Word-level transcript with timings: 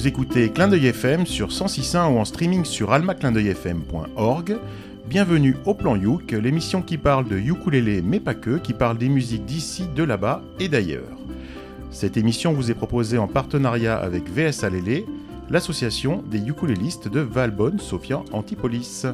Vous 0.00 0.08
écoutez 0.08 0.48
Clin 0.48 0.66
d'œil 0.66 0.86
FM 0.86 1.26
sur 1.26 1.48
106.1 1.48 2.14
ou 2.14 2.18
en 2.18 2.24
streaming 2.24 2.64
sur 2.64 2.90
almaclindeuilfm.org. 2.94 4.56
Bienvenue 5.06 5.58
au 5.66 5.74
Plan 5.74 5.94
Youk, 5.94 6.32
l'émission 6.32 6.80
qui 6.80 6.96
parle 6.96 7.28
de 7.28 7.36
ukulélé 7.36 8.00
mais 8.00 8.18
pas 8.18 8.32
que, 8.32 8.56
qui 8.56 8.72
parle 8.72 8.96
des 8.96 9.10
musiques 9.10 9.44
d'ici, 9.44 9.84
de 9.94 10.02
là-bas 10.02 10.40
et 10.58 10.70
d'ailleurs. 10.70 11.18
Cette 11.90 12.16
émission 12.16 12.54
vous 12.54 12.70
est 12.70 12.74
proposée 12.74 13.18
en 13.18 13.28
partenariat 13.28 13.94
avec 13.94 14.30
VS 14.30 14.64
Alélé, 14.64 15.04
l'association 15.50 16.24
des 16.30 16.48
ukulélistes 16.48 17.08
de 17.08 17.20
Valbonne, 17.20 17.78
Sofia 17.78 18.22
Antipolis. 18.32 19.04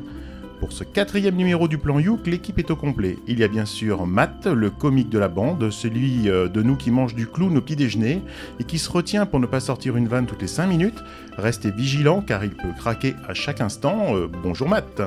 Pour 0.61 0.73
ce 0.73 0.84
quatrième 0.84 1.36
numéro 1.36 1.68
du 1.68 1.76
plan 1.76 1.99
Youk, 1.99 2.26
l'équipe 2.26 2.58
est 2.58 2.71
au 2.71 2.76
complet. 2.76 3.18
Il 3.26 3.39
y 3.39 3.44
a 3.44 3.49
bien 3.49 3.67
sûr 3.67 4.07
Matt, 4.07 4.46
le 4.46 4.71
comique 4.71 5.11
de 5.11 5.18
la 5.18 5.29
bande, 5.29 5.71
celui 5.71 6.30
euh, 6.30 6.49
de 6.49 6.63
nous 6.63 6.76
qui 6.76 6.90
mange 6.90 7.14
du 7.14 7.26
clown 7.26 7.57
au 7.58 7.61
petit 7.61 7.76
déjeuner 7.76 8.22
et 8.58 8.64
qui 8.64 8.79
se 8.79 8.90
retient 8.90 9.27
pour 9.27 9.39
ne 9.39 9.46
pas 9.46 9.61
sortir 9.61 9.96
une 9.96 10.08
vanne 10.08 10.25
toutes 10.25 10.40
les 10.40 10.49
5 10.49 10.66
minutes. 10.66 11.04
Restez 11.36 11.71
vigilant 11.71 12.22
car 12.22 12.43
il 12.43 12.50
peut 12.53 12.72
craquer 12.77 13.14
à 13.29 13.35
chaque 13.35 13.61
instant. 13.61 14.16
Euh, 14.16 14.29
bonjour 14.43 14.68
Matt. 14.68 15.03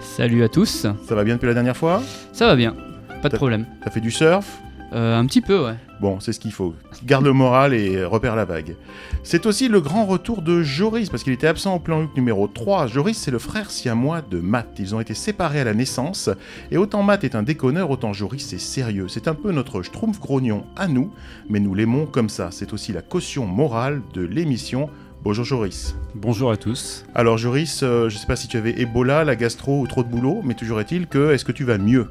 Salut 0.00 0.44
à 0.44 0.48
tous. 0.48 0.86
Ça 1.06 1.14
va 1.14 1.24
bien 1.24 1.34
depuis 1.34 1.46
la 1.46 1.54
dernière 1.54 1.76
fois? 1.76 2.00
Ça 2.32 2.46
va 2.46 2.54
bien, 2.54 2.76
pas 3.22 3.28
de 3.28 3.36
problème. 3.36 3.66
T'as 3.84 3.90
fait 3.90 4.00
du 4.00 4.12
surf? 4.12 4.46
Euh, 4.92 5.18
Un 5.18 5.26
petit 5.26 5.40
peu, 5.40 5.64
ouais. 5.64 5.74
Bon, 6.00 6.18
c'est 6.20 6.32
ce 6.32 6.40
qu'il 6.40 6.52
faut. 6.52 6.74
Garde 7.04 7.24
le 7.24 7.32
moral 7.32 7.74
et 7.74 8.04
repère 8.04 8.34
la 8.34 8.44
vague. 8.44 8.74
C'est 9.22 9.46
aussi 9.46 9.68
le 9.68 9.80
grand 9.80 10.04
retour 10.04 10.42
de 10.42 10.62
Joris, 10.62 11.10
parce 11.10 11.22
qu'il 11.22 11.32
était 11.32 11.46
absent 11.46 11.76
au 11.76 11.78
plan 11.78 12.08
numéro 12.16 12.48
3. 12.48 12.88
Joris, 12.88 13.16
c'est 13.16 13.30
le 13.30 13.38
frère 13.38 13.70
siamois 13.70 14.20
de 14.20 14.40
Matt. 14.40 14.68
Ils 14.78 14.94
ont 14.94 15.00
été 15.00 15.14
séparés 15.14 15.60
à 15.60 15.64
la 15.64 15.74
naissance. 15.74 16.28
Et 16.70 16.76
autant 16.76 17.02
Matt 17.02 17.22
est 17.22 17.36
un 17.36 17.44
déconneur, 17.44 17.90
autant 17.90 18.12
Joris 18.12 18.52
est 18.52 18.58
sérieux. 18.58 19.06
C'est 19.08 19.28
un 19.28 19.34
peu 19.34 19.52
notre 19.52 19.82
schtroumpf 19.82 20.18
grognon 20.18 20.64
à 20.76 20.88
nous, 20.88 21.12
mais 21.48 21.60
nous 21.60 21.74
l'aimons 21.74 22.06
comme 22.06 22.28
ça. 22.28 22.48
C'est 22.50 22.72
aussi 22.72 22.92
la 22.92 23.02
caution 23.02 23.46
morale 23.46 24.02
de 24.14 24.22
l'émission. 24.22 24.90
Bonjour 25.22 25.44
Joris. 25.44 25.94
Bonjour 26.16 26.50
à 26.50 26.56
tous. 26.56 27.04
Alors 27.14 27.38
Joris, 27.38 27.84
euh, 27.84 28.08
je 28.08 28.18
sais 28.18 28.26
pas 28.26 28.34
si 28.34 28.48
tu 28.48 28.56
avais 28.56 28.80
Ebola, 28.80 29.22
la 29.22 29.36
gastro 29.36 29.80
ou 29.80 29.86
trop 29.86 30.02
de 30.02 30.08
boulot, 30.08 30.40
mais 30.42 30.54
toujours 30.54 30.80
est-il 30.80 31.06
que 31.06 31.32
est-ce 31.32 31.44
que 31.44 31.52
tu 31.52 31.62
vas 31.62 31.78
mieux? 31.78 32.08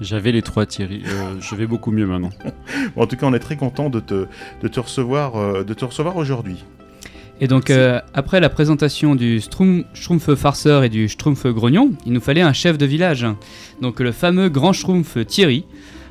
J'avais 0.00 0.32
les 0.32 0.42
trois 0.42 0.66
Thierry, 0.66 1.02
euh, 1.06 1.40
je 1.40 1.54
vais 1.54 1.66
beaucoup 1.66 1.90
mieux 1.90 2.06
maintenant. 2.06 2.30
en 2.96 3.06
tout 3.06 3.16
cas, 3.16 3.26
on 3.26 3.34
est 3.34 3.38
très 3.38 3.56
content 3.56 3.88
de 3.88 4.00
te, 4.00 4.26
de 4.62 4.68
te 4.68 4.80
recevoir, 4.80 5.36
euh, 5.36 5.64
de 5.64 5.74
te 5.74 5.84
recevoir 5.84 6.16
aujourd'hui. 6.16 6.64
Et 7.40 7.48
donc, 7.48 7.70
euh, 7.70 8.00
après 8.14 8.40
la 8.40 8.48
présentation 8.48 9.14
du 9.14 9.40
Schtroumpf 9.40 10.34
farceur 10.34 10.84
et 10.84 10.88
du 10.88 11.08
Schtroumpf 11.08 11.46
grognon, 11.46 11.92
il 12.06 12.12
nous 12.12 12.20
fallait 12.20 12.40
un 12.40 12.52
chef 12.52 12.78
de 12.78 12.86
village. 12.86 13.26
Donc, 13.82 14.00
le 14.00 14.12
fameux 14.12 14.48
grand 14.48 14.72
Schtroumpf 14.72 15.18
Thierry. 15.26 15.64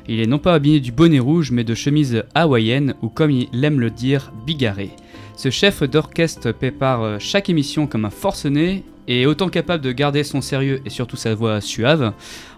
Il 0.08 0.20
est 0.20 0.26
non 0.26 0.38
pas 0.38 0.54
habillé 0.54 0.78
du 0.78 0.92
bonnet 0.92 1.18
rouge, 1.18 1.50
mais 1.50 1.64
de 1.64 1.74
chemise 1.74 2.22
hawaïenne, 2.36 2.94
ou 3.02 3.08
comme 3.08 3.32
il 3.32 3.64
aime 3.64 3.80
le 3.80 3.90
dire, 3.90 4.32
bigarré. 4.46 4.90
Ce 5.36 5.50
chef 5.50 5.82
d'orchestre 5.82 6.52
prépare 6.52 7.20
chaque 7.20 7.50
émission 7.50 7.88
comme 7.88 8.04
un 8.04 8.10
forcené 8.10 8.84
et 9.08 9.26
autant 9.26 9.48
capable 9.48 9.82
de 9.84 9.92
garder 9.92 10.24
son 10.24 10.40
sérieux 10.40 10.80
et 10.84 10.90
surtout 10.90 11.16
sa 11.16 11.34
voix 11.34 11.60
suave, 11.60 12.12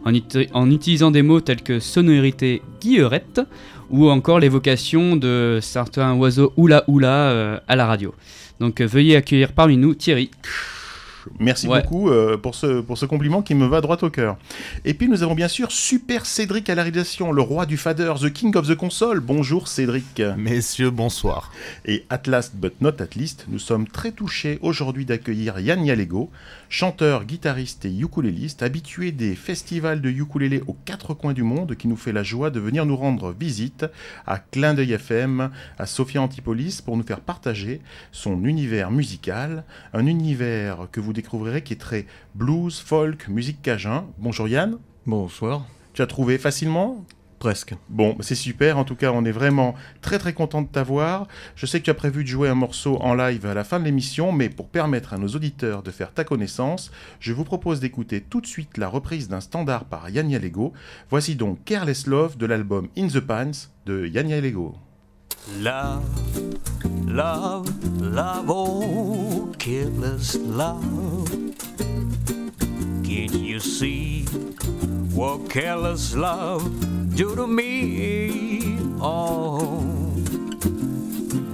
en, 0.04 0.70
utilisant 0.70 1.10
des 1.10 1.22
mots 1.22 1.40
tels 1.40 1.62
que 1.62 1.80
sonorité 1.80 2.62
guillerette 2.80 3.40
ou 3.90 4.08
encore 4.08 4.38
l'évocation 4.38 5.16
de 5.16 5.58
certains 5.62 6.14
oiseaux 6.14 6.52
oula 6.56 6.84
oula 6.88 7.30
euh, 7.30 7.58
à 7.68 7.76
la 7.76 7.86
radio. 7.86 8.14
Donc 8.60 8.80
euh, 8.80 8.86
veuillez 8.86 9.16
accueillir 9.16 9.52
parmi 9.52 9.76
nous 9.76 9.94
Thierry. 9.94 10.30
Merci 11.38 11.66
beaucoup 11.66 12.10
euh, 12.10 12.36
pour, 12.36 12.54
ce, 12.54 12.80
pour 12.80 12.98
ce 12.98 13.06
compliment 13.06 13.42
qui 13.42 13.54
me 13.54 13.66
va 13.66 13.80
droit 13.80 13.98
au 14.02 14.10
cœur. 14.10 14.36
Et 14.84 14.94
puis 14.94 15.08
nous 15.08 15.22
avons 15.22 15.34
bien 15.34 15.48
sûr 15.48 15.72
Super 15.72 16.26
Cédric 16.26 16.68
à 16.70 16.74
la 16.74 16.82
réalisation, 16.82 17.32
le 17.32 17.42
roi 17.42 17.66
du 17.66 17.76
fader, 17.76 18.14
the 18.20 18.32
king 18.32 18.56
of 18.56 18.68
the 18.68 18.74
console. 18.74 19.20
Bonjour 19.20 19.68
Cédric. 19.68 20.22
Messieurs, 20.36 20.90
bonsoir. 20.90 21.52
Et 21.84 22.04
at 22.10 22.22
last 22.26 22.56
but 22.56 22.80
not 22.80 23.00
at 23.00 23.14
least, 23.16 23.46
nous 23.48 23.58
sommes 23.58 23.86
très 23.86 24.12
touchés 24.12 24.58
aujourd'hui 24.62 25.04
d'accueillir 25.04 25.58
Yann 25.60 25.84
Yalego, 25.84 26.30
chanteur, 26.68 27.24
guitariste 27.24 27.84
et 27.84 27.98
ukuléliste, 27.98 28.62
habitué 28.62 29.12
des 29.12 29.34
festivals 29.34 30.00
de 30.00 30.10
ukulélé 30.10 30.62
aux 30.66 30.76
quatre 30.84 31.14
coins 31.14 31.32
du 31.32 31.42
monde, 31.42 31.74
qui 31.76 31.88
nous 31.88 31.96
fait 31.96 32.12
la 32.12 32.22
joie 32.22 32.50
de 32.50 32.60
venir 32.60 32.86
nous 32.86 32.96
rendre 32.96 33.32
visite 33.32 33.86
à 34.26 34.38
Clin 34.38 34.74
d'œil 34.74 34.92
FM, 34.92 35.50
à 35.78 35.86
Sophia 35.86 36.22
Antipolis, 36.22 36.82
pour 36.84 36.96
nous 36.96 37.02
faire 37.02 37.20
partager 37.20 37.80
son 38.12 38.44
univers 38.44 38.90
musical, 38.90 39.64
un 39.92 40.06
univers 40.06 40.88
que 40.92 41.00
vous 41.00 41.12
découvrirez 41.18 41.62
qui 41.62 41.72
est 41.72 41.76
très 41.76 42.06
blues, 42.36 42.78
folk, 42.78 43.26
musique 43.28 43.60
cajun. 43.60 44.06
Bonjour 44.18 44.46
Yann. 44.46 44.78
Bonsoir. 45.04 45.66
Tu 45.94 46.02
as 46.02 46.06
trouvé 46.06 46.38
facilement? 46.38 47.04
Presque. 47.40 47.74
Bon, 47.88 48.16
c'est 48.20 48.36
super. 48.36 48.78
En 48.78 48.84
tout 48.84 48.94
cas, 48.94 49.10
on 49.12 49.24
est 49.24 49.32
vraiment 49.32 49.74
très 50.00 50.18
très 50.18 50.32
content 50.32 50.62
de 50.62 50.68
t'avoir. 50.68 51.26
Je 51.56 51.66
sais 51.66 51.80
que 51.80 51.84
tu 51.84 51.90
as 51.90 51.94
prévu 51.94 52.22
de 52.22 52.28
jouer 52.28 52.48
un 52.48 52.54
morceau 52.54 52.98
en 53.00 53.14
live 53.14 53.46
à 53.46 53.54
la 53.54 53.64
fin 53.64 53.80
de 53.80 53.84
l'émission, 53.84 54.30
mais 54.30 54.48
pour 54.48 54.68
permettre 54.68 55.12
à 55.12 55.18
nos 55.18 55.28
auditeurs 55.28 55.82
de 55.82 55.90
faire 55.90 56.12
ta 56.12 56.22
connaissance, 56.22 56.92
je 57.18 57.32
vous 57.32 57.44
propose 57.44 57.80
d'écouter 57.80 58.20
tout 58.20 58.40
de 58.40 58.46
suite 58.46 58.76
la 58.76 58.88
reprise 58.88 59.28
d'un 59.28 59.40
standard 59.40 59.86
par 59.86 60.08
Yann 60.08 60.30
Lego. 60.36 60.72
Voici 61.10 61.34
donc 61.34 61.64
Careless 61.64 62.06
Love 62.06 62.36
de 62.36 62.46
l'album 62.46 62.88
In 62.96 63.08
the 63.08 63.20
Pants 63.20 63.70
de 63.86 64.06
Yann 64.06 64.28
Lego. 64.28 64.76
Love, 65.46 66.04
love, 67.06 68.00
love, 68.00 68.46
oh, 68.48 69.54
careless 69.58 70.34
love. 70.36 71.30
Can't 73.04 73.32
you 73.32 73.60
see 73.60 74.24
what 75.14 75.48
careless 75.48 76.14
love 76.14 77.16
do 77.16 77.34
to 77.34 77.46
me? 77.46 78.78
Oh, 79.00 79.80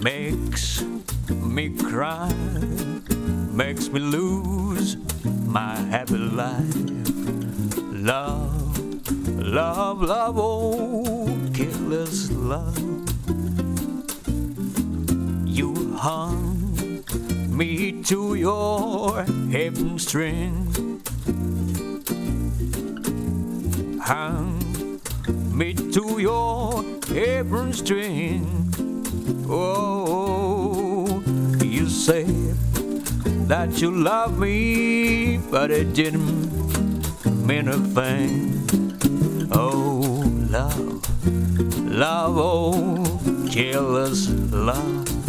makes 0.03 0.83
me 1.29 1.71
cry, 1.77 2.33
makes 3.53 3.89
me 3.89 4.01
lose 4.01 4.97
my 5.47 5.77
happy 5.77 6.17
life. 6.17 6.75
Love, 7.93 8.79
love, 9.39 10.03
love, 10.03 10.35
oh, 10.39 11.27
careless 11.55 12.31
love. 12.33 12.95
You 15.55 15.95
hung 15.95 17.05
me 17.49 18.03
to 18.03 18.35
your 18.35 19.25
apron 19.53 20.01
string 20.01 20.75
hang 24.05 25.01
me 25.57 25.73
to 25.73 26.19
your 26.19 26.85
apron 27.15 27.73
string. 27.73 28.45
Oh, 29.49 31.23
you 31.63 31.89
said 31.89 32.57
that 33.49 33.81
you 33.81 33.91
love 33.91 34.39
me, 34.39 35.39
but 35.39 35.71
it 35.71 35.95
didn't 35.95 36.51
mean 37.47 37.69
a 37.69 37.79
thing. 37.79 38.61
Oh, 39.53 40.25
love, 40.51 41.01
love, 41.89 42.35
oh, 42.37 43.49
jealous 43.49 44.29
love. 44.53 45.24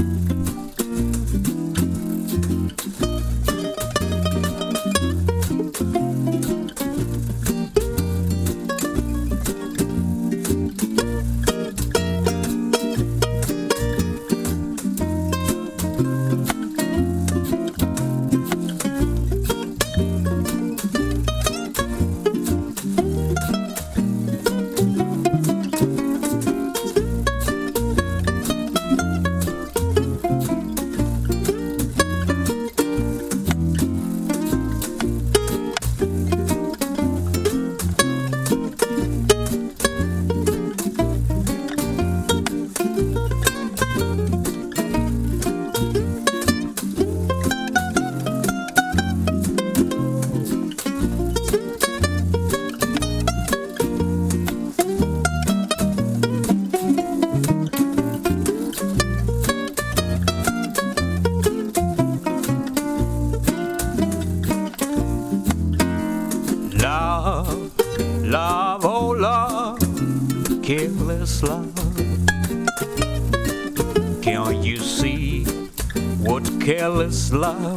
Love 77.35 77.74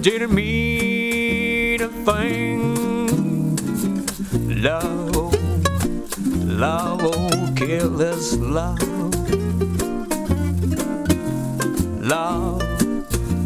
didn't 0.00 0.32
mean 0.32 1.82
a 1.82 1.88
thing. 1.88 3.56
Love, 4.62 5.34
love, 6.44 7.00
oh, 7.02 7.52
careless 7.56 8.36
love. 8.36 8.78
Love, 12.00 12.62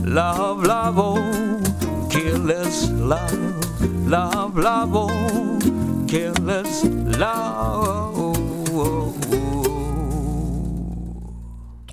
love, 0.06 0.62
love, 0.64 0.98
oh, 0.98 2.08
careless 2.10 2.90
love. 2.90 4.08
Love, 4.08 4.58
love, 4.58 4.90
oh, 4.94 6.06
careless 6.06 6.84
love. 6.84 8.11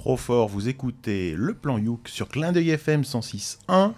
Trop 0.09 0.17
fort, 0.17 0.47
vous 0.47 0.67
écoutez 0.69 1.35
Le 1.37 1.53
Plan 1.53 1.77
Youk 1.77 2.07
sur 2.07 2.29
Clin 2.29 2.51
d'œil 2.51 2.71
FM 2.71 3.01
106.1 3.03 3.91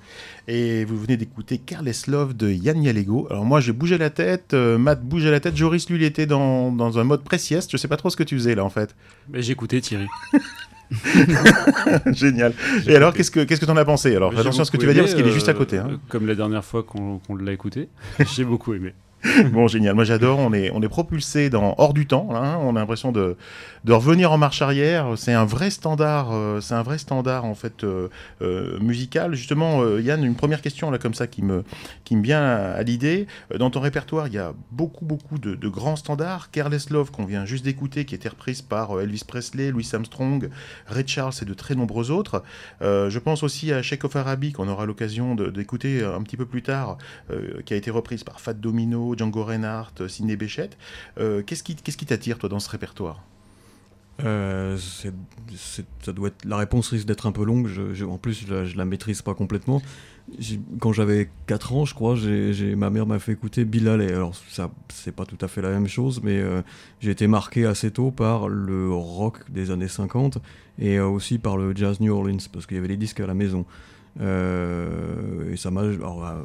et 0.49 0.83
vous 0.83 0.99
venez 0.99 1.15
d'écouter 1.15 1.57
Careless 1.57 2.07
Love 2.07 2.35
de 2.35 2.51
Yann 2.51 2.83
Yalego. 2.83 3.27
Alors 3.29 3.45
moi 3.45 3.61
j'ai 3.61 3.71
bougé 3.71 3.97
la 3.97 4.09
tête, 4.09 4.53
euh, 4.53 4.77
Matt 4.77 5.01
bougeait 5.05 5.31
la 5.31 5.39
tête, 5.39 5.55
Joris 5.55 5.89
lui 5.89 5.95
il 5.95 6.03
était 6.03 6.25
dans, 6.25 6.73
dans 6.73 6.99
un 6.99 7.05
mode 7.05 7.23
pré-sieste, 7.23 7.71
je 7.71 7.77
sais 7.77 7.87
pas 7.87 7.95
trop 7.95 8.09
ce 8.09 8.17
que 8.17 8.23
tu 8.23 8.35
faisais 8.35 8.55
là 8.55 8.65
en 8.65 8.69
fait. 8.69 8.93
Mais 9.31 9.41
j'écoutais 9.41 9.79
Thierry. 9.79 10.07
Génial. 12.07 12.55
Et 12.87 12.95
alors 12.97 13.13
qu'est-ce 13.13 13.31
que 13.31 13.45
qu'est-ce 13.45 13.61
que 13.61 13.65
t'en 13.65 13.77
as 13.77 13.85
pensé? 13.85 14.13
Alors 14.13 14.37
attention 14.37 14.63
à 14.63 14.65
ce 14.65 14.71
que 14.71 14.75
tu 14.75 14.87
vas 14.87 14.91
dire 14.93 15.03
parce 15.03 15.15
qu'il 15.15 15.25
est 15.25 15.31
juste 15.31 15.47
à 15.47 15.53
côté. 15.53 15.77
hein. 15.77 15.87
Euh, 15.91 15.97
Comme 16.09 16.27
la 16.27 16.35
dernière 16.35 16.65
fois 16.65 16.83
qu'on 16.83 17.19
qu'on 17.19 17.37
l'a 17.37 17.53
écouté, 17.53 17.87
j'ai 18.35 18.43
beaucoup 18.43 18.73
aimé. 18.73 18.93
Bon, 19.51 19.67
génial. 19.67 19.95
Moi, 19.95 20.03
j'adore. 20.03 20.39
On 20.39 20.53
est, 20.53 20.71
on 20.73 20.81
est 20.81 20.89
propulsé 20.89 21.49
dans 21.49 21.75
hors 21.77 21.93
du 21.93 22.07
temps. 22.07 22.29
hein. 22.33 22.57
On 22.61 22.75
a 22.75 22.79
l'impression 22.79 23.11
de, 23.11 23.37
de 23.83 23.93
revenir 23.93 24.31
en 24.31 24.37
marche 24.37 24.61
arrière. 24.61 25.13
C'est 25.15 25.33
un 25.33 25.45
vrai 25.45 25.69
standard. 25.69 26.29
euh, 26.31 26.59
c'est 26.59 26.73
un 26.73 26.81
vrai 26.81 26.97
standard 26.97 27.45
en 27.45 27.53
fait 27.53 27.83
euh, 27.83 28.07
euh, 28.41 28.79
musical. 28.79 29.35
Justement, 29.35 29.85
Yann, 29.97 30.23
une 30.23 30.35
première 30.35 30.61
question 30.61 30.89
là 30.89 30.97
comme 30.97 31.13
ça 31.13 31.27
qui 31.27 31.43
me, 31.43 31.63
qui 32.03 32.15
me 32.15 32.23
vient 32.23 32.41
à, 32.43 32.81
l'idée. 32.83 33.27
Dans 33.57 33.69
ton 33.69 33.79
répertoire, 33.79 34.27
il 34.27 34.33
y 34.33 34.39
a 34.39 34.53
beaucoup, 34.71 35.05
beaucoup 35.05 35.37
de, 35.37 35.53
de 35.55 35.67
grands 35.67 35.95
standards. 35.95 36.49
Careless 36.51 36.89
Love 36.89 37.11
qu'on 37.11 37.25
vient 37.25 37.45
juste 37.45 37.63
d'écouter, 37.65 38.05
qui 38.05 38.15
était 38.15 38.29
reprise 38.29 38.61
par 38.61 38.99
Elvis 38.99 39.23
Presley, 39.27 39.71
Louis 39.71 39.87
Armstrong, 39.93 40.49
Ray 40.87 41.03
Charles 41.07 41.33
et 41.41 41.45
de 41.45 41.53
très 41.53 41.75
nombreux 41.75 42.09
autres. 42.11 42.43
Je 42.81 43.19
pense 43.19 43.43
aussi 43.43 43.71
à 43.71 43.81
Sheikh 43.81 44.03
of 44.03 44.15
Arabi 44.15 44.51
qu'on 44.51 44.67
aura 44.67 44.85
l'occasion 44.85 45.35
d'écouter 45.35 46.03
un 46.03 46.21
petit 46.23 46.37
peu 46.37 46.45
plus 46.45 46.63
tard, 46.63 46.97
qui 47.65 47.73
a 47.73 47.77
été 47.77 47.91
reprise 47.91 48.23
par 48.23 48.39
Fat 48.39 48.53
Domino, 48.53 49.10
Django 49.17 49.43
Reinhardt, 49.43 50.07
Sidney 50.07 50.35
Bechet. 50.35 50.71
Euh, 51.17 51.43
Qu'est-ce 51.43 51.63
qui 51.63 52.05
t'attire 52.05 52.37
toi 52.37 52.49
dans 52.49 52.59
ce 52.59 52.69
répertoire? 52.69 53.21
Euh, 54.23 54.77
ça 54.77 56.11
doit 56.11 56.27
être, 56.27 56.45
la 56.45 56.57
réponse 56.57 56.89
risque 56.89 57.07
d'être 57.07 57.25
un 57.25 57.31
peu 57.31 57.43
longue. 57.43 57.67
Je, 57.67 58.05
en 58.05 58.17
plus, 58.17 58.45
je 58.47 58.65
je 58.65 58.77
la 58.77 58.85
maîtrise 58.85 59.21
pas 59.21 59.33
complètement. 59.33 59.81
Quand 60.79 60.93
j'avais 60.93 61.29
4 61.47 61.73
ans, 61.73 61.85
je 61.85 61.93
crois, 61.95 62.15
ma 62.77 62.89
mère 62.89 63.05
m'a 63.05 63.19
fait 63.19 63.31
écouter 63.33 63.65
Bilal. 63.65 64.01
Alors, 64.01 64.35
ça, 64.49 64.69
c'est 64.89 65.15
pas 65.15 65.25
tout 65.25 65.37
à 65.41 65.47
fait 65.47 65.61
la 65.61 65.69
même 65.69 65.87
chose, 65.87 66.21
mais 66.23 66.39
euh, 66.39 66.61
j'ai 66.99 67.11
été 67.11 67.27
marqué 67.27 67.65
assez 67.65 67.91
tôt 67.91 68.11
par 68.11 68.47
le 68.47 68.93
rock 68.93 69.49
des 69.51 69.71
années 69.71 69.87
50 69.87 70.37
et 70.79 70.97
euh, 70.97 71.07
aussi 71.07 71.39
par 71.39 71.57
le 71.57 71.75
jazz 71.75 71.99
New 71.99 72.13
Orleans, 72.13 72.37
parce 72.53 72.65
qu'il 72.65 72.77
y 72.77 72.79
avait 72.79 72.89
les 72.89 72.97
disques 72.97 73.19
à 73.19 73.27
la 73.27 73.33
maison. 73.33 73.65
Euh, 74.19 75.51
et 75.53 75.57
ça 75.57 75.71
m'a. 75.71 75.81
à, 75.81 76.43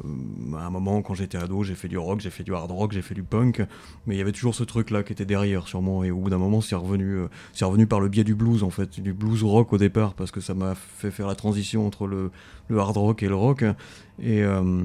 à 0.57 0.65
un 0.65 0.69
moment, 0.69 1.01
quand 1.01 1.13
j'étais 1.13 1.37
ado, 1.37 1.63
j'ai 1.63 1.75
fait 1.75 1.87
du 1.87 1.97
rock, 1.97 2.21
j'ai 2.21 2.29
fait 2.29 2.43
du 2.43 2.53
hard 2.53 2.71
rock, 2.71 2.91
j'ai 2.93 3.01
fait 3.01 3.13
du 3.13 3.23
punk, 3.23 3.61
mais 4.05 4.15
il 4.15 4.17
y 4.17 4.21
avait 4.21 4.31
toujours 4.31 4.55
ce 4.55 4.63
truc-là 4.63 5.03
qui 5.03 5.13
était 5.13 5.25
derrière, 5.25 5.67
sûrement. 5.67 6.03
Et 6.03 6.11
au 6.11 6.17
bout 6.19 6.29
d'un 6.29 6.37
moment, 6.37 6.61
c'est 6.61 6.75
revenu, 6.75 7.17
euh, 7.17 7.27
c'est 7.53 7.65
revenu 7.65 7.85
par 7.87 7.99
le 7.99 8.07
biais 8.07 8.23
du 8.23 8.35
blues, 8.35 8.63
en 8.63 8.69
fait, 8.69 8.99
du 8.99 9.13
blues 9.13 9.43
rock 9.43 9.73
au 9.73 9.77
départ, 9.77 10.13
parce 10.13 10.31
que 10.31 10.39
ça 10.39 10.53
m'a 10.53 10.75
fait 10.75 11.11
faire 11.11 11.27
la 11.27 11.35
transition 11.35 11.85
entre 11.85 12.07
le, 12.07 12.31
le 12.69 12.79
hard 12.79 12.97
rock 12.97 13.23
et 13.23 13.27
le 13.27 13.35
rock. 13.35 13.63
Et. 14.21 14.43
euh, 14.43 14.83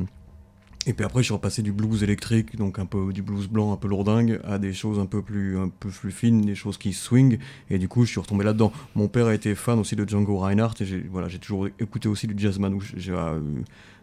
et 0.87 0.94
puis 0.94 1.05
après, 1.05 1.20
je 1.20 1.26
suis 1.26 1.34
repassé 1.34 1.62
du 1.62 1.73
blues 1.73 2.02
électrique, 2.02 2.56
donc 2.56 2.81
un 2.81 2.87
peu 2.87 3.12
du 3.12 3.23
blues 3.23 3.46
blanc, 3.49 3.73
un 3.73 3.76
peu 3.76 3.87
lourdingue, 3.87 4.40
à 4.44 4.58
des 4.58 4.73
choses 4.73 4.99
un 4.99 5.06
peu 5.06 5.23
plus, 5.23 5.56
un 5.56 5.69
peu 5.69 5.88
plus 5.90 6.11
fines, 6.11 6.40
des 6.40 6.56
choses 6.56 6.76
qui 6.76 6.93
swing. 6.93 7.38
Et 7.70 7.79
du 7.79 7.87
coup, 7.87 8.05
je 8.05 8.11
suis 8.11 8.20
retombé 8.20 8.44
là-dedans. 8.44 8.73
Mon 8.96 9.06
père 9.06 9.26
a 9.26 9.34
été 9.34 9.55
fan 9.55 9.79
aussi 9.79 9.94
de 9.94 10.08
Django 10.08 10.38
Reinhardt, 10.38 10.75
et 10.81 10.84
j'ai 10.84 10.99
voilà, 10.99 11.29
j'ai 11.29 11.38
toujours 11.38 11.69
écouté 11.79 12.08
aussi 12.08 12.26
du 12.26 12.34
jazz 12.37 12.58
manouche. 12.58 12.94
J'ai, 12.96 13.14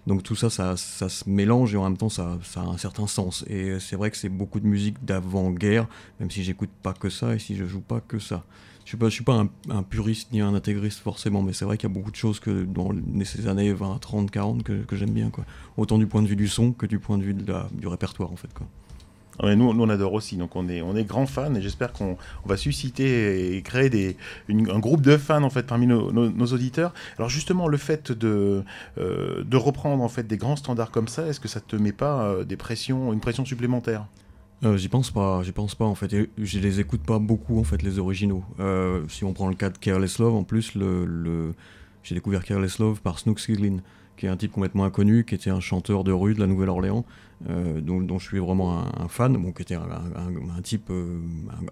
donc 0.09 0.23
tout 0.23 0.35
ça, 0.35 0.49
ça, 0.49 0.75
ça 0.75 1.07
se 1.07 1.29
mélange 1.29 1.75
et 1.75 1.77
en 1.77 1.83
même 1.83 1.95
temps, 1.95 2.09
ça, 2.09 2.39
ça 2.41 2.61
a 2.61 2.63
un 2.63 2.79
certain 2.79 3.05
sens. 3.05 3.45
Et 3.47 3.79
c'est 3.79 3.95
vrai 3.95 4.09
que 4.09 4.17
c'est 4.17 4.27
beaucoup 4.27 4.59
de 4.59 4.65
musique 4.65 5.05
d'avant-guerre, 5.05 5.87
même 6.19 6.31
si 6.31 6.43
j'écoute 6.43 6.71
pas 6.81 6.93
que 6.93 7.11
ça 7.11 7.35
et 7.35 7.39
si 7.39 7.55
je 7.55 7.63
joue 7.65 7.79
pas 7.79 8.01
que 8.01 8.17
ça. 8.17 8.43
Je 8.85 8.89
suis 8.89 8.97
pas, 8.97 9.05
je 9.09 9.13
suis 9.13 9.23
pas 9.23 9.35
un, 9.35 9.49
un 9.69 9.83
puriste 9.83 10.31
ni 10.31 10.41
un 10.41 10.55
intégriste 10.55 10.97
forcément, 11.01 11.43
mais 11.43 11.53
c'est 11.53 11.63
vrai 11.63 11.77
qu'il 11.77 11.87
y 11.87 11.91
a 11.91 11.93
beaucoup 11.93 12.09
de 12.09 12.15
choses 12.15 12.39
que 12.39 12.63
dans 12.63 12.89
ces 13.23 13.47
années 13.47 13.71
20, 13.71 13.99
30, 13.99 14.31
40 14.31 14.63
que, 14.63 14.95
j'aime 14.95 15.11
bien, 15.11 15.29
quoi. 15.29 15.45
Autant 15.77 15.99
du 15.99 16.07
point 16.07 16.23
de 16.23 16.27
vue 16.27 16.35
du 16.35 16.47
son 16.47 16.71
que 16.71 16.87
du 16.87 16.97
point 16.97 17.19
de 17.19 17.23
vue 17.23 17.35
du 17.35 17.87
répertoire, 17.87 18.31
en 18.31 18.35
fait, 18.35 18.51
quoi. 18.51 18.65
Ah 19.41 19.55
nous, 19.55 19.73
nous, 19.73 19.83
on 19.83 19.89
adore 19.89 20.13
aussi, 20.13 20.35
donc 20.35 20.55
on 20.55 20.67
est, 20.67 20.81
on 20.81 20.95
est 20.95 21.05
grands 21.05 21.25
fans 21.25 21.53
et 21.55 21.61
j'espère 21.61 21.93
qu'on 21.93 22.17
on 22.43 22.49
va 22.49 22.57
susciter 22.57 23.55
et 23.55 23.61
créer 23.61 23.89
des, 23.89 24.17
un 24.49 24.79
groupe 24.79 25.01
de 25.01 25.15
fans 25.15 25.43
en 25.43 25.49
fait 25.49 25.63
parmi 25.63 25.87
nos, 25.87 26.45
auditeurs. 26.47 26.93
Alors 27.17 27.29
justement, 27.29 27.67
le 27.67 27.77
fait 27.77 28.11
de, 28.11 28.63
euh, 28.97 29.43
de 29.43 29.57
reprendre 29.57 30.03
en 30.03 30.09
fait 30.09 30.23
des 30.23 30.37
grands 30.37 30.57
standards 30.57 30.91
comme 30.91 31.07
ça, 31.07 31.25
est-ce 31.27 31.39
que 31.39 31.47
ça 31.47 31.61
te 31.61 31.77
met 31.77 31.93
pas 31.93 32.23
euh, 32.23 32.43
des 32.43 32.57
pressions, 32.57 33.13
une 33.13 33.21
pression 33.21 33.45
supplémentaire? 33.45 34.05
Euh, 34.65 34.75
j'y 34.75 34.89
pense 34.89 35.09
pas, 35.09 35.41
j'y 35.43 35.53
pense 35.53 35.73
pas 35.73 35.85
en 35.85 35.95
fait. 35.95 36.13
Je 36.37 36.59
les 36.59 36.81
écoute 36.81 37.01
pas 37.01 37.19
beaucoup 37.19 37.59
en 37.59 37.63
fait 37.63 37.81
les 37.81 37.97
originaux. 37.97 38.43
Si 39.07 39.23
on 39.23 39.31
prend 39.31 39.47
le 39.47 39.55
cas 39.55 39.69
de 39.69 39.77
Careless 39.77 40.19
Love, 40.19 40.35
en 40.35 40.43
plus 40.43 40.75
le, 40.75 41.53
j'ai 42.03 42.13
découvert 42.13 42.43
Careless 42.43 42.79
Love 42.79 42.99
par 43.01 43.19
Snook 43.19 43.39
Skiglin, 43.39 43.77
qui 44.17 44.25
est 44.25 44.29
un 44.29 44.35
type 44.35 44.51
complètement 44.51 44.83
inconnu, 44.83 45.23
qui 45.23 45.35
était 45.35 45.49
un 45.49 45.61
chanteur 45.61 46.03
de 46.03 46.11
rue 46.11 46.33
de 46.33 46.41
la 46.41 46.47
Nouvelle-Orléans, 46.47 47.05
euh, 47.47 47.79
dont, 47.79 48.01
dont 48.01 48.19
je 48.19 48.25
suis 48.27 48.39
vraiment 48.39 48.79
un, 48.79 48.91
un 48.97 49.07
fan, 49.07 49.37
bon, 49.37 49.51
qui 49.53 49.61
était 49.61 49.75
un, 49.75 49.83
un- 49.83 50.57
un 50.57 50.61
type, 50.61 50.89
euh, 50.89 51.19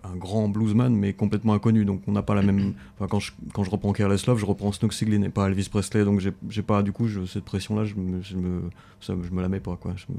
un, 0.03 0.15
grand 0.15 0.47
bluesman, 0.47 0.95
mais 0.95 1.13
complètement 1.13 1.53
inconnu. 1.53 1.83
Donc 1.83 2.01
on 2.07 2.11
n'a 2.13 2.21
pas 2.21 2.35
la 2.35 2.41
même. 2.41 2.73
Enfin, 2.95 3.07
quand 3.07 3.19
je, 3.19 3.31
quand 3.53 3.63
je 3.63 3.69
reprends 3.69 3.91
Careless 3.93 4.25
Love, 4.27 4.39
je 4.39 4.45
reprends 4.45 4.71
Snook 4.71 4.93
Skiglin 4.93 5.21
et 5.23 5.29
pas 5.29 5.47
Elvis 5.47 5.67
Presley. 5.69 6.05
Donc 6.05 6.21
j'ai 6.49 6.61
pas 6.61 6.81
du 6.83 6.91
coup 6.91 7.07
je- 7.07 7.25
cette 7.25 7.43
pression-là, 7.45 7.83
je 7.85 7.95
me, 7.95 8.21
je 8.21 8.35
me, 8.37 8.61
ça, 9.01 9.13
je 9.21 9.29
me 9.31 9.41
la 9.41 9.49
mets 9.49 9.59
pas 9.59 9.75
quoi. 9.75 9.93
Je 9.97 10.05
me- 10.13 10.17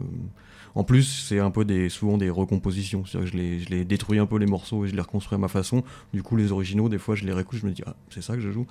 en 0.75 0.85
plus, 0.85 1.03
c'est 1.27 1.41
un 1.41 1.51
peu 1.51 1.65
des, 1.65 1.89
souvent 1.89 2.19
des 2.19 2.31
recompositions. 2.31 3.05
C'est-à-dire 3.07 3.31
que 3.33 3.37
je 3.37 3.43
les, 3.43 3.59
je 3.61 3.71
les 3.71 3.85
détruis 3.85 4.19
un 4.19 4.27
peu 4.27 4.37
les 4.39 4.47
morceaux 4.47 4.85
et 4.85 4.89
je 4.89 4.95
les 4.95 5.01
reconstruis 5.01 5.35
à 5.35 5.39
ma 5.39 5.49
façon. 5.49 5.83
Du 6.13 6.23
coup, 6.23 6.37
les 6.37 6.53
originaux, 6.53 6.89
des 6.89 6.99
fois, 6.99 7.15
je 7.17 7.25
les 7.25 7.33
réécoute, 7.33 7.59
je 7.59 7.67
me 7.67 7.73
dis, 7.73 7.83
ah, 7.87 7.97
c'est 8.11 8.23
ça 8.23 8.35
que 8.35 8.41
je 8.41 8.51
joue. 8.53 8.67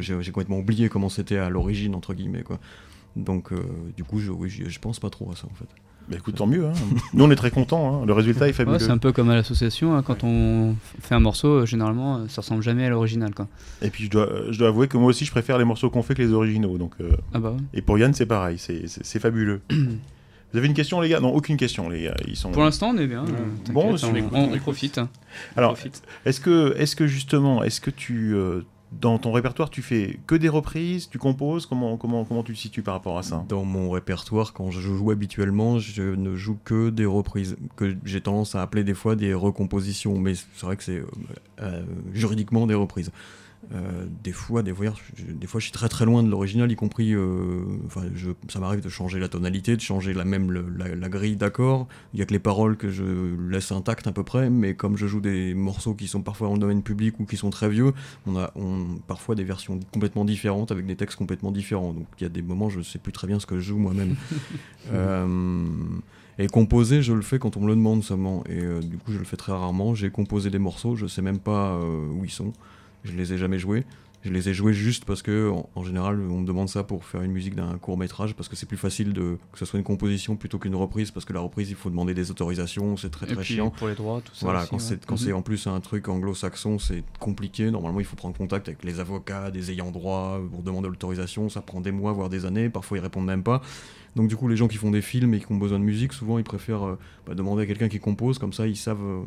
J'ai 0.00 0.16
complètement 0.32 0.58
oublié 0.58 0.88
comment 0.90 1.08
c'était 1.08 1.38
à 1.38 1.48
l'origine, 1.48 1.94
entre 1.94 2.12
guillemets, 2.12 2.42
quoi. 2.42 2.58
Donc, 3.16 3.52
euh, 3.52 3.62
du 3.96 4.04
coup, 4.04 4.18
je, 4.18 4.30
oui, 4.30 4.50
je 4.50 4.78
pense 4.78 4.98
pas 5.00 5.10
trop 5.10 5.30
à 5.32 5.36
ça, 5.36 5.46
en 5.50 5.54
fait. 5.54 5.68
Bah 6.10 6.16
écoute, 6.16 6.36
tant 6.36 6.46
mieux. 6.46 6.64
hein. 6.66 6.72
Nous, 7.12 7.22
on 7.24 7.30
est 7.30 7.36
très 7.36 7.50
contents. 7.50 8.02
hein. 8.02 8.06
Le 8.06 8.12
résultat 8.14 8.46
est 8.46 8.48
Ouais, 8.48 8.52
fabuleux. 8.54 8.78
c'est 8.78 8.90
un 8.90 8.96
peu 8.98 9.12
comme 9.12 9.28
à 9.28 9.34
l'association, 9.34 9.94
hein, 9.94 10.02
quand 10.02 10.24
on 10.24 10.74
fait 11.02 11.14
un 11.14 11.20
morceau, 11.20 11.48
euh, 11.48 11.66
généralement, 11.66 12.16
euh, 12.16 12.28
ça 12.28 12.40
ressemble 12.40 12.62
jamais 12.62 12.86
à 12.86 12.88
l'original. 12.90 13.34
quoi. 13.34 13.46
Et 13.82 13.90
puis 13.90 14.04
je 14.04 14.10
dois, 14.10 14.26
euh, 14.26 14.48
je 14.50 14.58
dois 14.58 14.68
avouer 14.68 14.88
que 14.88 14.96
moi 14.96 15.08
aussi, 15.08 15.26
je 15.26 15.30
préfère 15.30 15.58
les 15.58 15.64
morceaux 15.66 15.90
qu'on 15.90 16.02
fait 16.02 16.14
que 16.14 16.22
les 16.22 16.32
originaux. 16.32 16.78
Donc, 16.78 16.92
euh, 17.02 17.10
Ah 17.34 17.40
bah 17.40 17.50
ouais. 17.50 17.56
et 17.74 17.82
pour 17.82 17.98
Yann, 17.98 18.14
c'est 18.14 18.24
pareil. 18.26 18.56
C'est 18.58 18.88
c'est- 18.88 19.04
c'est 19.04 19.18
fabuleux. 19.20 19.60
Vous 19.70 20.56
avez 20.56 20.66
une 20.66 20.72
question, 20.72 20.98
les 21.02 21.10
gars? 21.10 21.20
Non, 21.20 21.34
aucune 21.34 21.58
question, 21.58 21.90
les 21.90 22.04
gars. 22.04 22.14
Ils 22.26 22.34
sont. 22.34 22.50
Pour 22.52 22.62
l'instant, 22.62 22.92
on 22.94 22.96
est 22.96 23.06
bien. 23.06 23.22
euh, 23.22 23.72
Bon, 23.74 23.82
on, 23.82 23.90
on 23.90 23.96
écoute, 24.14 24.30
on- 24.32 24.36
on 24.38 24.42
on 24.44 24.46
écoute. 24.48 24.60
profite. 24.62 24.96
hein. 24.96 25.10
On 25.54 25.58
Alors, 25.58 25.74
profite. 25.74 26.00
Est-ce 26.24 26.40
que, 26.40 26.74
est 26.78 26.94
que 26.94 27.06
justement, 27.06 27.62
est-ce 27.62 27.82
que 27.82 27.90
tu, 27.90 28.32
euh, 28.34 28.62
dans 28.92 29.18
ton 29.18 29.32
répertoire, 29.32 29.70
tu 29.70 29.82
fais 29.82 30.18
que 30.26 30.34
des 30.34 30.48
reprises, 30.48 31.08
tu 31.08 31.18
composes 31.18 31.66
Comment, 31.66 31.96
comment, 31.96 32.24
comment 32.24 32.42
tu 32.42 32.54
te 32.54 32.58
situes 32.58 32.82
par 32.82 32.94
rapport 32.94 33.18
à 33.18 33.22
ça? 33.22 33.44
Dans 33.48 33.64
mon 33.64 33.90
répertoire, 33.90 34.52
quand 34.52 34.70
je 34.70 34.80
joue 34.80 35.10
habituellement, 35.10 35.78
je 35.78 36.02
ne 36.02 36.36
joue 36.36 36.58
que 36.64 36.90
des 36.90 37.04
reprises, 37.04 37.56
que 37.76 37.96
j'ai 38.04 38.20
tendance 38.20 38.54
à 38.54 38.62
appeler 38.62 38.84
des 38.84 38.94
fois 38.94 39.14
des 39.14 39.34
recompositions, 39.34 40.18
mais 40.18 40.34
c'est 40.34 40.66
vrai 40.66 40.76
que 40.76 40.84
c'est 40.84 40.98
euh, 40.98 41.06
euh, 41.60 41.82
juridiquement 42.14 42.66
des 42.66 42.74
reprises. 42.74 43.10
Euh, 43.74 44.06
des 44.24 44.32
fois, 44.32 44.62
des 44.62 44.72
des 44.72 45.46
fois, 45.46 45.60
je 45.60 45.64
suis 45.64 45.72
très 45.72 45.88
très 45.90 46.06
loin 46.06 46.22
de 46.22 46.30
l'original, 46.30 46.70
y 46.72 46.76
compris. 46.76 47.12
euh, 47.12 47.64
Enfin, 47.86 48.02
je- 48.14 48.30
ça 48.48 48.60
m'arrive 48.60 48.80
de 48.80 48.88
changer 48.88 49.18
la 49.18 49.28
tonalité, 49.28 49.76
de 49.76 49.80
changer 49.82 50.14
la 50.14 50.24
même 50.24 50.50
le- 50.50 50.66
la, 50.74 50.94
la 50.94 51.08
grille 51.10 51.36
d'accords. 51.36 51.86
Il 52.14 52.18
y 52.20 52.22
a 52.22 52.26
que 52.26 52.32
les 52.32 52.38
paroles 52.38 52.76
que 52.78 52.88
je 52.90 53.04
laisse 53.50 53.70
intactes 53.70 54.06
à 54.06 54.12
peu 54.12 54.22
près, 54.22 54.48
mais 54.48 54.74
comme 54.74 54.96
je 54.96 55.06
joue 55.06 55.20
des 55.20 55.52
morceaux 55.54 55.92
qui 55.94 56.08
sont 56.08 56.22
parfois 56.22 56.48
en 56.48 56.56
domaine 56.56 56.82
public 56.82 57.20
ou 57.20 57.26
qui 57.26 57.36
sont 57.36 57.50
très 57.50 57.68
vieux, 57.68 57.92
on 58.26 58.36
a 58.38 58.52
on, 58.54 58.86
parfois 59.06 59.34
des 59.34 59.44
versions 59.44 59.78
complètement 59.92 60.24
différentes 60.24 60.70
avec 60.72 60.86
des 60.86 60.96
textes 60.96 61.18
complètement 61.18 61.50
différents. 61.52 61.92
Donc 61.92 62.06
il 62.18 62.22
y 62.22 62.26
a 62.26 62.30
des 62.30 62.42
moments, 62.42 62.70
je 62.70 62.80
sais 62.80 62.98
plus 62.98 63.12
très 63.12 63.26
bien 63.26 63.38
ce 63.38 63.44
que 63.46 63.56
je 63.56 63.62
joue 63.68 63.78
moi-même. 63.78 64.14
Euh, 64.92 65.66
et 66.38 66.46
composer, 66.46 67.02
je 67.02 67.12
le 67.12 67.20
fais 67.22 67.38
quand 67.38 67.56
on 67.56 67.60
me 67.60 67.66
le 67.66 67.74
demande 67.74 68.02
seulement. 68.02 68.42
Et 68.48 68.60
euh, 68.62 68.80
du 68.80 68.96
coup, 68.96 69.12
je 69.12 69.18
le 69.18 69.24
fais 69.24 69.36
très 69.36 69.52
rarement. 69.52 69.94
J'ai 69.94 70.10
composé 70.10 70.50
des 70.50 70.58
morceaux, 70.58 70.96
je 70.96 71.06
sais 71.06 71.20
même 71.20 71.40
pas 71.40 71.72
euh, 71.74 72.06
où 72.10 72.24
ils 72.24 72.30
sont. 72.30 72.52
Je 73.10 73.16
les 73.16 73.32
ai 73.32 73.38
jamais 73.38 73.58
joués. 73.58 73.84
Je 74.24 74.30
les 74.32 74.48
ai 74.48 74.52
joués 74.52 74.72
juste 74.72 75.04
parce 75.04 75.22
que, 75.22 75.48
en, 75.48 75.70
en 75.76 75.84
général, 75.84 76.20
on 76.28 76.40
me 76.40 76.44
demande 76.46 76.68
ça 76.68 76.82
pour 76.82 77.04
faire 77.04 77.22
une 77.22 77.30
musique 77.30 77.54
d'un 77.54 77.78
court 77.78 77.96
métrage, 77.96 78.34
parce 78.34 78.48
que 78.48 78.56
c'est 78.56 78.66
plus 78.66 78.76
facile 78.76 79.12
de, 79.12 79.38
que 79.52 79.58
ce 79.60 79.64
soit 79.64 79.78
une 79.78 79.84
composition 79.84 80.34
plutôt 80.34 80.58
qu'une 80.58 80.74
reprise, 80.74 81.12
parce 81.12 81.24
que 81.24 81.32
la 81.32 81.38
reprise, 81.38 81.70
il 81.70 81.76
faut 81.76 81.88
demander 81.88 82.14
des 82.14 82.32
autorisations, 82.32 82.96
c'est 82.96 83.10
très 83.10 83.26
Et 83.30 83.34
très 83.34 83.42
puis 83.44 83.54
chiant. 83.54 83.70
pour 83.70 83.86
les 83.86 83.94
droits, 83.94 84.20
tout 84.20 84.34
ça. 84.34 84.44
Voilà, 84.44 84.62
aussi, 84.62 84.70
quand 84.70 84.76
ouais. 84.78 84.82
c'est 84.82 85.06
quand 85.06 85.14
Mhm. 85.14 85.18
c'est 85.20 85.32
en 85.32 85.42
plus 85.42 85.68
un 85.68 85.78
truc 85.78 86.08
anglo-saxon, 86.08 86.80
c'est 86.80 87.04
compliqué. 87.20 87.70
Normalement, 87.70 88.00
il 88.00 88.06
faut 88.06 88.16
prendre 88.16 88.36
contact 88.36 88.66
avec 88.66 88.82
les 88.82 88.98
avocats, 88.98 89.52
des 89.52 89.70
ayants 89.70 89.92
droit 89.92 90.40
pour 90.50 90.64
demander 90.64 90.88
l'autorisation. 90.88 91.48
Ça 91.48 91.60
prend 91.62 91.80
des 91.80 91.92
mois, 91.92 92.12
voire 92.12 92.28
des 92.28 92.44
années. 92.44 92.68
Parfois, 92.70 92.98
ils 92.98 93.02
répondent 93.02 93.24
même 93.26 93.44
pas. 93.44 93.62
Donc, 94.16 94.26
du 94.28 94.34
coup, 94.34 94.48
les 94.48 94.56
gens 94.56 94.66
qui 94.66 94.78
font 94.78 94.90
des 94.90 95.02
films 95.02 95.34
et 95.34 95.38
qui 95.38 95.52
ont 95.52 95.58
besoin 95.58 95.78
de 95.78 95.84
musique, 95.84 96.12
souvent, 96.12 96.38
ils 96.38 96.44
préfèrent 96.44 96.82
euh, 96.88 96.98
bah, 97.24 97.34
demander 97.36 97.62
à 97.62 97.66
quelqu'un 97.66 97.88
qui 97.88 98.00
compose. 98.00 98.38
Comme 98.40 98.52
ça, 98.52 98.66
ils 98.66 98.74
savent. 98.76 99.00
euh, 99.00 99.20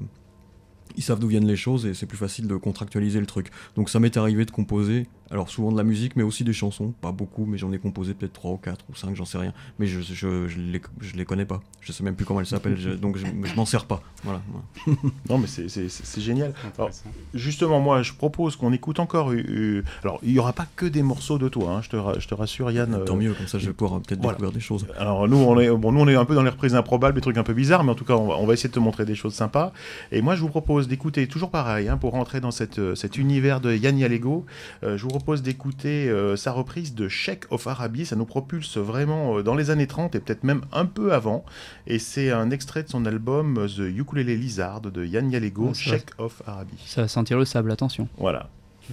ils 0.97 1.03
savent 1.03 1.19
d'où 1.19 1.27
viennent 1.27 1.47
les 1.47 1.55
choses 1.55 1.85
et 1.85 1.93
c'est 1.93 2.05
plus 2.05 2.17
facile 2.17 2.47
de 2.47 2.55
contractualiser 2.55 3.19
le 3.19 3.25
truc. 3.25 3.47
Donc 3.75 3.89
ça 3.89 3.99
m'est 3.99 4.17
arrivé 4.17 4.45
de 4.45 4.51
composer, 4.51 5.07
alors 5.31 5.49
souvent 5.49 5.71
de 5.71 5.77
la 5.77 5.83
musique, 5.83 6.15
mais 6.15 6.23
aussi 6.23 6.43
des 6.43 6.53
chansons. 6.53 6.93
Pas 7.01 7.11
beaucoup, 7.11 7.45
mais 7.45 7.57
j'en 7.57 7.71
ai 7.71 7.77
composé 7.79 8.13
peut-être 8.13 8.33
3 8.33 8.51
ou 8.51 8.57
4 8.57 8.85
ou 8.89 8.95
5, 8.95 9.15
j'en 9.15 9.25
sais 9.25 9.37
rien. 9.37 9.53
Mais 9.79 9.87
je, 9.87 10.01
je, 10.01 10.47
je, 10.47 10.59
les, 10.59 10.81
je 10.99 11.15
les 11.15 11.25
connais 11.25 11.45
pas. 11.45 11.61
Je 11.81 11.91
sais 11.91 12.03
même 12.03 12.15
plus 12.15 12.25
comment 12.25 12.39
elles 12.41 12.45
s'appellent, 12.45 12.77
je- 12.77 12.89
donc 12.91 13.17
je, 13.17 13.25
je 13.25 13.55
m'en 13.55 13.65
sers 13.65 13.85
pas. 13.85 14.01
Voilà. 14.23 14.41
voilà. 14.49 14.99
Non, 15.29 15.37
mais 15.37 15.47
c'est- 15.47 15.69
c'est 15.69 15.89
c'est 15.89 16.21
génial. 16.21 16.53
Alors, 16.77 16.89
justement, 17.33 17.79
moi, 17.79 18.01
je 18.03 18.13
propose 18.13 18.55
qu'on 18.55 18.73
écoute 18.73 18.99
encore. 18.99 19.31
euh, 19.31 19.43
euh, 19.49 19.83
alors, 20.03 20.19
il 20.23 20.33
n'y 20.33 20.39
aura 20.39 20.53
pas 20.53 20.67
que 20.75 20.85
des 20.85 21.01
morceaux 21.03 21.37
de 21.37 21.47
toi, 21.49 21.71
hein, 21.71 21.81
je, 21.81 21.89
te 21.89 22.19
je 22.19 22.27
te 22.27 22.33
rassure, 22.35 22.69
Yann. 22.71 22.93
euh, 22.93 23.03
Tant 23.05 23.15
mieux, 23.15 23.33
comme 23.33 23.47
ça 23.47 23.57
je 23.59 23.67
vais 23.67 23.73
pouvoir 23.73 23.97
euh, 23.99 24.01
peut-être 24.01 24.19
voilà. 24.21 24.33
découvrir 24.37 24.51
des 24.53 24.59
choses. 24.59 24.85
Alors 24.97 25.27
nous 25.27 25.37
on 25.37 25.59
est 25.59 25.69
bon 25.69 25.91
nous 25.91 26.01
on 26.01 26.07
est 26.07 26.15
un 26.15 26.25
peu 26.25 26.35
dans 26.35 26.43
les 26.43 26.49
reprises 26.49 26.75
improbables, 26.75 27.15
des 27.15 27.21
trucs 27.21 27.37
un 27.37 27.43
peu 27.43 27.53
bizarres, 27.53 27.83
mais 27.83 27.91
en 27.91 27.95
tout 27.95 28.05
cas 28.05 28.15
on 28.15 28.27
va, 28.27 28.35
on 28.37 28.45
va 28.45 28.53
essayer 28.53 28.69
de 28.69 28.73
te 28.73 28.79
montrer 28.79 29.05
des 29.05 29.15
choses 29.15 29.33
sympas. 29.33 29.71
Et 30.11 30.21
moi 30.21 30.35
je 30.35 30.41
vous 30.41 30.49
propose 30.49 30.87
d'écouter 30.87 31.27
toujours 31.27 31.49
pareil 31.51 31.87
hein, 31.87 31.97
pour 31.97 32.11
rentrer 32.11 32.41
dans 32.41 32.51
cette, 32.51 32.79
euh, 32.79 32.95
cet 32.95 33.17
univers 33.17 33.61
de 33.61 33.73
Yann 33.73 33.97
Yalego. 33.97 34.45
euh, 34.83 34.97
je 34.97 35.03
vous 35.03 35.09
propose 35.21 35.43
d'écouter 35.43 36.09
euh, 36.09 36.35
sa 36.35 36.51
reprise 36.51 36.95
de 36.95 37.07
Sheikh 37.07 37.43
of 37.51 37.67
Arabi. 37.67 38.07
Ça 38.07 38.15
nous 38.15 38.25
propulse 38.25 38.77
vraiment 38.77 39.37
euh, 39.37 39.43
dans 39.43 39.53
les 39.53 39.69
années 39.69 39.85
30 39.85 40.15
et 40.15 40.19
peut-être 40.19 40.43
même 40.43 40.61
un 40.71 40.87
peu 40.87 41.13
avant. 41.13 41.45
Et 41.85 41.99
c'est 41.99 42.31
un 42.31 42.49
extrait 42.49 42.81
de 42.81 42.89
son 42.89 43.05
album 43.05 43.59
euh, 43.59 43.67
The 43.67 43.95
Ukulele 43.95 44.35
Lizard 44.39 44.81
de 44.81 45.05
Yann 45.05 45.29
Yalego, 45.31 45.67
Ah, 45.69 45.73
c'est 45.75 45.89
vrai. 45.89 45.99
Sheikh 45.99 46.09
of 46.17 46.41
Arabi. 46.47 46.73
Ça 46.87 47.03
va 47.03 47.07
sentir 47.07 47.37
le 47.37 47.45
sable, 47.45 47.71
attention. 47.71 48.07
Voilà. 48.17 48.49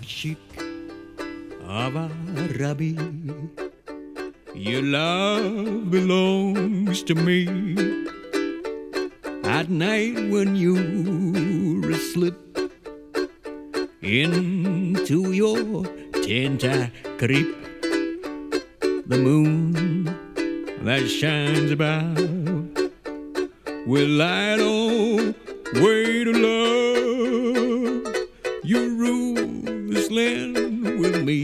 chic 0.06 0.36
of 1.66 1.96
Arabi. 1.96 2.94
Your 4.54 4.82
love 4.82 5.86
belongs 5.90 7.02
to 7.06 7.14
me. 7.14 7.46
At 9.44 9.70
night 9.70 10.28
when 10.30 10.56
you're 10.56 11.90
asleep 11.90 12.34
into 14.02 15.32
your 15.32 15.84
tent, 16.28 16.62
I 16.62 16.92
creep. 17.16 17.48
The 19.06 19.16
moon 19.16 20.04
that 20.84 21.08
shines 21.08 21.70
about 21.70 22.18
will 23.86 24.08
light 24.08 24.60
on 24.60 25.34
way 25.82 26.24
to 26.24 26.32
love. 26.46 28.14
You 28.62 28.80
rule 29.02 29.36
this 29.90 30.10
land 30.10 30.54
with 31.00 31.22
me. 31.24 31.40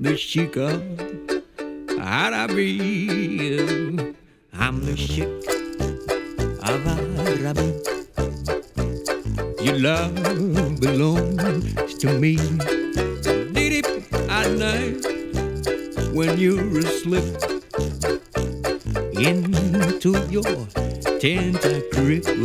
The 0.00 0.16
sheik 0.16 0.56
of 0.56 0.80
Arabi. 2.00 3.04
I'm 4.54 4.86
the 4.86 4.96
sheik 4.96 5.28
of 6.62 6.86
Arabi. 6.86 7.99
Your 9.62 9.78
love 9.78 10.80
belongs 10.80 11.94
to 11.98 12.18
me. 12.18 12.36
Did 12.36 13.84
it 13.84 13.86
at 14.28 14.50
night 14.56 15.04
when 16.14 16.38
you're 16.38 16.78
asleep 16.78 17.24
into 19.20 20.12
your 20.30 20.66
tent 21.20 21.60
I 21.62 21.82
creep 21.92 22.24
the 22.24 22.42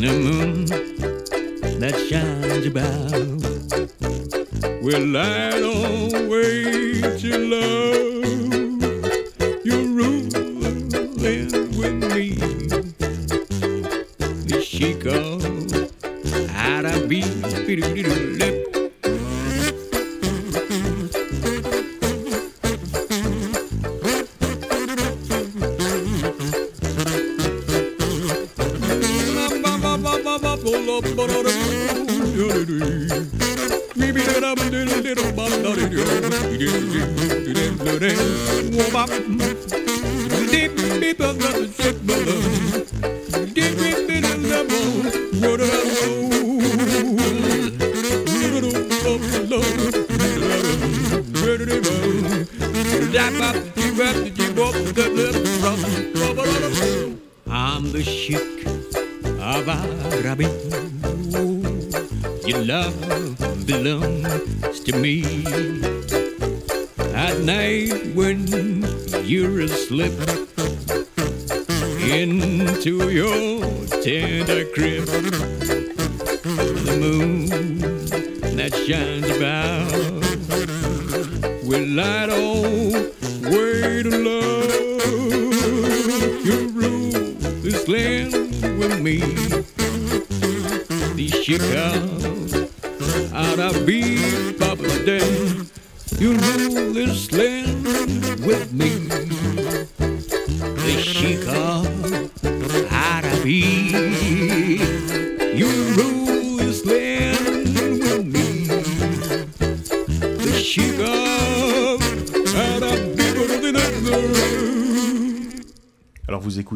moon 0.00 0.66
that 1.80 1.94
shines 2.08 2.66
about 2.66 3.10
will 4.82 5.04
light 5.04 5.62
on 5.62 6.28
way 6.28 7.00
to 7.18 7.38
love 7.38 7.85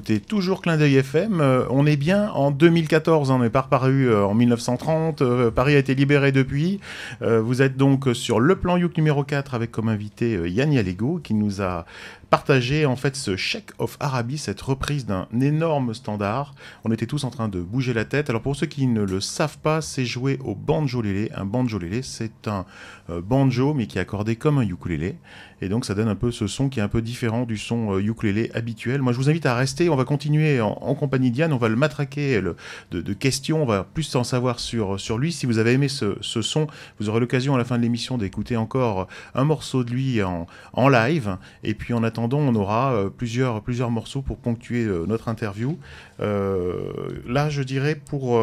écoutez 0.00 0.18
toujours 0.18 0.62
Clin 0.62 0.78
d'œil 0.78 0.96
FM, 0.96 1.42
euh, 1.42 1.66
on 1.68 1.84
est 1.84 1.98
bien 1.98 2.30
en 2.30 2.50
2014, 2.50 3.30
hein, 3.30 3.34
on 3.34 3.38
n'est 3.40 3.50
pas 3.50 3.60
reparu 3.60 4.08
euh, 4.08 4.24
en 4.24 4.32
1930, 4.32 5.20
euh, 5.20 5.50
Paris 5.50 5.74
a 5.74 5.78
été 5.78 5.94
libéré 5.94 6.32
depuis, 6.32 6.80
vous 7.20 7.60
êtes 7.60 7.76
donc 7.76 8.08
sur 8.14 8.40
le 8.40 8.56
plan 8.56 8.78
Youk 8.78 8.96
numéro 8.96 9.24
4 9.24 9.54
avec 9.54 9.70
comme 9.70 9.90
invité 9.90 10.40
Yann 10.48 10.72
Yalego 10.72 11.20
qui 11.22 11.34
nous 11.34 11.60
a 11.60 11.84
partager 12.30 12.86
en 12.86 12.94
fait 12.94 13.16
ce 13.16 13.36
Check 13.36 13.72
of 13.78 13.96
Araby, 13.98 14.38
cette 14.38 14.60
reprise 14.60 15.04
d'un 15.04 15.26
énorme 15.40 15.94
standard. 15.94 16.54
On 16.84 16.92
était 16.92 17.06
tous 17.06 17.24
en 17.24 17.30
train 17.30 17.48
de 17.48 17.60
bouger 17.60 17.92
la 17.92 18.04
tête. 18.04 18.30
Alors 18.30 18.40
pour 18.40 18.54
ceux 18.54 18.66
qui 18.66 18.86
ne 18.86 19.02
le 19.02 19.20
savent 19.20 19.58
pas, 19.58 19.80
c'est 19.80 20.04
jouer 20.04 20.38
au 20.44 20.54
banjolélé. 20.54 21.30
Un 21.34 21.44
banjolélé, 21.44 22.02
c'est 22.02 22.46
un 22.46 22.64
euh, 23.10 23.20
banjo 23.20 23.74
mais 23.74 23.86
qui 23.86 23.98
est 23.98 24.00
accordé 24.00 24.36
comme 24.36 24.58
un 24.58 24.62
ukulélé. 24.62 25.16
Et 25.60 25.68
donc 25.68 25.84
ça 25.84 25.94
donne 25.94 26.08
un 26.08 26.14
peu 26.14 26.30
ce 26.30 26.46
son 26.46 26.68
qui 26.68 26.78
est 26.78 26.82
un 26.82 26.88
peu 26.88 27.02
différent 27.02 27.44
du 27.44 27.58
son 27.58 27.94
euh, 27.94 28.00
ukulélé 28.00 28.50
habituel. 28.54 29.02
Moi 29.02 29.12
je 29.12 29.18
vous 29.18 29.28
invite 29.28 29.46
à 29.46 29.56
rester, 29.56 29.88
on 29.88 29.96
va 29.96 30.04
continuer 30.04 30.60
en, 30.60 30.94
compagnie 30.94 31.32
d'Yann, 31.32 31.52
on 31.52 31.58
va 31.58 31.68
le 31.68 31.76
matraquer 31.76 32.40
le, 32.40 32.56
de, 32.92 33.00
de, 33.00 33.12
questions, 33.12 33.62
on 33.62 33.66
va 33.66 33.84
plus 33.84 34.14
en 34.14 34.24
savoir 34.24 34.60
sur, 34.60 35.00
sur 35.00 35.18
lui. 35.18 35.32
Si 35.32 35.46
vous 35.46 35.58
avez 35.58 35.72
aimé 35.72 35.88
ce, 35.88 36.16
ce 36.20 36.42
son, 36.42 36.68
vous 37.00 37.08
aurez 37.08 37.18
l'occasion 37.18 37.56
à 37.56 37.58
la 37.58 37.64
fin 37.64 37.76
de 37.76 37.82
l'émission 37.82 38.18
d'écouter 38.18 38.56
encore 38.56 39.08
un 39.34 39.44
morceau 39.44 39.82
de 39.82 39.90
lui 39.90 40.22
en, 40.22 40.46
en, 40.72 40.88
live. 40.88 41.36
Et 41.64 41.74
puis 41.74 41.92
en 41.92 42.02
attendant, 42.02 42.19
on 42.32 42.54
aura 42.54 42.92
euh, 42.92 43.10
plusieurs, 43.10 43.62
plusieurs 43.62 43.90
morceaux 43.90 44.22
pour 44.22 44.38
ponctuer 44.38 44.84
euh, 44.84 45.04
notre 45.06 45.28
interview. 45.28 45.78
Euh, 46.20 46.92
là 47.26 47.48
je 47.48 47.62
dirais 47.62 47.94
pour 47.94 48.40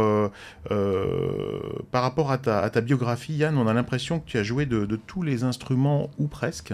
par 1.92 2.02
rapport 2.02 2.32
à 2.32 2.38
ta, 2.38 2.82
biographie, 2.82 3.34
Yann, 3.34 3.58
on 3.58 3.68
a 3.68 3.74
l'impression 3.74 4.20
que 4.20 4.26
tu 4.26 4.38
as 4.38 4.44
joué 4.44 4.66
de, 4.66 4.86
tous 5.08 5.22
les 5.22 5.44
instruments 5.44 6.10
ou 6.18 6.28
presque. 6.28 6.74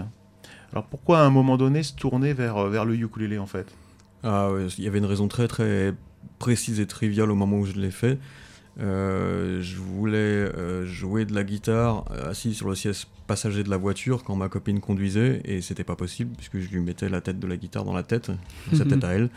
Alors 0.72 0.84
pourquoi 0.84 1.20
à 1.20 1.22
un 1.22 1.30
moment 1.30 1.56
donné 1.56 1.82
se 1.82 1.94
tourner 1.94 2.32
vers, 2.32 2.68
vers 2.68 2.84
le 2.84 2.94
ukulélé 2.94 3.38
en 3.38 3.46
fait? 3.46 3.66
Ah, 4.22 4.50
Il 4.78 4.84
y 4.84 4.88
avait 4.88 4.98
une 4.98 5.04
raison 5.04 5.28
très 5.28 5.48
très 5.48 5.94
précise 6.38 6.80
et 6.80 6.86
triviale 6.86 7.30
au 7.30 7.34
moment 7.34 7.58
où 7.58 7.66
je 7.66 7.74
l'ai 7.74 7.90
fait. 7.90 8.18
Euh, 8.80 9.62
je 9.62 9.76
voulais 9.76 10.16
euh, 10.16 10.84
jouer 10.84 11.24
de 11.24 11.34
la 11.34 11.44
guitare 11.44 12.04
euh, 12.10 12.30
assis 12.30 12.54
sur 12.54 12.68
le 12.68 12.74
siège 12.74 13.06
passager 13.28 13.62
de 13.62 13.70
la 13.70 13.76
voiture 13.76 14.24
quand 14.24 14.34
ma 14.34 14.48
copine 14.48 14.80
conduisait 14.80 15.40
et 15.44 15.60
c'était 15.60 15.84
pas 15.84 15.94
possible 15.94 16.34
puisque 16.36 16.58
je 16.58 16.68
lui 16.70 16.80
mettais 16.80 17.08
la 17.08 17.20
tête 17.20 17.38
de 17.38 17.46
la 17.46 17.56
guitare 17.56 17.84
dans 17.84 17.94
la 17.94 18.02
tête, 18.02 18.32
sa 18.72 18.84
tête 18.84 19.04
à 19.04 19.12
elle. 19.12 19.30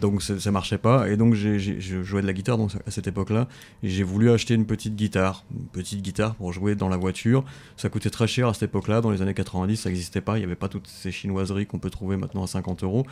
Donc 0.00 0.22
ça 0.22 0.50
marchait 0.50 0.78
pas 0.78 1.08
et 1.08 1.16
donc 1.16 1.34
j'ai, 1.34 1.58
je 1.58 2.02
jouais 2.02 2.20
de 2.20 2.26
la 2.26 2.32
guitare 2.32 2.58
donc, 2.58 2.72
à 2.84 2.90
cette 2.90 3.06
époque-là 3.06 3.46
et 3.84 3.88
j'ai 3.88 4.02
voulu 4.02 4.30
acheter 4.32 4.54
une 4.54 4.66
petite 4.66 4.96
guitare, 4.96 5.44
une 5.56 5.66
petite 5.66 6.02
guitare 6.02 6.34
pour 6.34 6.52
jouer 6.52 6.74
dans 6.74 6.88
la 6.88 6.96
voiture. 6.96 7.44
Ça 7.76 7.88
coûtait 7.88 8.10
très 8.10 8.26
cher 8.26 8.48
à 8.48 8.54
cette 8.54 8.64
époque-là, 8.64 9.00
dans 9.00 9.10
les 9.10 9.22
années 9.22 9.34
90 9.34 9.76
ça 9.76 9.88
n'existait 9.88 10.20
pas, 10.20 10.36
il 10.36 10.40
n'y 10.40 10.46
avait 10.46 10.56
pas 10.56 10.68
toutes 10.68 10.88
ces 10.88 11.12
chinoiseries 11.12 11.66
qu'on 11.66 11.78
peut 11.78 11.90
trouver 11.90 12.16
maintenant 12.16 12.42
à 12.42 12.48
50 12.48 12.82
euros. 12.82 13.06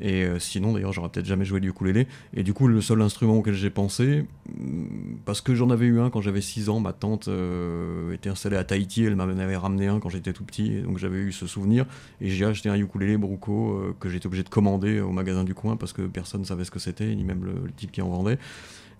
Et 0.00 0.24
euh, 0.24 0.38
sinon, 0.38 0.72
d'ailleurs, 0.72 0.92
j'aurais 0.92 1.08
peut-être 1.08 1.26
jamais 1.26 1.44
joué 1.44 1.60
du 1.60 1.70
ukulélé. 1.70 2.06
Et 2.34 2.42
du 2.42 2.52
coup, 2.52 2.66
le 2.66 2.80
seul 2.80 3.00
instrument 3.00 3.34
auquel 3.34 3.54
j'ai 3.54 3.70
pensé, 3.70 4.24
parce 5.24 5.40
que 5.40 5.54
j'en 5.54 5.70
avais 5.70 5.86
eu 5.86 6.00
un 6.00 6.10
quand 6.10 6.20
j'avais 6.20 6.40
6 6.40 6.68
ans, 6.68 6.80
ma 6.80 6.92
tante 6.92 7.28
euh, 7.28 8.12
était 8.12 8.28
installée 8.28 8.56
à 8.56 8.64
Tahiti, 8.64 9.04
elle 9.04 9.16
m'en 9.16 9.24
avait 9.24 9.56
ramené 9.56 9.86
un 9.86 10.00
quand 10.00 10.08
j'étais 10.08 10.32
tout 10.32 10.44
petit, 10.44 10.72
et 10.72 10.82
donc 10.82 10.98
j'avais 10.98 11.18
eu 11.18 11.32
ce 11.32 11.46
souvenir. 11.46 11.86
Et 12.20 12.28
j'ai 12.28 12.44
acheté 12.44 12.68
un 12.68 12.76
ukulélé 12.76 13.16
Bruco 13.16 13.72
euh, 13.72 13.96
que 14.00 14.08
j'étais 14.08 14.26
obligé 14.26 14.42
de 14.42 14.48
commander 14.48 15.00
au 15.00 15.12
magasin 15.12 15.44
du 15.44 15.54
coin 15.54 15.76
parce 15.76 15.92
que 15.92 16.02
personne 16.02 16.40
ne 16.40 16.46
savait 16.46 16.64
ce 16.64 16.70
que 16.70 16.80
c'était, 16.80 17.14
ni 17.14 17.24
même 17.24 17.44
le, 17.44 17.70
type 17.76 17.92
qui 17.92 18.02
en 18.02 18.08
vendait. 18.08 18.38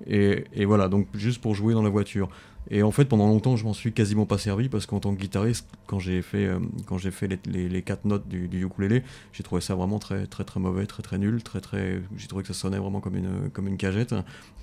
Et, 0.07 0.65
voilà, 0.65 0.89
donc 0.89 1.07
juste 1.15 1.41
pour 1.41 1.55
jouer 1.55 1.75
dans 1.75 1.83
la 1.83 1.91
voiture. 1.91 2.29
Et 2.71 2.83
en 2.83 2.91
fait, 2.91 3.05
pendant 3.05 3.27
longtemps, 3.27 3.57
je 3.57 3.65
m'en 3.65 3.75
suis 3.75 3.93
quasiment 3.93 4.25
pas 4.25 4.39
servi 4.39 4.71
parce 4.71 4.87
qu'en 4.87 4.99
tant 4.99 5.15
que 5.15 5.21
guitariste, 5.21 5.69
quand 5.87 5.99
j'ai 5.99 6.23
fait, 6.23 6.47
euh, 6.47 6.59
quand 6.87 6.97
j'ai 6.97 7.11
fait 7.11 7.29
les, 7.29 7.69
les, 7.69 7.83
quatre 7.83 8.07
notes 8.07 8.27
du, 8.27 8.49
du 8.49 8.65
ukulélé, 8.65 9.03
j'ai 9.35 9.43
trouvé 9.43 9.61
ça 9.61 9.75
vraiment 9.75 9.99
très, 9.99 10.27
très, 10.27 10.45
très 10.45 10.61
mauvais, 10.61 10.87
très, 10.87 11.03
très 11.03 11.19
nul, 11.19 11.43
très, 11.43 11.61
très. 11.61 12.01
J'ai 12.17 12.27
trouvé 12.27 12.43
que 12.43 12.49
ça 12.49 12.55
sonnait 12.55 12.79
vraiment 12.79 13.01
comme 13.01 13.17
une, 13.17 13.51
comme 13.53 13.69
une 13.69 13.77
cagette. 13.77 14.15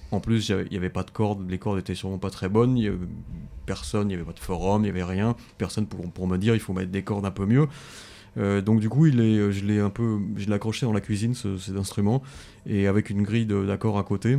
En 0.10 0.20
plus, 0.20 0.50
il 0.50 0.68
n'y 0.72 0.78
avait 0.78 0.90
pas 0.90 1.04
de 1.04 1.12
cordes, 1.12 1.50
les 1.50 1.60
cordes 1.60 1.78
étaient 1.78 1.96
sûrement 1.96 2.18
pas 2.18 2.32
très 2.32 2.50
bonnes. 2.50 2.76
Y 2.76 2.88
avait 2.88 2.98
personne, 3.68 4.08
il 4.08 4.10
n'y 4.10 4.16
avait 4.16 4.26
pas 4.26 4.34
de 4.34 4.40
forum, 4.40 4.82
il 4.82 4.86
n'y 4.86 4.90
avait 4.90 5.04
rien. 5.04 5.36
Personne 5.60 5.86
pour, 5.86 6.02
pour 6.12 6.28
me 6.28 6.38
dire 6.38 6.56
il 6.56 6.60
faut 6.60 6.74
mettre 6.74 6.92
des 6.92 7.04
cordes 7.04 7.26
un 7.26 7.32
peu 7.32 7.46
mieux. 7.46 7.68
Euh, 8.38 8.62
donc 8.62 8.80
du 8.80 8.90
coup, 8.90 9.06
il 9.06 9.20
est, 9.20 9.52
je 9.52 9.66
l'ai 9.66 9.80
un 9.80 9.90
peu, 9.90 10.20
je 10.38 10.48
l'ai 10.48 10.54
accroché 10.54 10.86
dans 10.86 10.94
la 10.94 11.02
cuisine 11.02 11.34
ce, 11.34 11.58
cet 11.58 11.76
instrument 11.76 12.22
et 12.66 12.88
avec 12.88 13.10
une 13.10 13.24
grille 13.24 13.46
d'accords 13.46 13.98
à 13.98 14.04
côté 14.04 14.38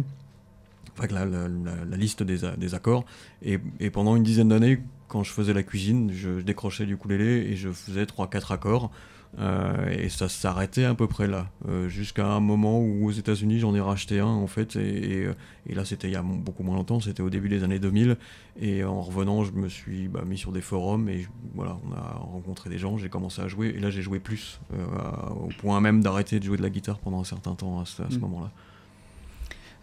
enfin, 0.96 1.08
la, 1.12 1.24
la, 1.24 1.48
la, 1.48 1.84
la, 1.84 1.96
liste 1.96 2.22
des, 2.22 2.38
des 2.56 2.74
accords. 2.74 3.04
Et, 3.42 3.58
et, 3.80 3.90
pendant 3.90 4.16
une 4.16 4.22
dizaine 4.22 4.48
d'années, 4.48 4.80
quand 5.08 5.22
je 5.22 5.30
faisais 5.30 5.52
la 5.52 5.62
cuisine, 5.62 6.10
je, 6.12 6.38
je 6.38 6.44
décrochais 6.44 6.86
du 6.86 6.94
ukulélé 6.94 7.50
et 7.50 7.56
je 7.56 7.70
faisais 7.70 8.04
3-4 8.04 8.52
accords. 8.52 8.90
Euh, 9.38 9.88
et 9.88 10.10
ça 10.10 10.28
s'arrêtait 10.28 10.84
à 10.84 10.94
peu 10.94 11.06
près 11.06 11.26
là, 11.26 11.48
euh, 11.66 11.88
jusqu'à 11.88 12.26
un 12.26 12.40
moment 12.40 12.80
où 12.80 13.06
aux 13.06 13.12
États-Unis 13.12 13.60
j'en 13.60 13.74
ai 13.74 13.80
racheté 13.80 14.20
un 14.20 14.26
en 14.26 14.46
fait, 14.46 14.76
et, 14.76 15.22
et, 15.22 15.28
et 15.70 15.74
là 15.74 15.86
c'était 15.86 16.08
il 16.08 16.12
y 16.12 16.16
a 16.16 16.22
beaucoup 16.22 16.62
moins 16.62 16.76
longtemps, 16.76 17.00
c'était 17.00 17.22
au 17.22 17.30
début 17.30 17.48
des 17.48 17.64
années 17.64 17.78
2000, 17.78 18.18
et 18.60 18.84
en 18.84 19.00
revenant 19.00 19.42
je 19.42 19.52
me 19.52 19.70
suis 19.70 20.08
bah, 20.08 20.22
mis 20.26 20.36
sur 20.36 20.52
des 20.52 20.60
forums 20.60 21.08
et 21.08 21.20
je, 21.20 21.28
voilà, 21.54 21.78
on 21.88 21.92
a 21.94 22.18
rencontré 22.18 22.68
des 22.68 22.76
gens, 22.76 22.98
j'ai 22.98 23.08
commencé 23.08 23.40
à 23.40 23.48
jouer, 23.48 23.68
et 23.68 23.80
là 23.80 23.88
j'ai 23.88 24.02
joué 24.02 24.20
plus, 24.20 24.60
euh, 24.74 24.84
au 25.30 25.48
point 25.58 25.80
même 25.80 26.02
d'arrêter 26.02 26.38
de 26.38 26.44
jouer 26.44 26.58
de 26.58 26.62
la 26.62 26.70
guitare 26.70 26.98
pendant 26.98 27.20
un 27.20 27.24
certain 27.24 27.54
temps 27.54 27.80
à 27.80 27.86
ce, 27.86 28.02
à 28.02 28.10
ce 28.10 28.16
mmh. 28.16 28.20
moment-là. 28.20 28.52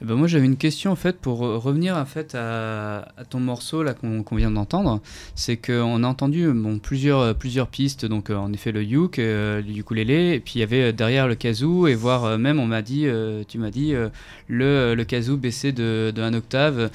Eh 0.02 0.06
ben 0.06 0.16
moi 0.16 0.28
j'avais 0.28 0.46
une 0.46 0.58
question 0.58 0.92
en 0.92 0.96
fait 0.96 1.18
pour 1.18 1.40
revenir 1.40 1.98
en 1.98 2.06
fait 2.06 2.36
à, 2.36 3.06
ton 3.30 3.40
morceau 3.40 3.84
là 3.84 3.94
qu'on 3.94 4.24
qu 4.24 4.36
vient 4.38 4.52
d'entendre, 4.52 5.02
c'est 5.36 5.58
qu'on 5.58 6.04
a 6.04 6.08
entendu 6.08 6.52
bon 6.54 6.80
plusieurs 6.80 7.36
plusieurs 7.36 7.68
pistes. 7.68 8.06
Donc 8.06 8.30
euh, 8.30 8.36
en 8.36 8.52
effet 8.54 8.72
le 8.72 8.84
uke, 8.84 9.20
euh, 9.20 9.62
le 9.62 9.78
ukulélé. 9.78 10.34
Et 10.36 10.40
puis 10.40 10.54
il 10.56 10.60
y 10.60 10.64
avait 10.64 10.94
derrière 10.94 11.28
le 11.28 11.36
kazoo. 11.36 11.88
Et 11.88 11.96
voire 11.96 12.26
euh, 12.26 12.38
même 12.38 12.60
on 12.60 12.66
m'a 12.66 12.82
dit 12.82 13.04
euh, 13.06 13.44
tu 13.48 13.58
m'as 13.58 13.72
dit 13.72 13.94
euh, 13.94 14.10
le 14.48 14.96
le 14.96 15.04
kazoo 15.04 15.38
baissé 15.38 15.72
de, 15.72 16.12
de 16.16 16.22
un 16.22 16.34
octave. 16.34 16.90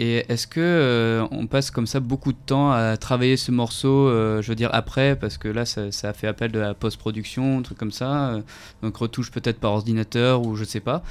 Et 0.00 0.24
est-ce 0.28 0.46
que 0.46 0.60
euh, 0.60 1.26
on 1.30 1.46
passe 1.46 1.70
comme 1.70 1.86
ça 1.86 2.00
beaucoup 2.00 2.32
de 2.32 2.38
temps 2.46 2.70
à 2.70 2.96
travailler 2.96 3.36
ce 3.36 3.50
morceau 3.50 4.08
je 4.08 4.46
veux 4.46 4.54
dire 4.54 4.70
après? 4.72 5.16
Parce 5.16 5.38
que 5.38 5.48
là 5.48 5.64
ça, 5.66 5.88
a 6.02 6.12
fait 6.12 6.26
appel 6.26 6.52
de 6.52 6.58
la 6.58 6.74
post-production 6.74 7.58
un 7.58 7.62
truc 7.62 7.78
comme 7.78 7.92
ça 7.92 8.40
donc 8.82 8.96
retouche 8.96 9.30
peut-être 9.30 9.58
par 9.60 9.72
ordinateur 9.72 10.46
ou 10.46 10.56
je 10.56 10.64
sais 10.64 10.80
pas. 10.80 11.02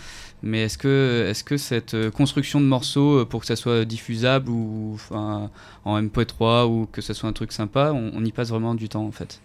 Mais 0.43 0.63
est-ce 0.63 0.77
que, 0.77 1.27
est 1.29 1.33
-ce 1.33 1.43
que 1.43 1.57
cette 1.57 2.09
construction 2.11 2.61
de 2.61 2.65
morceaux 2.65 3.25
pour 3.25 3.41
que 3.41 3.47
ça 3.47 3.55
soit 3.55 3.85
diffusable 3.85 4.49
ou 4.49 4.97
en 5.11 6.01
MP3 6.01 6.67
ou 6.67 6.87
que 6.91 7.01
ça 7.01 7.13
soit 7.13 7.29
un 7.29 7.33
truc 7.33 7.51
sympa, 7.51 7.91
on, 7.93 8.11
on 8.13 8.23
y 8.25 8.31
passe 8.31 8.49
vraiment 8.49 8.75
du 8.75 8.87
temps 8.89 9.05
en 9.05 9.11
fait? 9.11 9.41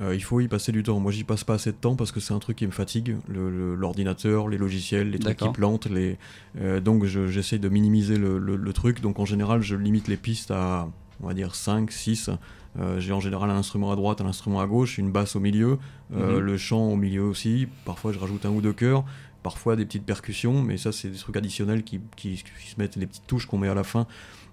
Euh, 0.00 0.14
il 0.14 0.22
faut 0.22 0.40
y 0.40 0.48
passer 0.48 0.72
du 0.72 0.82
temps. 0.82 1.00
Moi, 1.00 1.12
j'y 1.12 1.24
passe 1.24 1.44
pas 1.44 1.54
assez 1.54 1.72
de 1.72 1.76
temps 1.76 1.96
parce 1.96 2.12
que 2.12 2.20
c'est 2.20 2.34
un 2.34 2.38
truc 2.38 2.58
qui 2.58 2.66
me 2.66 2.72
fatigue. 2.72 3.16
L'ordinateur, 3.28 4.46
le, 4.46 4.52
les 4.52 4.58
logiciels, 4.58 5.10
les 5.10 5.18
trucs 5.18 5.38
qui 5.38 5.48
plantent. 5.48 5.86
Les, 5.86 6.18
euh, 6.60 6.80
donc, 6.80 7.04
j'essaie 7.04 7.56
je, 7.56 7.62
de 7.62 7.68
minimiser 7.68 8.18
le, 8.18 8.38
le, 8.38 8.56
le, 8.56 8.72
truc. 8.72 9.00
Donc, 9.00 9.18
en 9.18 9.24
général, 9.24 9.62
je 9.62 9.74
limite 9.74 10.08
les 10.08 10.16
pistes 10.16 10.50
à, 10.50 10.88
on 11.22 11.28
va 11.28 11.34
dire, 11.34 11.54
5, 11.54 11.90
6. 11.90 12.30
Euh, 12.78 13.00
J'ai 13.00 13.12
en 13.12 13.20
général 13.20 13.48
un 13.48 13.56
instrument 13.56 13.90
à 13.90 13.96
droite, 13.96 14.20
un 14.20 14.26
instrument 14.26 14.60
à 14.60 14.66
gauche, 14.66 14.98
une 14.98 15.10
basse 15.10 15.34
au 15.34 15.40
milieu, 15.40 15.78
mm 16.10 16.20
-hmm. 16.20 16.38
le 16.38 16.56
chant 16.58 16.88
au 16.92 16.96
milieu 16.96 17.22
aussi. 17.22 17.66
Parfois, 17.86 18.12
je 18.12 18.18
rajoute 18.18 18.44
un 18.44 18.50
ou 18.50 18.60
deux 18.60 18.74
chœurs 18.74 19.04
parfois 19.42 19.76
des 19.76 19.86
petites 19.86 20.04
percussions, 20.04 20.60
mais 20.60 20.76
ça 20.76 20.90
c'est 20.90 21.08
des 21.08 21.18
trucs 21.18 21.36
additionnels 21.36 21.84
qui, 21.84 22.00
qui, 22.16 22.30
qui, 22.34 22.68
se 22.68 22.76
mettent 22.78 22.96
les 22.96 23.06
petites 23.06 23.28
touches 23.28 23.46
qu'on 23.46 23.58
met 23.58 23.68
à 23.68 23.74
la 23.74 23.84
fin. 23.84 24.04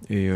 Et 0.08 0.30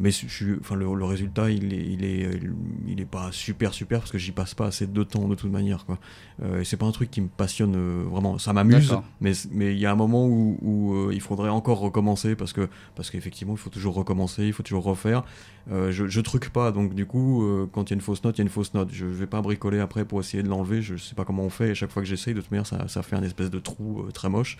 mais 0.00 0.10
je, 0.12 0.58
enfin, 0.60 0.76
le, 0.76 0.94
le, 0.94 1.04
résultat 1.04 1.50
il 1.50 1.74
est, 1.74 1.84
il 1.84 2.04
est, 2.04 2.40
il 2.86 3.00
est 3.00 3.04
pas 3.04 3.30
super 3.32 3.74
super 3.74 3.98
parce 3.98 4.12
que 4.12 4.18
j'y 4.18 4.30
passe 4.30 4.54
pas 4.54 4.66
assez 4.66 4.86
de 4.86 5.02
temps 5.02 5.26
de 5.26 5.34
toute 5.34 5.50
manière 5.50 5.84
quoi. 5.86 5.98
Euh, 6.42 6.60
et 6.60 6.64
c'est 6.64 6.76
pas 6.76 6.86
un 6.86 6.92
truc 6.92 7.10
qui 7.10 7.20
me 7.20 7.28
passionne 7.28 7.74
euh, 7.74 8.04
vraiment, 8.08 8.38
ça 8.38 8.52
m'amuse, 8.52 8.96
mais 9.20 9.32
mais 9.50 9.72
il 9.72 9.78
y 9.78 9.86
a 9.86 9.92
un 9.92 9.96
moment 9.96 10.26
où, 10.26 10.56
où 10.62 10.94
euh, 10.94 11.10
il 11.12 11.20
faudrait 11.20 11.48
encore 11.48 11.80
recommencer 11.80 12.36
parce 12.36 12.52
que 12.52 12.68
parce 12.94 13.10
qu'effectivement 13.10 13.54
il 13.54 13.58
faut 13.58 13.70
toujours 13.70 13.94
recommencer, 13.94 14.44
il 14.44 14.52
faut 14.52 14.62
toujours 14.62 14.84
refaire. 14.84 15.24
Euh, 15.70 15.90
je, 15.90 16.06
je 16.06 16.20
truque 16.20 16.50
pas 16.50 16.70
donc 16.70 16.94
du 16.94 17.04
coup 17.04 17.44
quand 17.72 17.90
il 17.90 17.90
y 17.90 17.94
a 17.94 17.96
une 17.96 18.00
fausse 18.00 18.22
note, 18.22 18.38
il 18.38 18.40
y 18.40 18.42
a 18.42 18.44
une 18.44 18.50
fausse 18.50 18.74
note. 18.74 18.90
Je 18.92 19.04
vais 19.06 19.26
pas 19.26 19.42
bricoler 19.42 19.80
après 19.80 20.04
pour 20.04 20.20
essayer 20.20 20.44
de 20.44 20.48
l'enlever, 20.48 20.80
je 20.80 20.96
sais 20.96 21.16
pas 21.16 21.24
comment 21.24 21.42
on 21.42 21.50
fait. 21.50 21.70
Et 21.70 21.74
chaque 21.74 21.90
fois 21.90 22.02
que 22.02 22.08
j'essaye 22.08 22.34
de 22.34 22.40
toute 22.40 22.52
manière 22.52 22.66
ça, 22.66 22.86
ça 22.86 23.02
fait 23.02 23.16
un 23.16 23.22
espèce 23.24 23.50
de 23.50 23.58
trou 23.58 24.06
très 24.14 24.28
moche. 24.28 24.58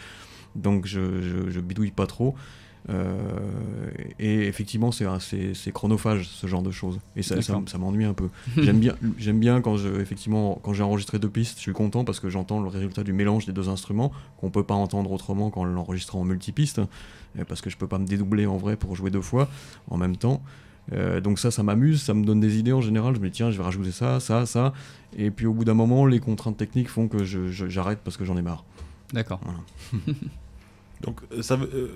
Donc 0.56 0.86
je, 0.86 1.22
je, 1.22 1.50
je 1.50 1.60
bidouille 1.60 1.92
pas 1.92 2.06
trop. 2.06 2.34
Euh, 2.90 3.16
et 4.18 4.46
effectivement, 4.46 4.90
c'est 4.92 5.72
chronophage 5.72 6.28
ce 6.28 6.46
genre 6.46 6.62
de 6.62 6.70
choses. 6.70 6.98
Et 7.16 7.22
ça, 7.22 7.40
ça, 7.42 7.60
ça 7.66 7.78
m'ennuie 7.78 8.04
un 8.04 8.14
peu. 8.14 8.28
J'aime 8.56 8.78
bien, 8.78 8.94
j'aime 9.18 9.38
bien 9.38 9.60
quand 9.60 9.76
je, 9.76 10.00
effectivement, 10.00 10.58
quand 10.62 10.72
j'ai 10.72 10.82
enregistré 10.82 11.18
deux 11.18 11.28
pistes, 11.28 11.58
je 11.58 11.62
suis 11.62 11.72
content 11.72 12.04
parce 12.04 12.20
que 12.20 12.28
j'entends 12.30 12.60
le 12.60 12.68
résultat 12.68 13.04
du 13.04 13.12
mélange 13.12 13.46
des 13.46 13.52
deux 13.52 13.68
instruments 13.68 14.12
qu'on 14.38 14.50
peut 14.50 14.62
pas 14.62 14.74
entendre 14.74 15.12
autrement 15.12 15.50
qu'en 15.50 15.64
l'enregistrant 15.64 16.20
en 16.20 16.24
multipiste, 16.24 16.80
parce 17.46 17.60
que 17.60 17.70
je 17.70 17.76
peux 17.76 17.86
pas 17.86 17.98
me 17.98 18.06
dédoubler 18.06 18.46
en 18.46 18.56
vrai 18.56 18.76
pour 18.76 18.96
jouer 18.96 19.10
deux 19.10 19.20
fois 19.20 19.48
en 19.88 19.96
même 19.96 20.16
temps. 20.16 20.42
Euh, 20.94 21.20
donc 21.20 21.38
ça, 21.38 21.50
ça 21.50 21.62
m'amuse, 21.62 22.00
ça 22.00 22.14
me 22.14 22.24
donne 22.24 22.40
des 22.40 22.58
idées 22.58 22.72
en 22.72 22.80
général. 22.80 23.14
Je 23.14 23.20
me 23.20 23.26
dis 23.26 23.32
tiens, 23.32 23.50
je 23.50 23.58
vais 23.58 23.64
rajouter 23.64 23.92
ça, 23.92 24.20
ça, 24.20 24.46
ça. 24.46 24.72
Et 25.16 25.30
puis 25.30 25.44
au 25.44 25.52
bout 25.52 25.64
d'un 25.64 25.74
moment, 25.74 26.06
les 26.06 26.20
contraintes 26.20 26.56
techniques 26.56 26.88
font 26.88 27.08
que 27.08 27.24
j'arrête 27.24 27.98
parce 28.02 28.16
que 28.16 28.24
j'en 28.24 28.38
ai 28.38 28.42
marre. 28.42 28.64
D'accord. 29.12 29.40
Voilà. 29.42 30.04
donc 31.02 31.20
ça 31.42 31.56
veut. 31.56 31.70
Euh 31.74 31.88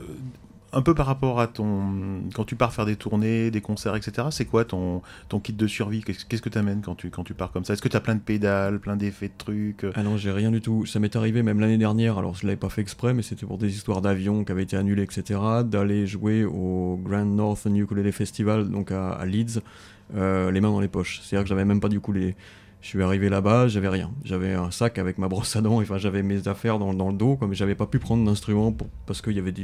un 0.73 0.83
peu 0.83 0.95
par 0.95 1.07
rapport 1.07 1.41
à 1.41 1.47
ton. 1.47 2.23
Quand 2.35 2.45
tu 2.45 2.57
pars 2.57 2.73
faire 2.73 2.87
des 2.87 2.97
tournées, 2.97 3.51
des 3.51 3.61
concerts, 3.61 3.95
etc., 3.95 4.29
c'est 4.31 4.47
quoi 4.47 4.65
ton, 4.65 5.03
kit 5.43 5.53
de 5.53 5.67
survie? 5.67 6.03
Qu'est-ce 6.03 6.43
que 6.43 6.49
tu 6.49 6.59
amènes 6.59 6.83
quand 6.83 6.95
tu, 6.95 7.35
pars 7.35 7.53
comme 7.53 7.65
ça? 7.65 7.75
Est-ce 7.75 7.83
que 7.83 7.89
tu 7.89 7.97
as 7.97 8.01
plein 8.01 8.15
de 8.15 8.21
pédales, 8.21 8.81
plein 8.81 8.97
d'effets 8.97 9.29
de 9.29 9.35
trucs? 9.37 9.87
Ah 9.95 10.03
non, 10.03 10.17
j'ai 10.17 10.33
rien 10.33 10.51
du 10.51 10.61
tout. 10.61 10.87
Ça 10.87 10.99
m'est 10.99 11.15
arrivé 11.15 11.43
même 11.43 11.61
l'année 11.61 11.79
dernière, 11.79 12.19
alors 12.19 12.35
je 12.35 12.47
l'avais 12.47 12.57
pas 12.57 12.71
fait 12.71 12.81
exprès, 12.81 13.13
mais 13.13 13.23
c'était 13.23 13.47
pour 13.47 13.59
des 13.59 13.75
histoires 13.75 14.01
d'avions 14.01 14.45
qui 14.45 14.53
avaient 14.53 14.63
été 14.63 14.77
annulées, 14.77 15.03
etc., 15.03 15.41
d'aller 15.65 16.07
jouer 16.07 16.45
au 16.45 16.99
Grand 17.03 17.25
Northern 17.25 17.77
Ukulele 17.77 18.13
Festival, 18.13 18.71
donc 18.71 18.93
à, 18.93 19.25
Leeds, 19.27 19.61
euh, 20.15 20.51
les 20.51 20.61
mains 20.61 20.71
dans 20.71 20.81
les 20.81 20.89
poches. 20.89 21.21
C'est-à-dire 21.23 21.45
que 21.45 21.49
j'avais 21.49 21.65
même 21.65 21.81
pas 21.81 21.89
du 21.89 21.99
ukulélé. 21.99 22.35
Je 22.83 22.89
suis 22.89 23.03
arrivé 23.03 23.29
là-bas, 23.29 23.69
j'avais 23.69 23.89
rien. 23.89 24.11
J'avais 24.25 24.55
un 24.55 24.73
sac 24.73 24.99
avec 24.99 25.17
ma 25.17 25.29
brosse 25.29 25.55
à 25.55 25.61
dents, 25.61 25.81
enfin 25.81 25.99
j'avais 25.99 26.25
mes 26.25 26.49
affaires 26.49 26.81
dans, 26.81 26.91
le 26.91 27.17
dos, 27.17 27.37
comme 27.37 27.55
j'avais 27.55 27.77
pas 27.77 27.87
pu 27.87 28.01
prendre 28.01 28.25
d'instrument 28.25 28.77
parce 29.07 29.23
qu'il 29.23 29.35
y 29.35 29.39
avait 29.39 29.55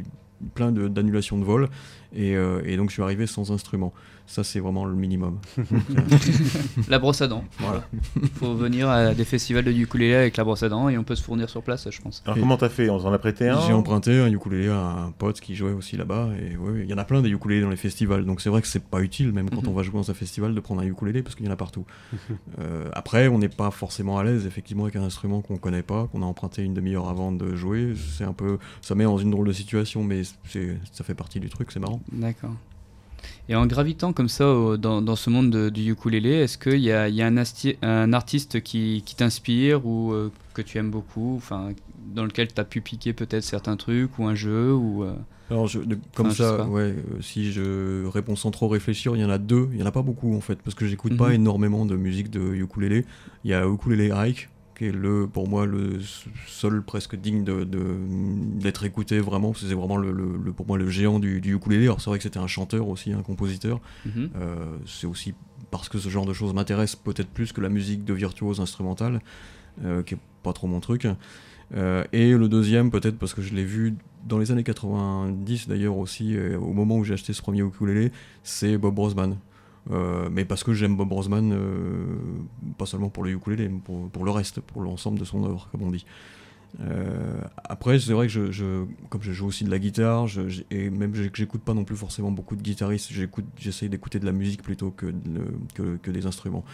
plein 0.55 0.71
d'annulations 0.71 1.37
de, 1.37 1.45
vol, 1.45 1.69
et, 2.15 2.37
euh, 2.37 2.61
et 2.65 2.77
donc 2.77 2.89
je 2.91 2.95
suis 2.95 3.03
arrivé 3.03 3.27
sans 3.27 3.51
instrument. 3.53 3.93
Ça 4.27 4.45
c'est 4.45 4.61
vraiment 4.61 4.85
le 4.85 4.95
minimum. 4.95 5.39
La 6.89 6.99
brosse 6.99 7.23
à 7.23 7.29
dents. 7.29 7.45
Voilà. 7.59 7.85
Faut 8.35 8.55
venir 8.55 8.89
à 8.89 9.15
des 9.15 9.25
festivals 9.25 9.65
de 9.65 9.73
ukulélé 9.73 10.15
avec 10.15 10.37
la 10.37 10.45
brosse 10.45 10.63
à 10.63 10.69
dents 10.69 10.89
et 10.89 10.99
on 10.99 11.05
peut 11.05 11.15
se 11.15 11.23
fournir 11.23 11.49
sur 11.49 11.63
place, 11.63 11.89
je 11.91 12.01
pense. 12.01 12.23
Alors 12.27 12.37
Et- 12.37 12.41
comment 12.41 12.57
t'as 12.57 12.69
fait? 12.69 12.91
On 12.91 12.99
s'en 13.01 13.13
a 13.13 13.19
prêté 13.19 13.49
un 13.49 13.61
J'ai 13.67 13.73
emprunté 13.73 14.19
un 14.19 14.31
ukulélé 14.31 14.69
à 14.69 14.81
un 14.81 15.11
pote 15.13 15.41
qui 15.41 15.55
jouait 15.55 15.73
aussi 15.73 15.97
là-bas, 15.97 16.29
et 16.41 16.57
ouais, 16.57 16.81
il 16.83 16.91
y 16.91 16.95
en 16.95 16.99
a 16.99 17.05
plein 17.05 17.23
des 17.23 17.31
ukulélés 17.31 17.63
dans 17.63 17.71
les 17.71 17.77
festivals, 17.77 18.25
donc 18.25 18.41
c'est 18.41 18.51
vrai 18.51 18.61
que 18.63 18.69
c'est 18.69 18.85
pas 18.85 19.01
utile 19.01 19.33
même 19.33 19.49
quand 19.51 19.63
Mhm. 19.63 19.69
on 19.69 19.73
va 19.73 19.83
jouer 19.83 19.95
dans 19.95 20.11
un 20.11 20.15
festival 20.15 20.55
de 20.55 20.61
prendre 20.61 20.83
un 20.83 20.87
ukulélé 20.87 21.23
parce 21.23 21.35
qu'il 21.35 21.47
y 21.47 21.49
en 21.49 21.53
a 21.53 21.57
partout. 21.57 21.85
Euh, 22.61 22.89
après, 22.93 23.29
on 23.29 23.39
n'est 23.39 23.49
pas 23.49 23.71
forcément 23.71 24.19
à 24.19 24.25
l'aise 24.25 24.47
effectivement 24.47 24.85
avec 24.85 24.97
un 24.97 25.03
instrument 25.03 25.41
qu'on 25.41 25.57
connaît 25.57 25.83
pas, 25.83 26.07
qu'on 26.13 26.23
a 26.23 26.27
emprunté 26.27 26.63
une 26.63 26.75
demi-heure 26.75 27.09
avant 27.09 27.33
de 27.33 27.55
jouer. 27.57 27.95
C'est 28.17 28.25
un 28.25 28.33
peu, 28.33 28.59
ça 28.83 28.95
met 28.95 29.05
dans 29.05 29.19
une 29.19 29.31
drôle 29.31 29.47
de 29.49 29.53
situation, 29.53 30.03
mais 30.05 30.23
c'est, 30.47 30.77
ça 30.93 31.03
fait 31.05 31.15
partie 31.15 31.41
du 31.41 31.49
truc, 31.49 31.73
c'est 31.73 31.81
marrant. 31.81 31.98
D'accord. 32.13 32.55
Et 33.49 33.55
en 33.57 33.67
gravitant 33.67 34.13
comme 34.13 34.29
ça 34.29 34.49
au- 34.49 34.77
dans, 34.77 35.01
dans 35.03 35.17
ce 35.17 35.31
monde 35.31 35.51
de- 35.51 35.69
du 35.71 35.91
ukulélé, 35.93 36.31
est-ce 36.31 36.59
qu'il 36.59 36.81
y 36.81 36.93
a, 36.93 37.09
il 37.09 37.15
y 37.15 37.23
a 37.23 37.27
un, 37.27 37.37
asti- 37.37 37.77
un 37.83 38.13
artiste 38.13 38.61
qui, 38.63 39.03
qui 39.05 39.17
t'inspire 39.17 39.87
ou 39.87 40.13
euh, 40.13 40.31
que 40.55 40.63
tu 40.63 40.79
aimes 40.79 40.91
beaucoup, 40.91 41.35
enfin, 41.37 41.71
dans 42.15 42.25
lequel 42.25 42.49
tu 42.53 42.61
as 42.61 42.65
pu 42.65 42.81
piquer 42.81 43.13
peut-être 43.13 43.43
certains 43.45 43.77
trucs 43.77 44.19
ou 44.19 44.25
un 44.27 44.35
jeu 44.35 44.73
ou, 44.75 45.03
euh, 45.05 45.15
Alors, 45.51 45.67
je, 45.67 45.81
de- 45.81 45.99
comme 46.15 46.27
Enfin, 46.29 46.35
ça, 46.45 46.57
pas. 46.59 46.67
ouais, 46.67 46.83
euh, 46.95 47.21
si 47.23 47.51
je 47.53 48.07
réponds 48.07 48.37
sans 48.37 48.51
trop 48.51 48.69
réfléchir, 48.69 49.17
il 49.17 49.23
y 49.23 49.25
en 49.25 49.31
a 49.31 49.39
deux. 49.39 49.69
Il 49.73 49.79
y 49.79 49.83
en 49.83 49.87
a 49.87 49.93
pas 49.93 50.03
beaucoup 50.03 50.37
en 50.37 50.41
fait, 50.43 50.57
parce 50.63 50.75
que 50.75 50.87
j'écoute 50.87 51.17
pas 51.17 51.29
Mhm. 51.29 51.35
énormément 51.35 51.87
de 51.87 51.97
musique 51.97 52.31
de 52.31 52.55
ukulélé. 52.55 53.07
Il 53.45 53.51
y 53.51 53.55
a 53.55 53.67
Ukulele 53.67 54.13
Ike, 54.13 54.49
qui 54.79 54.87
est 54.87 54.93
le, 54.93 55.27
pour 55.27 55.49
moi 55.49 55.67
le 55.67 55.99
seul 56.47 56.83
presque 56.83 57.17
digne 57.17 57.43
de- 57.45 57.65
de- 57.65 57.97
d'être 58.61 58.85
écouté 58.85 59.19
vraiment. 59.21 59.53
C'est 59.55 59.75
vraiment 59.75 59.97
le, 59.97 60.13
pour 60.53 60.67
moi 60.67 60.79
le 60.79 60.89
géant 60.89 61.19
du, 61.19 61.41
du 61.41 61.55
ukulélé. 61.57 61.85
Alors 61.85 62.01
c'est 62.01 62.11
vrai 62.11 62.19
que 62.19 62.23
c'était 62.23 62.39
un 62.39 62.47
chanteur 62.47 62.89
aussi, 62.89 63.13
un 63.13 63.23
compositeur. 63.23 63.81
mhm. 64.07 64.31
Euh, 64.37 64.77
c'est 64.87 65.07
aussi 65.07 65.35
parce 65.71 65.89
que 65.89 65.99
ce 65.99 66.09
genre 66.09 66.25
de 66.27 66.33
choses 66.33 66.55
m'intéresse 66.55 66.97
peut-être 66.97 67.29
plus 67.29 67.53
que 67.53 67.61
la 67.61 67.69
musique 67.69 68.05
de 68.05 68.15
virtuose 68.15 68.61
instrumentale, 68.61 69.21
euh, 69.85 70.03
qui 70.03 70.15
est 70.15 70.19
pas 70.43 70.53
trop 70.53 70.67
mon 70.67 70.81
truc. 70.81 71.07
Euh, 71.75 72.05
et 72.13 72.33
le 72.33 72.49
deuxième, 72.49 72.91
peut-être 72.91 73.19
parce 73.19 73.35
que 73.35 73.43
je 73.43 73.53
l'ai 73.55 73.65
vu 73.65 73.95
dans 74.27 74.39
les 74.39 74.51
années 74.51 74.63
90 74.65 75.69
d'ailleurs 75.69 75.97
aussi, 75.99 76.35
euh, 76.37 76.59
au 76.59 76.73
moment 76.73 76.97
où 76.97 77.05
j'ai 77.05 77.15
acheté 77.15 77.33
ce 77.35 77.43
premier 77.43 77.61
ukulélé, 77.63 78.11
c'est 78.43 78.79
Bob 78.79 78.95
Brosman. 78.95 79.37
Euh, 79.91 80.29
mais 80.31 80.45
parce 80.45 80.65
que 80.65 80.75
j'aime 80.75 80.97
Bob 80.97 81.09
Brosman, 81.09 81.51
euh, 81.53 82.17
pas 82.77 82.85
seulement 82.87 83.09
pour 83.09 83.25
le 83.25 83.31
ukulélé, 83.31 83.69
mais 83.69 83.79
pour, 83.79 84.09
pour 84.11 84.25
le 84.25 84.31
reste, 84.31 84.61
pour 84.61 84.83
l'ensemble 84.83 85.19
de 85.19 85.25
son 85.25 85.45
œuvre, 85.45 85.69
comme 85.73 85.83
on 85.83 85.91
dit. 85.91 86.05
Euh, 86.81 87.41
après, 87.65 87.99
c'est 87.99 88.13
vrai 88.13 88.27
que 88.27 88.33
je, 88.33 88.51
je- 88.53 88.85
comme 89.09 89.23
je 89.23 89.33
joue 89.33 89.47
aussi 89.47 89.65
de 89.65 89.71
la 89.71 89.79
guitare, 89.79 90.27
je- 90.27 90.63
et 90.71 90.91
même 90.91 91.13
que 91.13 91.31
j'écoute 91.33 91.63
pas 91.63 91.73
non 91.73 91.85
plus 91.85 91.97
forcément 91.97 92.31
beaucoup 92.31 92.57
de 92.57 92.63
guitaristes, 92.63 93.11
j'essaye 93.57 93.89
d'écouter 93.89 94.19
de 94.19 94.27
la 94.27 94.33
musique 94.33 94.63
plutôt 94.63 94.91
que, 94.91 95.07
de 95.07 95.39
le- 95.39 95.59
que, 95.75 95.97
que 95.97 96.11
des 96.11 96.27
instruments. 96.27 96.65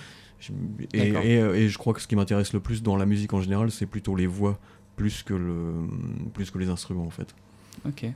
Et, 1.25 1.37
et 1.39 1.69
je 1.69 1.79
crois 1.79 1.95
que 1.95 2.01
ce 2.01 2.09
qui 2.09 2.17
m'intéresse 2.17 2.53
le 2.53 2.61
plus 2.61 2.83
dans 2.83 2.97
la 2.97 3.07
musique 3.07 3.33
en 3.33 3.41
général, 3.41 3.71
c'est 3.71 3.87
plutôt 3.87 4.17
les 4.17 4.27
voix 4.27 4.59
plus 4.97 5.23
que, 5.23 5.35
le, 5.35 5.73
plus 6.33 6.51
que 6.51 6.59
les 6.59 6.69
instruments 6.69 7.07
en 7.07 7.11
fait. 7.11 7.33
Ok. 7.87 8.07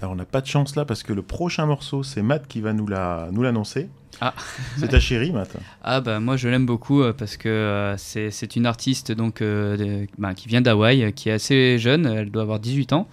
Alors 0.00 0.12
on 0.12 0.16
n'a 0.16 0.24
pas 0.24 0.40
de 0.40 0.46
chance 0.46 0.76
là 0.76 0.84
parce 0.84 1.02
que 1.02 1.12
le 1.12 1.22
prochain 1.22 1.66
morceau 1.66 2.02
c'est 2.02 2.22
Matt 2.22 2.46
qui 2.48 2.60
va 2.60 2.72
nous 2.72 2.86
la 2.86 3.28
nous 3.32 3.42
l'annoncer. 3.42 3.88
Ah. 4.22 4.34
C'est 4.78 4.88
ta 4.88 4.98
chérie 5.00 5.30
Matt. 5.30 5.56
Ah 5.82 6.00
bah 6.00 6.20
moi 6.20 6.36
je 6.36 6.48
l'aime 6.48 6.66
beaucoup 6.66 7.02
euh, 7.02 7.12
parce 7.12 7.36
que 7.36 7.48
euh, 7.48 7.96
c'est 7.96 8.30
c'est 8.30 8.56
une 8.56 8.66
artiste 8.66 9.12
donc 9.12 9.40
euh, 9.40 9.76
de- 9.76 10.06
bah, 10.18 10.34
qui 10.34 10.48
vient 10.48 10.60
d'Hawaï, 10.60 11.12
qui 11.12 11.28
est 11.28 11.32
assez 11.32 11.78
jeune, 11.78 12.06
elle 12.06 12.30
doit 12.30 12.42
avoir 12.42 12.58
18 12.60 12.92
ans, 12.92 13.08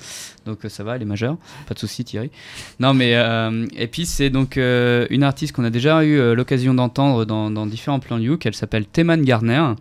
donc 0.45 0.59
ça 0.67 0.83
va, 0.83 0.95
elle 0.95 1.01
est 1.01 1.05
majeure, 1.05 1.37
pas 1.67 1.73
de 1.75 1.79
souci 1.79 2.03
Thierry. 2.03 2.31
Non 2.79 2.93
mais 2.93 3.15
euh, 3.15 3.65
et 3.75 3.87
puis 3.87 4.05
c'est 4.05 4.29
donc 4.29 4.55
une 4.57 5.23
artiste 5.23 5.53
qu'on 5.53 5.63
a 5.65 5.69
déjà 5.69 6.03
eu 6.03 6.33
l'occasion 6.35 6.73
d'entendre 6.73 7.25
dans, 7.25 7.51
dans 7.51 7.65
différents 7.65 7.99
plans 7.99 8.17
Luke, 8.17 8.45
elle 8.45 8.55
s'appelle 8.55 8.85
Teman 8.85 9.21
Garner 9.23 9.73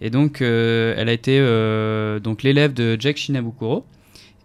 et 0.00 0.10
donc 0.10 0.40
elle 0.42 1.08
a 1.08 1.12
été 1.12 1.38
donc 2.22 2.42
l'élève 2.42 2.72
de 2.74 2.96
Jack 3.00 3.16
Shinabukuro. 3.16 3.84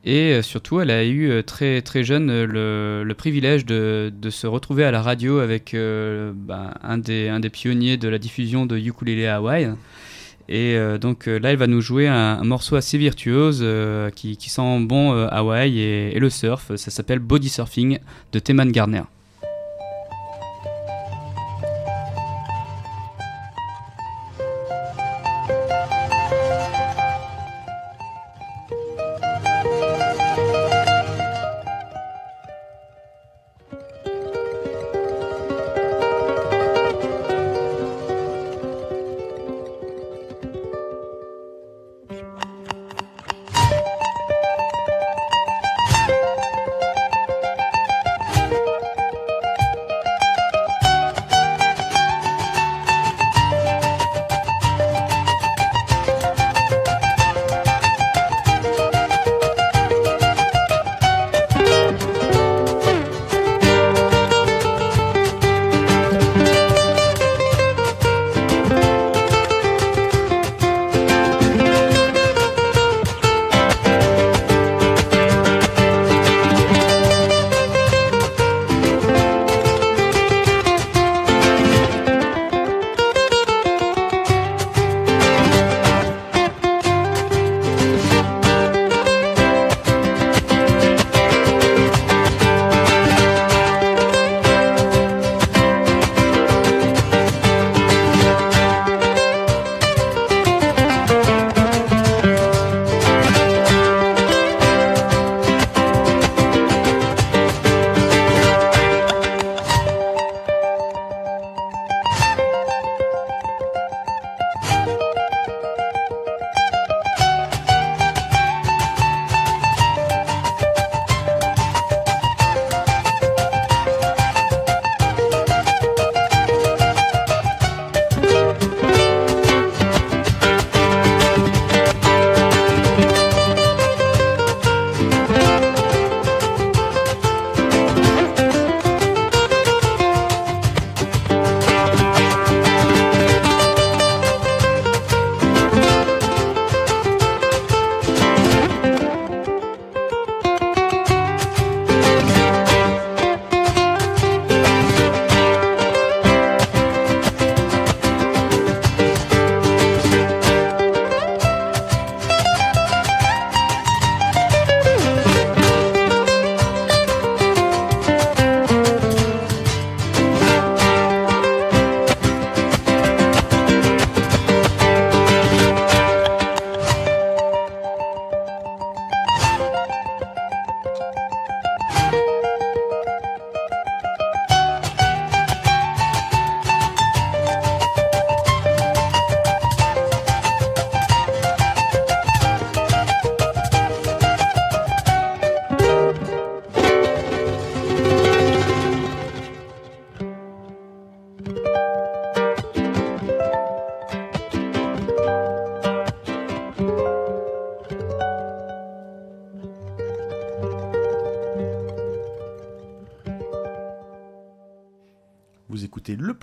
Et 0.05 0.33
euh, 0.33 0.41
surtout, 0.41 0.81
elle 0.81 0.91
a 0.91 1.05
eu 1.05 1.29
euh, 1.29 1.43
très, 1.43 1.81
très 1.81 2.03
jeune 2.03 2.29
euh, 2.29 3.03
le, 3.03 3.13
privilège 3.13 3.65
de, 3.65 4.11
se 4.29 4.47
retrouver 4.47 4.83
à 4.83 4.91
la 4.91 5.01
radio 5.01 5.39
avec 5.39 5.75
bah, 5.75 6.73
un, 6.81 6.97
des, 6.97 7.49
pionniers 7.51 7.97
de 7.97 8.09
la 8.09 8.17
diffusion 8.17 8.65
de 8.65 8.77
ukulélé 8.77 9.27
Hawaï. 9.27 9.71
Et 10.49 10.77
donc 10.99 11.27
là, 11.27 11.51
elle 11.51 11.57
va 11.57 11.67
nous 11.67 11.79
jouer 11.79 12.07
un, 12.07 12.43
morceau 12.43 12.75
assez 12.75 12.97
virtuose 12.97 13.65
qui, 14.15 14.37
sent 14.49 14.79
bon 14.81 15.11
Hawaï 15.27 15.79
et, 15.79 16.15
et 16.15 16.19
le 16.19 16.29
surf. 16.29 16.75
Ça 16.75 16.91
s'appelle 16.91 17.19
Body 17.19 17.49
Surfing 17.49 17.99
de 18.33 18.39
Teman 18.39 18.71
Garner. 18.71 19.03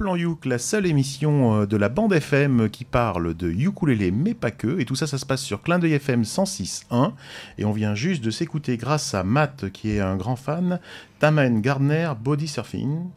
Plan 0.01 0.17
Youk, 0.17 0.47
la 0.47 0.57
seule 0.57 0.87
émission 0.87 1.61
euh, 1.61 1.67
de 1.67 1.77
la 1.77 1.91
bande 1.91 2.15
FM 2.15 2.71
qui 2.71 2.87
parle 2.87 3.35
de 3.35 3.51
ukulélé 3.51 4.11
mais 4.11 4.33
pas 4.33 4.51
que. 4.51 4.81
Et 4.81 4.87
tout 4.87 4.95
ça, 4.95 5.07
ça 5.07 5.19
se 5.19 5.27
passe 5.27 5.43
sur 5.43 5.61
Clin 5.61 5.79
d'œil 5.79 5.93
FM 5.93 6.23
106.1. 6.23 7.13
Et 7.59 7.67
on 7.67 7.73
vient 7.73 7.95
juste 7.95 8.25
de 8.25 8.31
s'écouter 8.31 8.79
grâce 8.79 9.13
à 9.13 9.25
Matt 9.25 9.69
qui 9.73 9.91
est 9.91 10.01
un 10.01 10.17
grand 10.17 10.37
fan, 10.37 10.81
Taman 11.19 11.61
Gardner 11.61 12.13
Body 12.19 12.49
Surfing. 12.49 13.11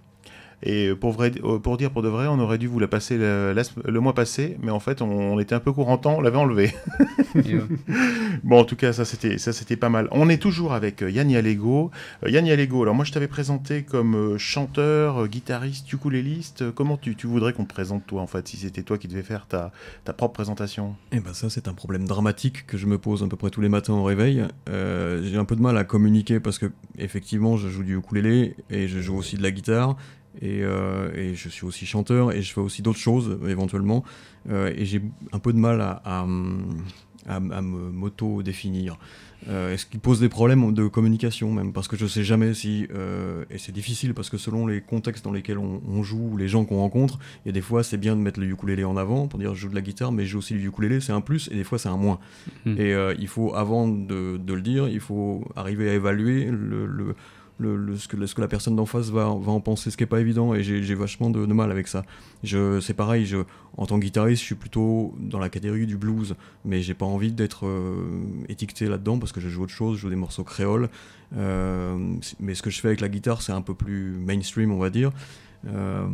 Et 0.65 0.93
pour, 0.95 1.12
vrai, 1.12 1.32
euh, 1.43 1.60
pour 1.60 1.78
dire 1.78 1.91
pour 1.91 2.02
de 2.02 2.08
vrai, 2.08 2.28
on 2.28 2.39
aurait 2.39 2.58
dû 2.58 2.67
vous 2.67 2.80
la 2.80 2.88
passer 2.88 3.17
le, 3.17 3.52
la 3.54 3.63
sem- 3.63 3.84
le 3.86 3.99
mois 3.99 4.13
passé, 4.13 4.58
mais 4.62 4.71
en 4.71 4.80
fait, 4.80 5.02
on, 5.02 5.10
on 5.34 5.39
était 5.39 5.56
un 5.56 5.60
peu 5.60 5.73
court 5.73 5.89
en 5.89 5.97
temps, 5.97 6.15
on 6.17 6.21
l'avait 6.21 6.38
enlevé. 6.38 6.71
Bon, 8.43 8.60
en 8.60 8.65
tout 8.65 8.76
cas, 8.76 8.93
ça 8.93 9.06
c'était 9.06 9.38
ça 9.38 9.54
c'était 9.54 9.76
pas 9.76 9.89
mal. 9.89 10.08
On 10.12 10.30
est 10.30 10.41
toujours 10.41 10.73
avec 10.73 11.02
euh, 11.02 11.10
Yann 11.12 11.30
Yalego. 11.30 11.91
Euh, 12.23 12.30
Yann 12.30 12.45
Yalego, 12.45 12.84
alors 12.84 12.95
moi 12.95 13.06
je 13.06 13.12
t'avais 13.12 13.28
présenté 13.28 13.84
comme 13.84 14.38
chanteur, 14.38 15.28
guitariste, 15.28 15.91
ukuléliste. 15.91 16.71
Comment 16.71 16.97
tu, 16.97 17.15
tu 17.15 17.28
voudrais 17.28 17.54
qu'on 17.54 17.65
te 17.65 17.73
présente 17.73 18.06
toi 18.06 18.21
en 18.21 18.28
fait, 18.28 18.47
si 18.47 18.58
c'était 18.58 18.84
toi 18.84 18.97
qui 18.97 19.08
devais 19.08 19.21
faire 19.23 19.47
ta, 19.47 19.71
ta 20.04 20.13
propre 20.13 20.34
présentation? 20.34 20.95
Eh 21.12 21.19
ben 21.19 21.34
ça 21.34 21.49
c'est 21.49 21.67
un 21.67 21.73
problème 21.73 22.06
dramatique 22.08 22.65
que 22.67 22.78
je 22.78 22.86
me 22.88 22.97
pose 22.97 23.23
à 23.23 23.28
peu 23.28 23.38
près 23.38 23.49
tous 23.49 23.62
les 23.62 23.69
matins 23.69 23.93
au 23.93 24.04
réveil. 24.04 24.43
Euh, 24.69 25.21
j'ai 25.23 25.38
un 25.38 25.45
peu 25.45 25.56
de 25.56 25.62
mal 25.62 25.78
à 25.78 25.84
communiquer 25.84 26.39
parce 26.39 26.58
que 26.60 26.71
effectivement 26.97 27.58
je 27.58 27.69
joue 27.69 27.84
du 27.84 27.97
ukulélé 27.97 28.56
et 28.69 28.88
je 28.88 28.99
joue 28.99 29.15
aussi 29.17 29.38
de 29.38 29.43
la 29.43 29.52
guitare 29.52 29.95
et, 30.41 30.62
euh, 30.63 31.12
et 31.15 31.36
je 31.36 31.50
suis 31.50 31.65
aussi 31.65 31.86
chanteur 31.86 32.32
et 32.32 32.41
je 32.41 32.54
fais 32.54 32.62
aussi 32.62 32.82
d'autres 32.82 33.00
choses 33.00 33.38
euh, 33.41 33.50
éventuellement 33.50 34.04
Euh, 34.50 34.74
et 34.76 34.84
j'ai 34.84 35.02
un 35.32 35.39
peu 35.39 35.54
de 35.54 35.58
mal 35.58 35.80
à, 35.80 36.02
à, 36.04 36.19
à- 37.28 37.36
à 37.36 37.39
me 37.62 37.91
m'auto-définir. 37.91 38.98
Euh, 39.50 39.76
ce 39.76 39.86
qui 39.86 39.98
pose 39.98 40.22
des 40.22 40.30
problèmes 40.30 40.74
de 40.74 40.88
communication 40.88 41.52
même? 41.52 41.74
Parce 41.74 41.89
que 41.89 41.98
je 41.98 42.06
sais 42.08 42.24
jamais 42.24 42.54
si 42.54 42.88
euh, 42.96 43.43
et 43.50 43.58
c'est 43.58 43.74
difficile 43.74 44.13
parce 44.13 44.30
que 44.30 44.38
selon 44.38 44.67
les 44.67 44.80
contextes 44.80 45.24
dans 45.26 45.34
lesquels 45.34 45.58
on, 45.58 45.82
on 45.86 46.02
joue 46.02 46.30
ou 46.32 46.38
les 46.38 46.48
gens 46.48 46.63
qu'on 46.63 46.78
rencontre 46.78 47.19
il 47.43 47.48
y 47.48 47.50
a 47.50 47.52
des 47.52 47.62
fois 47.62 47.84
c'est 47.84 47.98
bien 47.98 48.15
de 48.15 48.22
mettre 48.22 48.39
le 48.39 48.48
ukulélé 48.48 48.86
en 48.86 48.96
avant 48.96 49.28
pour 49.28 49.39
dire 49.39 49.54
je 49.54 49.60
joue 49.62 49.69
de 49.69 49.76
la 49.76 49.82
guitare 49.82 50.13
mais 50.13 50.24
je 50.26 50.32
joue 50.32 50.38
aussi 50.39 50.54
du 50.54 50.65
ukulélé 50.67 51.02
c'est 51.02 51.12
un 51.12 51.19
plus 51.19 51.50
et 51.52 51.56
des 51.56 51.65
fois 51.65 51.78
c'est 51.78 51.89
un 51.89 51.98
moins 51.98 52.19
Hmm. 52.65 52.76
et 52.78 52.93
euh, 52.93 53.13
il 53.19 53.28
faut 53.28 53.54
avant 53.54 53.88
de, 53.89 54.38
de 54.38 54.54
le 54.54 54.62
dire 54.62 54.88
il 54.88 55.02
faut 55.02 55.43
arriver 55.58 55.89
à 55.89 55.93
évaluer 55.93 56.46
le, 56.46 56.86
le- 56.86 57.15
le- 57.63 57.97
ce, 57.97 58.08
que, 58.08 58.26
ce 58.26 58.36
que 58.36 58.41
la 58.41 58.47
personne 58.47 58.76
d'en 58.76 58.86
face 58.86 59.10
va, 59.10 59.26
va 59.26 59.52
en 59.52 59.60
penser 59.60 59.91
ce 59.91 59.97
qui 59.97 60.04
est 60.04 60.08
pas 60.08 60.19
évident 60.19 60.54
et 60.54 60.63
j'ai 60.63 60.95
vachement 60.95 61.30
de, 61.30 61.45
mal 61.45 61.71
avec 61.71 61.88
ça. 61.88 62.04
C'est 62.43 62.93
pareil 62.95 63.26
je 63.26 63.38
en 63.78 63.86
tant 63.86 63.97
que 63.99 64.04
guitariste 64.04 64.41
je 64.41 64.45
suis 64.45 64.56
plutôt 64.56 65.13
dans 65.19 65.39
la 65.39 65.49
catégorie 65.49 65.88
du 65.88 65.97
blues 65.97 66.36
mais 66.65 66.82
j'ai 66.82 66.93
pas 66.93 67.06
envie 67.06 67.32
d'être 67.32 67.65
euh, 67.65 68.06
étiqueté 68.49 68.88
là-dedans 68.88 69.17
parce 69.17 69.32
que 69.32 69.39
je 69.41 69.49
joue 69.49 69.63
autre 69.63 69.73
chose 69.73 69.97
je 69.97 70.02
joue 70.02 70.10
des 70.10 70.15
morceaux 70.15 70.43
créoles 70.43 70.89
euh, 71.36 71.97
mais 72.39 72.54
ce 72.54 72.62
que 72.62 72.69
je 72.69 72.80
fais 72.80 72.89
avec 72.89 73.02
la 73.02 73.10
guitare 73.10 73.41
c'est 73.41 73.52
un 73.52 73.62
peu 73.62 73.73
plus 73.73 74.12
mainstream 74.19 74.71
on 74.71 74.78
va 74.78 74.89
dire. 74.89 75.12
Euh, 75.67 76.06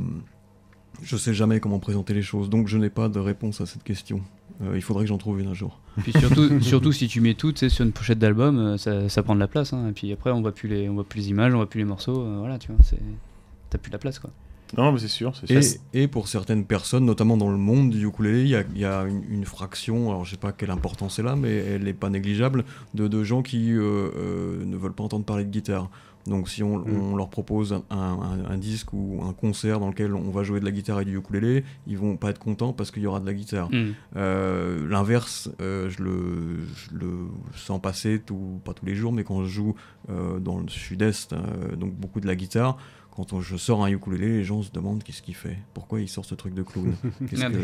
je 1.03 1.17
sais 1.17 1.33
jamais 1.33 1.59
comment 1.59 1.79
présenter 1.79 2.13
les 2.13 2.21
choses, 2.21 2.49
donc 2.49 2.67
je 2.67 2.77
n'ai 2.77 2.89
pas 2.89 3.09
de 3.09 3.19
réponse 3.19 3.61
à 3.61 3.65
cette 3.65 3.83
question. 3.83 4.21
Euh, 4.61 4.73
il 4.75 4.81
faudrait 4.81 5.05
que 5.05 5.09
j'en 5.09 5.17
trouve 5.17 5.39
une 5.39 5.47
un 5.47 5.53
jour. 5.53 5.79
Puis 6.03 6.11
surtout, 6.11 6.59
surtout 6.61 6.91
si 6.91 7.07
tu 7.07 7.21
mets 7.21 7.33
tout 7.33 7.53
sur 7.55 7.85
une 7.85 7.91
pochette 7.93 8.19
d'album, 8.19 8.57
euh, 8.57 8.77
ça, 8.77 9.07
ça 9.07 9.23
prend 9.23 9.35
de 9.35 9.39
la 9.39 9.47
place. 9.47 9.71
hein. 9.73 9.87
Et 9.89 9.91
puis 9.93 10.11
après, 10.11 10.31
on 10.31 10.41
voit 10.41 10.51
plus 10.53 10.67
les, 10.67 10.89
on 10.89 10.95
voit 10.95 11.05
plus 11.05 11.19
les 11.21 11.29
images, 11.29 11.53
on 11.53 11.57
voit 11.57 11.69
plus 11.69 11.79
les 11.79 11.85
morceaux. 11.85 12.21
euh, 12.21 12.37
voilà, 12.39 12.57
tu 12.59 12.71
vois, 12.71 12.77
t'as 13.69 13.77
plus 13.77 13.89
de 13.89 13.95
la 13.95 13.99
place 13.99 14.19
quoi. 14.19 14.29
Non, 14.77 14.91
mais 14.91 14.99
c'est 14.99 15.07
sûr. 15.07 15.33
Et, 15.49 15.59
et 16.03 16.07
pour 16.07 16.27
certaines 16.27 16.63
personnes, 16.63 17.03
notamment 17.03 17.37
dans 17.37 17.49
le 17.49 17.57
monde 17.57 17.89
du 17.89 18.05
ukulélé, 18.05 18.41
il 18.41 18.49
y 18.49 18.55
a, 18.55 18.63
il 18.75 18.79
y 18.79 18.85
a 18.85 19.01
une, 19.05 19.23
une 19.27 19.45
fraction, 19.45 20.09
alors 20.11 20.25
je 20.25 20.31
sais 20.31 20.37
pas 20.37 20.51
quelle 20.51 20.69
importance 20.69 21.15
c'est 21.15 21.23
là, 21.23 21.35
mais 21.35 21.49
elle 21.55 21.85
n'est 21.85 21.93
pas 21.93 22.11
négligeable, 22.11 22.65
de, 22.93 23.07
de 23.07 23.23
gens 23.23 23.41
qui 23.41 23.71
euh, 23.71 23.81
euh, 24.15 24.63
ne 24.65 24.77
veulent 24.77 24.93
pas 24.93 25.03
entendre 25.03 25.25
parler 25.25 25.43
de 25.43 25.49
guitare. 25.49 25.89
Donc 26.29 26.47
si 26.47 26.63
on, 26.63 26.75
on 26.75 27.15
leur 27.15 27.29
propose 27.29 27.73
un, 27.73 27.83
un- 27.89 28.45
un 28.49 28.57
disque 28.57 28.93
ou 28.93 29.19
un 29.27 29.33
concert 29.33 29.79
dans 29.79 29.87
lequel 29.89 30.13
on 30.13 30.29
va 30.29 30.43
jouer 30.43 30.59
de 30.59 30.65
la 30.65 30.71
guitare 30.71 31.01
et 31.01 31.05
du 31.05 31.17
ukulélé, 31.17 31.63
ils 31.87 31.97
vont 31.97 32.15
pas 32.17 32.29
être 32.29 32.39
contents 32.39 32.71
parce 32.71 32.91
qu'il 32.91 33.03
y 33.03 33.07
aura 33.07 33.19
de 33.19 33.25
la 33.25 33.33
guitare. 33.33 33.69
Hmm. 33.71 33.93
Euh, 34.15 34.87
L'inverse, 34.87 35.49
euh, 35.61 35.89
je, 35.89 36.01
le, 36.03 36.59
je 36.75 36.95
le 36.97 37.17
sens 37.55 37.81
passer, 37.81 38.21
tout, 38.25 38.61
pas 38.63 38.73
tous 38.73 38.85
les 38.85 38.95
jours, 38.95 39.11
mais 39.11 39.23
quand 39.23 39.43
je 39.43 39.49
joue 39.49 39.75
euh, 40.09 40.39
dans 40.39 40.59
le 40.59 40.67
sud-est, 40.69 41.33
donc 41.77 41.93
beaucoup 41.93 42.19
de 42.19 42.27
la 42.27 42.35
guitare, 42.35 42.77
quand 43.15 43.33
on- 43.33 43.41
je 43.41 43.57
sors 43.57 43.83
un 43.83 43.89
ukulélé, 43.89 44.27
les 44.29 44.43
gens 44.43 44.61
se 44.61 44.71
demandent 44.71 45.03
qu'est-ce 45.03 45.21
qu'il 45.21 45.35
fait, 45.35 45.57
pourquoi 45.73 45.99
il 45.99 46.07
sort 46.07 46.23
ce 46.25 46.35
truc 46.35 46.53
de 46.53 46.61
clown? 46.63 46.93
Ah, 47.41 47.49
que- 47.49 47.57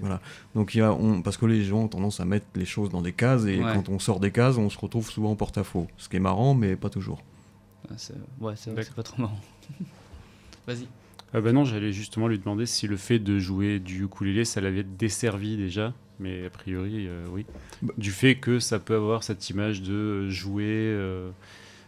voilà. 0.00 0.20
Donc 0.54 0.74
il 0.74 0.78
y 0.78 0.80
a, 0.80 0.92
on, 0.92 1.22
parce 1.22 1.36
que 1.36 1.46
les 1.46 1.62
gens 1.62 1.82
ont 1.82 1.88
tendance 1.88 2.20
à 2.20 2.24
mettre 2.24 2.46
les 2.56 2.64
choses 2.64 2.88
dans 2.90 3.02
des 3.02 3.12
cases 3.12 3.44
et 3.44 3.62
Ouais. 3.62 3.72
quand 3.74 3.88
on 3.90 3.98
sort 3.98 4.18
des 4.18 4.30
cases, 4.32 4.56
on 4.56 4.70
se 4.70 4.78
retrouve 4.78 5.08
souvent 5.10 5.32
en 5.32 5.36
porte-à-faux. 5.36 5.86
Ce 5.98 6.08
qui 6.08 6.16
est 6.16 6.20
marrant, 6.20 6.54
mais 6.54 6.74
pas 6.74 6.88
toujours. 6.90 7.22
Ah, 7.90 7.94
c'est, 7.96 8.14
ouais, 8.40 8.54
c'est, 8.56 8.70
vrai 8.70 8.82
que 8.82 8.88
c'est 8.88 8.94
pas 8.94 9.02
trop 9.02 9.22
marrant. 9.22 9.40
Vas-y. 10.66 10.86
Ah 11.34 11.40
bah 11.40 11.52
non, 11.52 11.64
j'allais 11.64 11.92
justement 11.92 12.26
lui 12.26 12.38
demander 12.38 12.64
si 12.64 12.86
le 12.86 12.96
fait 12.96 13.18
de 13.18 13.38
jouer 13.38 13.78
du 13.80 14.04
ukulélé, 14.04 14.44
ça 14.44 14.60
l'avait 14.60 14.82
desservi 14.82 15.56
déjà. 15.56 15.92
Mais 16.20 16.46
a 16.46 16.50
priori, 16.50 17.06
euh, 17.06 17.26
oui. 17.30 17.44
Bah. 17.82 17.92
Du 17.96 18.10
fait 18.10 18.36
que 18.36 18.58
ça 18.58 18.78
peut 18.78 18.96
avoir 18.96 19.22
cette 19.22 19.48
image 19.50 19.82
de 19.82 20.28
jouer 20.30 20.64
euh, 20.66 21.30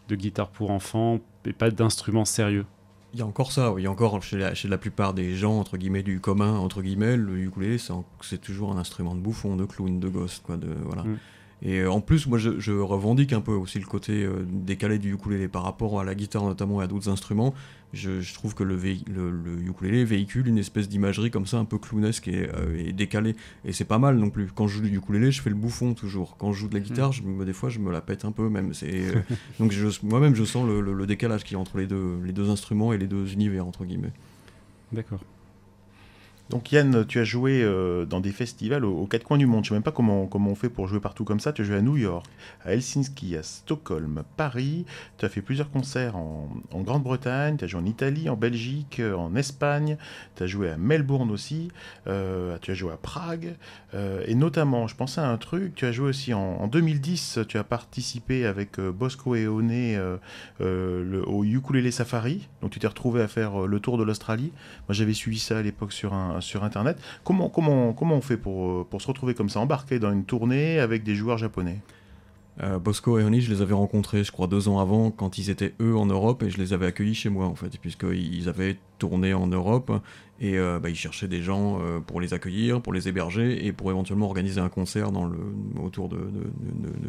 de 0.09 0.15
guitare 0.17 0.49
pour 0.51 0.71
enfants 0.71 1.21
et 1.45 1.53
pas 1.53 1.71
d'instrument 1.71 2.25
sérieux. 2.25 2.67
Il 3.13 3.19
y 3.19 3.23
a 3.23 3.27
encore 3.27 3.51
ça, 3.51 3.73
oui, 3.73 3.83
il 3.83 3.85
y 3.87 3.89
a 3.89 3.91
encore 3.91 4.23
chez 4.23 4.39
la, 4.39 4.55
chez 4.55 4.69
la 4.69 4.79
plupart 4.79 5.15
des 5.15 5.35
gens, 5.35 5.59
entre 5.59 5.77
guillemets, 5.79 6.05
du 6.05 6.21
commun, 6.21 6.53
entre 6.59 6.81
guillemets, 6.81 7.17
le 7.17 7.39
ukulélé, 7.39 7.77
c'est 7.79 7.93
en- 7.93 8.05
c'est 8.21 8.41
toujours 8.41 8.71
un 8.71 8.77
instrument 8.79 9.17
de 9.17 9.21
bouffon, 9.21 9.57
de 9.57 9.65
clown, 9.65 9.99
de 9.99 10.09
gosse, 10.09 10.41
quoi, 10.45 10.57
de, 10.57 10.69
voilà. 10.85 11.03
Mm. 11.03 11.19
Et 11.63 11.81
euh, 11.81 11.91
en 11.91 12.01
plus, 12.01 12.27
moi, 12.27 12.39
je, 12.39 12.59
je 12.59 12.73
revendique 12.73 13.33
un 13.33 13.41
peu 13.41 13.53
aussi 13.53 13.79
le 13.79 13.87
côté 13.87 14.25
euh, 14.25 14.45
décalé 14.49 14.99
du 14.99 15.13
ukulélé 15.13 15.49
par 15.49 15.63
rapport 15.63 16.01
à 16.01 16.05
la 16.05 16.15
guitare, 16.15 16.45
notamment, 16.45 16.81
et 16.81 16.85
à 16.85 16.87
d'autres 16.87 17.09
instruments. 17.09 17.55
Je, 17.93 18.21
je 18.21 18.35
trouve 18.35 18.55
que 18.55 18.63
le, 18.63 18.77
le, 18.77 19.31
le 19.31 19.63
ukulélé 19.63 20.05
véhicule 20.05 20.47
une 20.47 20.59
espèce 20.59 20.89
d'imagerie 20.89 21.31
comme 21.31 21.47
ça, 21.47 21.59
un 21.59 21.65
peu 21.65 21.77
clownesque 21.77 22.29
et, 22.29 22.49
euh, 22.55 22.77
et 22.79 22.93
décalée. 22.93 23.35
Et 23.65 23.73
c'est 23.73 23.85
pas 23.85 23.99
mal 23.99 24.17
non 24.17 24.31
plus. 24.31 24.47
Quand 24.55 24.69
je 24.69 24.77
joue 24.77 24.83
du 24.83 24.97
ukulélé, 24.97 25.31
je 25.33 25.43
fais 25.43 25.51
le 25.51 25.57
bouffon 25.57 25.93
toujours. 25.93 26.37
Quand 26.39 26.53
je 26.53 26.61
joue 26.61 26.69
de 26.69 26.75
la 26.75 26.81
guitare, 26.81 27.13
je 27.13 27.23
des 27.23 27.53
fois, 27.53 27.69
je 27.69 27.79
me 27.79 27.93
la 27.93 28.01
pète 28.01 28.25
un 28.25 28.33
peu 28.33 28.49
même. 28.49 28.73
Euh, 28.85 29.13
donc 29.59 29.75
moi-même, 30.03 30.35
je 30.35 30.45
sens 30.45 30.67
le 30.67 31.07
décalage 31.07 31.45
qu'il 31.45 31.55
y 31.55 31.57
a 31.57 31.61
entre 31.61 31.79
les 31.79 31.87
deux, 31.87 32.19
les 32.25 32.33
deux 32.33 32.49
instruments 32.49 32.93
et 32.93 32.99
les 32.99 33.09
deux 33.09 33.33
univers, 33.33 33.67
entre 33.67 33.85
guillemets. 33.85 34.13
D'accord. 34.93 35.21
Donc 36.51 36.73
Yann, 36.73 37.07
tu 37.07 37.21
as 37.21 37.25
joué 37.25 37.63
euh, 37.63 38.05
dans 38.07 38.19
des 38.19 38.33
festivals 38.33 38.85
aux, 38.85 39.07
quatre 39.07 39.23
coins 39.23 39.39
du 39.39 39.47
monde. 39.47 39.63
Je 39.65 39.69
sais 39.69 39.75
même 39.75 39.85
pas 39.85 39.93
comment, 39.93 40.29
on 40.35 40.55
fait 40.57 40.69
pour 40.69 40.89
jouer 40.89 40.99
partout 40.99 41.23
comme 41.23 41.39
ça. 41.39 41.53
Tu 41.53 41.63
as 41.63 41.65
joué 41.65 41.77
à 41.77 41.81
New 41.81 41.97
York, 41.97 42.27
à 42.65 42.73
Helsinki, 42.73 43.37
à 43.37 43.45
Stockholm, 43.45 44.25
Paris. 44.37 44.85
Tu 45.19 45.25
as 45.25 45.29
fait 45.29 45.43
plusieurs 45.43 45.71
concerts 45.71 46.17
en, 46.17 46.49
Grande-Bretagne. 46.75 47.57
Tu 47.57 47.65
as 47.65 47.69
joué 47.69 47.81
en 47.81 47.85
Italie, 47.85 48.29
en 48.29 48.37
Belgique, 48.37 48.99
euh, 48.99 49.15
en 49.15 49.37
Espagne. 49.37 49.97
Tu 50.35 50.43
as 50.43 50.49
joué 50.49 50.71
à 50.71 50.77
Melbourne 50.77 51.31
aussi. 51.31 51.69
Euh, 52.09 52.59
tu 52.61 52.73
as 52.73 52.75
joué 52.75 52.93
à 52.93 52.97
Prague. 52.97 53.55
Et 54.27 54.35
notamment, 54.35 54.89
je 54.89 54.97
pensais 54.97 55.21
à 55.21 55.29
un 55.29 55.37
truc. 55.37 55.75
Tu 55.77 55.85
as 55.85 55.93
joué 55.93 56.09
aussi 56.09 56.35
en, 56.35 56.41
en 56.41 56.67
2010. 56.67 57.41
Tu 57.49 57.59
as 57.59 57.65
participé 57.65 58.45
avec 58.45 58.81
Bosco 58.81 59.37
et 59.37 59.45
le- 60.59 61.23
au 61.27 61.45
Ukulele 61.45 61.93
Safari. 61.93 62.49
Donc 62.61 62.71
tu 62.71 62.81
t'es 62.81 62.87
retrouvé 62.89 63.23
à 63.23 63.29
faire 63.29 63.67
le 63.67 63.81
tour 63.81 63.99
de 63.99 64.03
l'Australie. 64.03 64.53
Moi, 64.89 64.95
j'avais 64.95 65.13
suivi 65.13 65.39
ça 65.39 65.59
à 65.59 65.63
l'époque 65.63 65.93
sur, 65.93 66.13
un, 66.15 66.40
sur 66.41 66.65
Internet. 66.65 66.99
Comment, 67.25 67.49
comment, 67.49 67.93
comment 67.93 68.17
on 68.17 68.21
fait 68.21 68.37
pour, 68.37 68.71
euh, 68.71 68.87
pour 68.89 69.01
se 69.03 69.07
retrouver 69.07 69.35
comme 69.35 69.49
ça, 69.49 69.61
embarqué 69.61 69.99
dans 69.99 70.13
une 70.13 70.25
tournée 70.25 70.79
avec 70.79 71.03
des 71.03 71.15
joueurs 71.15 71.39
japonais? 71.39 71.79
Euh, 72.63 72.79
Bosco 72.79 73.19
et 73.19 73.25
Oni, 73.25 73.41
je 73.41 73.51
les 73.51 73.63
avais 73.63 73.73
rencontrés, 73.73 74.23
je 74.23 74.33
crois, 74.33 74.47
deux 74.47 74.69
ans 74.69 74.81
avant, 74.81 75.11
quand 75.11 75.39
ils 75.39 75.49
étaient 75.49 75.73
eux 75.81 75.97
en 75.97 76.05
Europe, 76.05 76.43
et 76.43 76.51
je 76.51 76.59
les 76.59 76.75
avais 76.75 76.85
accueillis 76.85 77.15
chez 77.15 77.31
moi, 77.31 77.47
en 77.47 77.55
fait, 77.55 77.79
puisqu'ils 77.79 78.49
avaient 78.51 78.77
tourné 78.99 79.33
en 79.33 79.47
Europe, 79.47 79.91
et 80.41 80.59
euh, 80.59 80.79
bah, 80.79 80.91
ils 80.91 80.97
cherchaient 80.97 81.29
des 81.29 81.41
gens 81.41 81.81
pour 82.07 82.21
les 82.21 82.35
accueillir, 82.35 82.83
pour 82.83 82.93
les 82.93 83.09
héberger, 83.09 83.65
et 83.65 83.73
pour 83.73 83.91
éventuellement 83.91 84.27
organiser 84.27 84.61
un 84.61 84.69
concert 84.69 85.11
dans 85.11 85.25
le, 85.25 85.39
autour 85.83 86.11
de, 86.11 86.19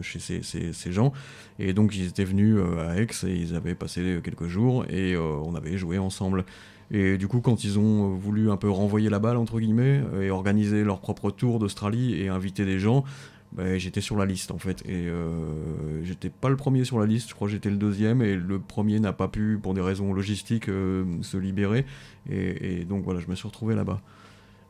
chez 0.02 0.20
ces, 0.20 0.42
ces- 0.42 0.92
gens. 0.94 1.12
Et 1.60 1.74
donc, 1.74 1.98
ils 1.98 2.08
étaient 2.08 2.24
venus 2.24 2.58
à 2.80 2.96
Aix, 3.02 3.08
et 3.28 3.36
ils 3.36 3.54
avaient 3.54 3.76
passé 3.76 4.22
quelques 4.24 4.48
jours, 4.48 4.86
et 4.90 5.18
on 5.18 5.54
avait 5.56 5.78
joué 5.78 5.98
ensemble. 5.98 6.46
Et 6.92 7.18
du 7.18 7.28
coup, 7.28 7.40
quand 7.40 7.64
ils 7.64 7.80
ont 7.80 8.12
euh, 8.12 8.16
voulu 8.18 8.52
un 8.52 8.58
peu 8.58 8.70
renvoyer 8.70 9.10
la 9.10 9.20
balle, 9.20 9.38
entre 9.38 9.60
guillemets, 9.60 10.04
euh, 10.14 10.24
et 10.24 10.30
organiser 10.30 10.84
leur 10.84 11.00
propre 11.00 11.32
tour 11.32 11.58
d'Australie 11.58 12.22
et 12.22 12.28
inviter 12.28 12.66
des 12.66 12.80
gens, 12.80 13.06
ben, 13.54 13.78
j'étais 13.78 14.02
sur 14.02 14.18
la 14.18 14.26
liste 14.26 14.52
en 14.52 14.58
fait. 14.58 14.82
Et 14.86 15.08
euh, 15.08 16.04
j'étais 16.04 16.30
pas 16.30 16.50
le 16.50 16.58
premier 16.58 16.84
sur 16.84 17.00
la 17.00 17.06
liste, 17.06 17.30
je 17.30 17.34
crois 17.34 17.48
que 17.48 17.54
j'étais 17.54 17.70
le 17.70 17.78
deuxième, 17.78 18.22
et 18.22 18.36
le 18.36 18.60
premier 18.60 19.00
n'a 19.00 19.14
pas 19.14 19.30
pu, 19.30 19.58
pour 19.62 19.74
des 19.74 19.82
raisons 19.82 20.14
logistiques, 20.14 20.68
euh, 20.68 21.06
se 21.22 21.38
libérer. 21.38 21.86
Et, 22.30 22.86
donc 22.86 23.04
voilà, 23.04 23.20
je 23.22 23.28
me 23.28 23.36
suis 23.36 23.48
retrouvé 23.48 23.74
là-bas. 23.76 24.02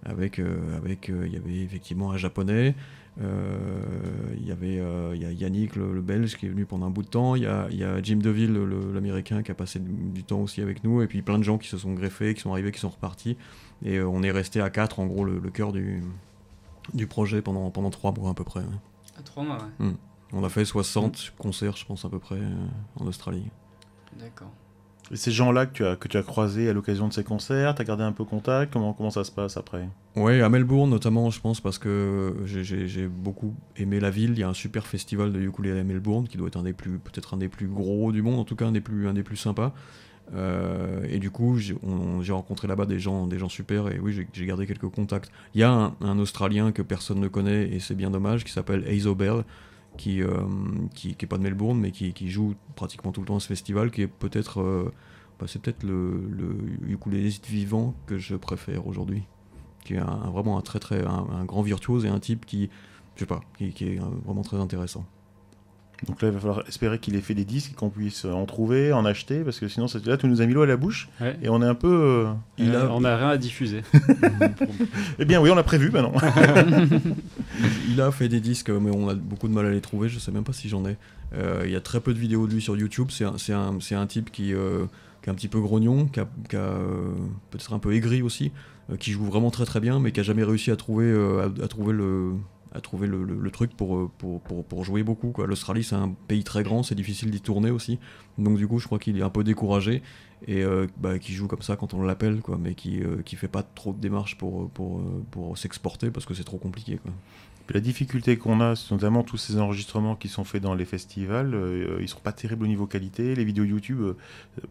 Avec, 0.04 0.42
avec 0.76 1.10
il 1.10 1.32
y 1.32 1.38
avait 1.38 1.60
effectivement 1.60 2.12
un 2.12 2.18
japonais, 2.18 2.74
il 3.20 4.46
y 4.48 4.52
avait 4.52 4.80
euh, 4.80 5.16
y 5.16 5.26
a 5.26 5.32
Yannick 5.32 5.76
le, 5.76 5.94
le 5.94 6.02
belge 6.02 6.38
qui 6.38 6.46
est 6.46 6.50
venu 6.50 6.66
pendant 6.66 6.88
un 6.88 6.90
bout 6.90 7.04
de 7.04 7.08
temps, 7.08 7.36
il 7.36 7.44
y 7.44 7.46
a, 7.48 7.68
y 7.70 7.84
a 7.84 8.02
Jim 8.02 8.18
Deville 8.18 8.54
le- 8.54 8.94
l'américain 8.94 9.44
qui 9.44 9.52
a 9.52 9.54
passé 9.54 9.80
du, 9.80 10.24
temps 10.24 10.40
aussi 10.40 10.62
avec 10.62 10.84
nous, 10.84 11.02
et 11.02 11.08
puis 11.08 11.22
plein 11.22 11.38
de 11.38 11.44
gens 11.44 11.58
qui 11.58 11.68
se 11.68 11.78
sont 11.78 11.94
greffés, 11.94 12.34
qui 12.34 12.42
sont 12.42 12.52
arrivés, 12.52 12.72
qui 12.72 12.80
sont 12.80 12.90
repartis. 12.90 13.38
Et 13.84 13.98
euh, 13.98 14.08
on 14.08 14.24
est 14.24 14.32
resté 14.32 14.62
à 14.62 14.70
quatre, 14.70 15.00
en 15.00 15.06
gros, 15.08 15.24
le, 15.26 15.40
le 15.40 15.50
cœur 15.50 15.72
du, 15.74 16.02
du 16.94 17.06
projet 17.08 17.42
pendant, 17.42 17.70
pendant 17.72 17.90
trois 17.90 18.14
mois 18.14 18.32
à 18.32 18.34
peu 18.34 18.44
près. 18.44 18.62
À 19.18 19.22
trois 19.22 19.44
mois, 19.44 19.58
ouais. 19.80 19.92
On 20.34 20.44
a 20.46 20.50
fait 20.50 20.64
60 20.64 21.34
concerts, 21.38 21.76
je 21.76 21.86
pense, 21.86 22.06
à 22.06 22.10
peu 22.10 22.20
près, 22.20 22.38
euh, 22.38 22.66
en 23.00 23.06
Australie. 23.08 23.46
D'accord. 24.18 24.52
Ces 25.14 25.32
gens-là 25.32 25.66
que 25.66 25.74
tu 25.74 25.86
as, 25.86 25.96
que 25.96 26.08
tu 26.08 26.18
as 26.18 26.24
croisés 26.24 26.70
à 26.70 26.74
l'occasion 26.74 27.08
de 27.08 27.14
ces 27.14 27.24
concerts, 27.24 27.76
tu 27.76 27.82
as 27.82 27.86
gardé 27.86 28.04
un 28.04 28.12
peu 28.12 28.24
contact? 28.24 28.72
Comment, 28.72 28.94
comment 28.94 29.10
ça 29.10 29.24
se 29.24 29.32
passe 29.32 29.58
après? 29.58 29.88
Ouais, 30.16 30.42
à 30.42 30.50
Melbourne 30.50 30.90
notamment, 30.90 31.30
je 31.30 31.40
pense, 31.40 31.62
parce 31.62 31.78
que 31.78 32.36
j'ai- 32.46 32.64
j'ai 32.88 33.08
beaucoup 33.08 33.54
aimé 33.78 34.00
la 34.00 34.10
ville. 34.10 34.32
Il 34.32 34.40
y 34.40 34.44
a 34.44 34.50
un 34.50 34.54
super 34.54 34.86
festival 34.88 35.32
de 35.34 35.40
ukulélé 35.40 35.80
à 35.80 35.84
Melbourne 35.84 36.28
qui 36.28 36.38
doit 36.38 36.48
être 36.48 36.62
peut-être 36.62 37.34
un 37.34 37.38
des 37.38 37.50
plus 37.50 37.68
gros 37.68 38.12
du 38.12 38.22
monde, 38.22 38.40
en 38.40 38.46
tout 38.46 38.56
cas 38.56 38.66
un 38.66 38.72
des 38.72 38.82
plus, 38.82 39.08
un 39.08 39.14
des 39.14 39.24
plus 39.24 39.38
sympas. 39.38 39.74
Euh, 40.34 41.04
et 41.10 41.20
du 41.20 41.30
coup, 41.30 41.58
j'ai 41.58 41.76
on- 41.84 42.22
j'ai 42.22 42.32
rencontré 42.32 42.68
là-bas 42.68 42.86
des 42.86 43.00
gens, 43.00 43.28
des 43.28 43.38
gens 43.38 43.50
super, 43.50 43.90
et 43.92 44.00
oui, 44.00 44.14
j'ai- 44.14 44.28
j'ai 44.32 44.46
gardé 44.46 44.66
quelques 44.66 44.88
contacts. 44.90 45.30
Il 45.54 45.60
y 45.60 45.64
a 45.64 45.72
un, 45.72 45.94
un 46.00 46.20
Australien 46.20 46.72
que 46.72 46.82
personne 46.82 47.20
ne 47.20 47.28
connaît, 47.28 47.70
et 47.70 47.80
c'est 47.80 47.96
bien 47.96 48.10
dommage, 48.12 48.46
qui 48.46 48.52
s'appelle 48.52 48.86
Hazel 48.88 49.16
Bell, 49.16 49.44
qui, 50.02 50.24
euh, 50.24 50.48
qui, 50.96 51.14
qui 51.14 51.28
pas 51.28 51.38
de 51.38 51.44
Melbourne, 51.44 51.78
mais 51.80 51.92
qui, 51.92 52.12
qui 52.14 52.32
joue 52.32 52.56
pratiquement 52.76 53.12
tout 53.12 53.22
le 53.22 53.28
temps 53.28 53.36
à 53.36 53.40
ce 53.40 53.46
festival, 53.46 53.92
qui 53.92 54.02
est 54.02 54.08
peut-être, 54.08 54.60
euh, 54.60 54.92
bah, 55.40 55.46
c'est 55.48 55.62
peut-être 55.62 55.84
le, 55.84 56.28
le 56.28 56.58
ukuléliste 56.90 57.46
vivant 57.46 57.94
que 58.08 58.18
je 58.18 58.36
préfère 58.36 58.88
aujourd'hui. 58.88 59.22
Qui 59.86 59.94
est 59.94 60.00
vraiment 60.00 60.58
un 60.58 60.62
très 60.62 60.80
très 60.80 61.06
un, 61.06 61.46
grand 61.46 61.62
virtuose 61.62 62.06
et 62.06 62.08
un 62.08 62.20
type 62.20 62.46
qui 62.46 62.70
je 63.16 63.22
sais 63.22 63.26
pas 63.26 63.42
qui, 63.58 63.74
qui 63.74 63.86
est 63.86 64.00
euh, 64.00 64.06
vraiment 64.26 64.44
très 64.44 64.58
intéressant 64.58 65.06
Donc 66.08 66.22
là, 66.22 66.30
il 66.30 66.34
va 66.34 66.40
falloir 66.40 66.64
espérer 66.68 66.98
qu'il 66.98 67.16
ait 67.16 67.22
fait 67.22 67.36
des 67.36 67.46
disques 67.46 67.72
et 67.74 67.76
qu'on 67.76 67.90
puisse 67.92 68.26
en 68.26 68.46
trouver, 68.46 68.92
en 68.92 69.06
acheter, 69.06 69.42
parce 69.42 69.60
que 69.60 69.68
sinon, 69.68 69.88
c'est- 69.88 70.04
là, 70.08 70.18
tu 70.18 70.26
nous 70.28 70.42
as 70.42 70.46
mis 70.48 70.54
l'eau 70.54 70.64
à 70.64 70.66
la 70.66 70.76
bouche 70.78 71.10
Ouais. 71.22 71.38
et 71.44 71.50
on 71.50 71.62
est 71.62 71.66
un 71.66 71.76
peu. 71.76 71.88
euh, 71.92 72.26
il 72.58 72.76
a, 72.76 72.92
On 72.92 73.02
n'a 73.02 73.16
rien 73.18 73.30
à 73.30 73.38
diffuser. 73.38 73.82
Eh 75.20 75.26
bien, 75.26 75.40
oui, 75.42 75.50
on 75.52 75.56
l'a 75.56 75.64
prévu 75.64 75.92
maintenant. 75.92 76.14
il 77.90 78.02
a 78.02 78.12
fait 78.12 78.30
des 78.30 78.40
disques 78.40 78.70
mais 78.70 78.90
on 78.92 79.10
a 79.10 79.14
beaucoup 79.16 79.48
de 79.48 79.54
mal 79.54 79.66
à 79.66 79.70
les 79.70 79.82
trouver 79.82 80.10
je 80.10 80.20
sais 80.20 80.32
même 80.32 80.44
pas 80.44 80.54
si 80.54 80.70
j'en 80.70 80.86
ai 80.86 80.98
Euh, 81.34 81.62
il 81.66 81.72
y 81.72 81.76
a 81.78 81.82
très 81.82 82.00
peu 82.02 82.14
de 82.14 82.20
vidéos 82.20 82.46
de 82.48 82.54
lui 82.54 82.62
sur 82.62 82.76
YouTube 82.76 83.08
c'est 83.10 83.24
un, 83.24 83.38
c'est 83.38 83.54
un, 83.54 83.78
c'est 83.80 83.96
un 83.96 84.06
type 84.06 84.32
qui, 84.32 84.54
euh, 84.54 84.86
qui 85.22 85.30
est 85.30 85.32
un 85.32 85.36
petit 85.36 85.48
peu 85.48 85.60
grognon 85.62 86.08
qui 86.08 86.20
a, 86.20 86.28
qui 86.50 86.56
a, 86.58 86.60
euh, 86.60 87.14
peut-être 87.52 87.72
un 87.74 87.80
peu 87.80 87.94
aigri 87.94 88.22
aussi 88.22 88.52
euh, 88.92 88.98
qui 88.98 89.12
joue 89.12 89.24
vraiment 89.26 89.50
très 89.52 89.64
très 89.66 89.80
bien 89.80 90.00
mais 90.00 90.12
qui 90.12 90.20
a 90.20 90.24
jamais 90.24 90.44
réussi 90.44 90.72
à 90.72 90.76
trouver 90.76 91.06
euh, 91.06 91.48
à, 91.62 91.64
à 91.66 91.68
trouver 91.70 91.94
le 91.94 92.32
à 92.74 92.82
trouver 92.82 93.08
le, 93.08 93.52
truc 93.52 93.76
pour, 93.76 93.98
euh, 93.98 94.10
pour, 94.18 94.84
jouer 94.84 95.04
beaucoup. 95.04 95.34
L'Australie, 95.46 95.84
c'est 95.84 95.96
un 95.96 96.14
pays 96.28 96.44
très 96.44 96.64
grand, 96.64 96.84
c'est 96.84 96.96
difficile 96.96 97.30
d'y 97.30 97.42
tourner 97.42 97.70
aussi. 97.70 98.00
Donc 98.38 98.58
du 98.58 98.68
coup, 98.68 98.80
je 98.80 98.86
crois 98.86 99.00
qu'il 99.00 99.18
est 99.18 99.24
un 99.24 99.30
peu 99.30 99.44
découragé 99.44 100.02
et 100.48 100.64
euh, 100.64 100.88
bah, 100.98 101.20
qui 101.20 101.34
joue 101.34 101.48
comme 101.48 101.62
ça 101.62 101.76
quand 101.76 101.94
on 101.94 102.02
l'appelle, 102.02 102.42
mais 102.60 102.74
qui, 102.74 103.02
euh, 103.02 103.22
qui 103.24 103.36
fait 103.36 103.48
pas 103.48 103.64
trop 103.64 103.94
de 103.94 104.00
démarches 104.00 104.38
pour, 104.38 104.70
euh, 104.80 105.56
s'exporter 105.56 106.12
parce 106.12 106.26
que 106.26 106.34
c'est 106.34 106.44
trop 106.44 106.58
compliqué. 106.58 107.00
La 107.74 107.80
difficulté 107.80 108.38
qu'on 108.38 108.60
a, 108.60 108.76
c'est 108.76 108.92
notamment 108.92 109.24
tous 109.24 109.38
ces 109.38 109.58
enregistrements 109.58 110.16
qui 110.18 110.28
sont 110.28 110.44
faits 110.44 110.62
dans 110.62 110.74
les 110.74 110.84
festivals, 110.84 111.54
euh, 111.54 112.00
ils 112.02 112.10
sont 112.10 112.20
pas 112.20 112.34
terribles 112.34 112.66
au 112.66 112.68
niveau 112.68 112.86
qualité. 112.86 113.34
Les 113.34 113.46
vidéos 113.46 113.64
YouTube, 113.64 114.02
euh, 114.02 114.14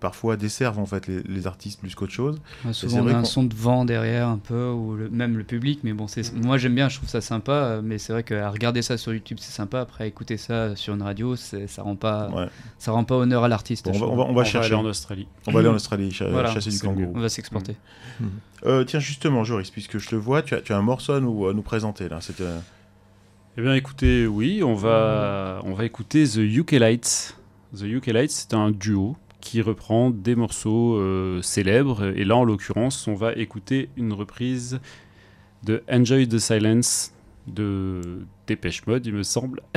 parfois, 0.00 0.36
desservent 0.36 0.78
en 0.78 0.84
fait 0.84 1.06
les, 1.06 1.22
les 1.22 1.46
artistes 1.46 1.80
plus 1.80 1.94
qu'autre 1.94 2.12
chose. 2.12 2.40
Ouais, 2.64 2.74
souvent, 2.74 2.98
on 2.98 3.06
a 3.08 3.14
un 3.14 3.24
son 3.24 3.44
de 3.44 3.54
vent 3.54 3.86
derrière 3.86 4.28
un 4.28 4.36
peu, 4.36 4.68
ou 4.70 4.96
le- 4.96 5.08
même 5.08 5.38
le 5.38 5.44
public. 5.44 5.80
Mais 5.82 5.92
bon, 5.94 6.08
c'est 6.08 6.30
moi 6.34 6.58
j'aime 6.58 6.74
bien, 6.74 6.88
je 6.90 6.96
trouve 6.98 7.08
ça 7.08 7.20
sympa. 7.22 7.52
euh, 7.52 7.80
Mais 7.82 7.96
c'est 7.96 8.12
vrai 8.12 8.22
qu'à 8.22 8.50
regarder 8.50 8.82
ça 8.82 8.98
sur 8.98 9.14
YouTube, 9.14 9.38
c'est 9.40 9.52
sympa. 9.52 9.80
Après, 9.80 10.06
écouter 10.06 10.36
ça 10.36 10.76
sur 10.76 10.92
une 10.94 11.02
radio, 11.02 11.36
ça 11.36 11.58
rend 11.82 11.96
pas, 11.96 12.28
Ouais. 12.30 12.46
ça 12.78 12.92
rend 12.92 13.04
pas 13.04 13.14
honneur 13.16 13.44
à 13.44 13.48
l'artiste. 13.48 13.86
Bon, 13.86 13.92
on 13.94 13.98
va, 13.98 14.04
on 14.04 14.08
trouve. 14.08 14.18
va- 14.18 14.22
on 14.24 14.26
va 14.26 14.30
On 14.32 14.34
va 14.34 14.44
chercher. 14.44 14.74
aller 14.74 14.82
en 14.82 14.84
Australie. 14.88 15.26
On 15.46 15.52
va 15.52 15.60
aller 15.60 15.68
en 15.68 15.74
Australie, 15.74 16.14
Voilà, 16.30 16.52
chasser 16.52 16.70
du 16.70 16.78
kangourou. 16.78 17.12
On 17.14 17.20
va 17.20 17.28
s'exporter. 17.30 17.76
Euh, 18.66 18.84
tiens, 18.84 19.00
justement, 19.00 19.42
Joris, 19.44 19.70
puisque 19.70 19.96
je 19.98 20.08
te 20.08 20.14
vois, 20.16 20.42
tu 20.42 20.54
as, 20.54 20.60
tu 20.60 20.74
as 20.74 20.76
un 20.76 20.82
morceau 20.82 21.14
à 21.14 21.20
nous, 21.20 21.46
à 21.46 21.54
nous 21.54 21.62
présenter 21.62 22.08
là. 22.10 22.18
Eh 23.58 23.62
bien, 23.62 23.74
écoutez, 23.74 24.28
oui, 24.28 24.62
on 24.62 24.74
va, 24.74 25.60
on 25.64 25.74
va 25.74 25.84
écouter 25.84 26.24
The 26.24 26.38
UK 26.38 26.72
Lights. 26.72 27.36
The 27.76 27.82
UK 27.82 28.06
Lights, 28.06 28.30
c'est 28.30 28.54
un 28.54 28.70
duo 28.70 29.16
qui 29.40 29.60
reprend 29.60 30.10
des 30.10 30.36
morceaux 30.36 30.94
euh, 30.94 31.42
célèbres. 31.42 32.16
Et 32.16 32.24
là, 32.24 32.36
en 32.36 32.44
l'occurrence, 32.44 33.08
on 33.08 33.14
va 33.14 33.32
écouter 33.32 33.88
une 33.96 34.12
reprise 34.12 34.80
de 35.64 35.82
Enjoy 35.90 36.28
the 36.28 36.38
Silence 36.38 37.12
de 37.48 38.00
Dépêche 38.46 38.86
Mode, 38.86 39.04
il 39.06 39.14
me 39.14 39.24
semble. 39.24 39.62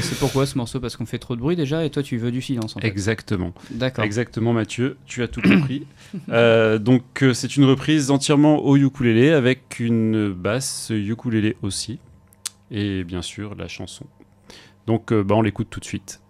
C'est 0.00 0.18
pourquoi 0.18 0.46
ce 0.46 0.58
morceau? 0.58 0.80
Parce 0.80 0.96
qu'on 0.96 1.06
fait 1.06 1.18
trop 1.18 1.36
de 1.36 1.40
bruit 1.40 1.54
déjà, 1.54 1.84
et 1.84 1.90
toi 1.90 2.02
tu 2.02 2.16
veux 2.16 2.32
du 2.32 2.42
silence 2.42 2.76
en 2.76 2.80
fait. 2.80 2.86
Exactement. 2.88 3.52
D'accord. 3.70 4.04
Exactement, 4.04 4.52
Mathieu, 4.52 4.96
tu 5.06 5.22
as 5.22 5.28
tout 5.28 5.42
compris. 5.42 5.86
Euh, 6.30 6.78
donc, 6.78 7.22
euh, 7.22 7.34
c'est 7.34 7.58
une 7.58 7.64
reprise 7.64 8.10
entièrement 8.10 8.64
au 8.64 8.76
ukulélé 8.76 9.30
avec 9.30 9.78
une 9.78 10.32
basse 10.32 10.90
ukulélé 10.90 11.56
aussi. 11.60 11.98
Et 12.70 13.04
bien 13.04 13.22
sûr, 13.22 13.54
la 13.54 13.68
chanson. 13.68 14.06
Donc, 14.86 15.12
euh, 15.12 15.22
bah, 15.22 15.34
on 15.34 15.42
l'écoute 15.42 15.68
tout 15.70 15.80
de 15.80 15.84
suite. 15.84 16.20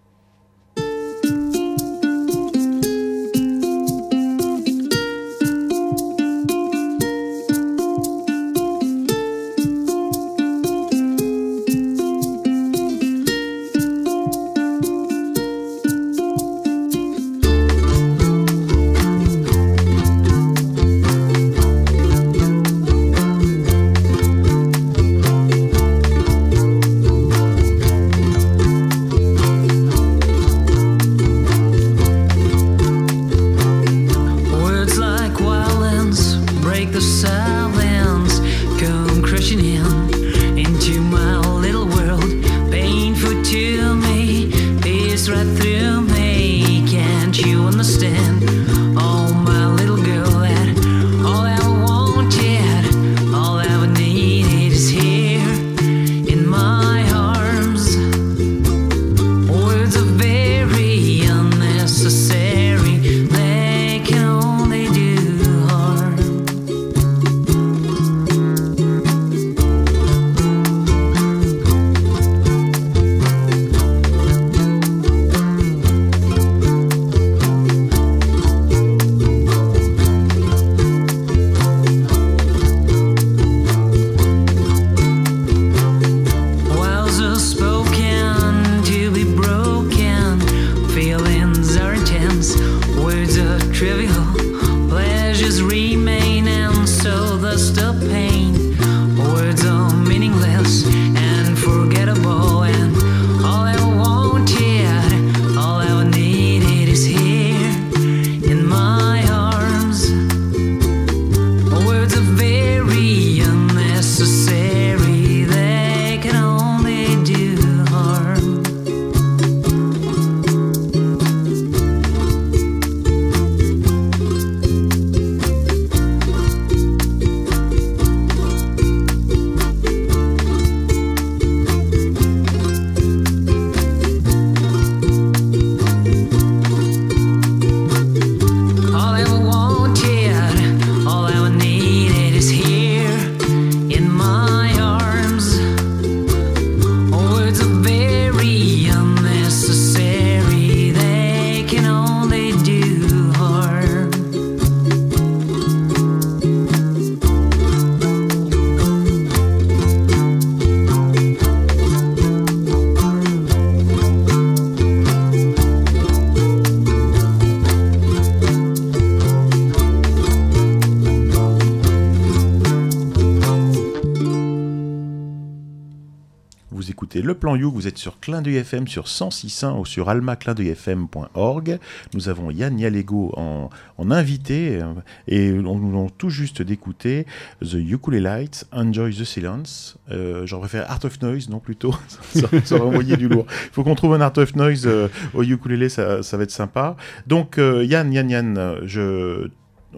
Vous 177.78 177.86
êtes 177.86 177.96
sur 177.96 178.18
Clin 178.18 178.42
d'œil 178.42 178.56
FM 178.56 178.88
sur 178.88 179.04
106.1 179.04 179.78
ou 179.78 179.86
sur 179.86 180.08
almaclindeuilfm.org. 180.08 181.78
Nous 182.12 182.28
avons 182.28 182.50
Yann 182.50 182.76
Yalego 182.76 183.32
en, 183.36 183.70
en 183.98 184.10
invité 184.10 184.80
euh, 184.82 184.94
et 185.28 185.52
on 185.52 185.76
nous 185.76 186.10
tout 186.18 186.28
juste 186.28 186.60
d'écouter 186.60 187.24
The 187.60 187.74
Ukulele 187.74 188.24
Lights, 188.24 188.66
Enjoy 188.72 189.14
the 189.14 189.22
Silence. 189.22 189.96
Euh, 190.10 190.44
J'en 190.44 190.58
préfère 190.58 190.90
Art 190.90 191.04
of 191.04 191.22
Noise, 191.22 191.50
non 191.50 191.60
plutôt. 191.60 191.94
ça, 192.34 192.48
ça 192.64 192.74
aurait 192.74 192.86
envoyé 192.88 193.16
du 193.16 193.28
lourd. 193.28 193.46
Il 193.48 193.70
faut 193.70 193.84
qu'on 193.84 193.94
trouve 193.94 194.14
un 194.14 194.22
Art 194.22 194.36
of 194.38 194.56
Noise 194.56 194.88
euh, 194.88 195.06
au 195.32 195.44
ukulélé, 195.44 195.88
ça, 195.88 196.24
ça 196.24 196.36
va 196.36 196.42
être 196.42 196.50
sympa. 196.50 196.96
Donc 197.28 197.58
euh, 197.58 197.84
Yann, 197.84 198.12
Yann, 198.12 198.28
Yann, 198.28 198.78
je 198.86 199.50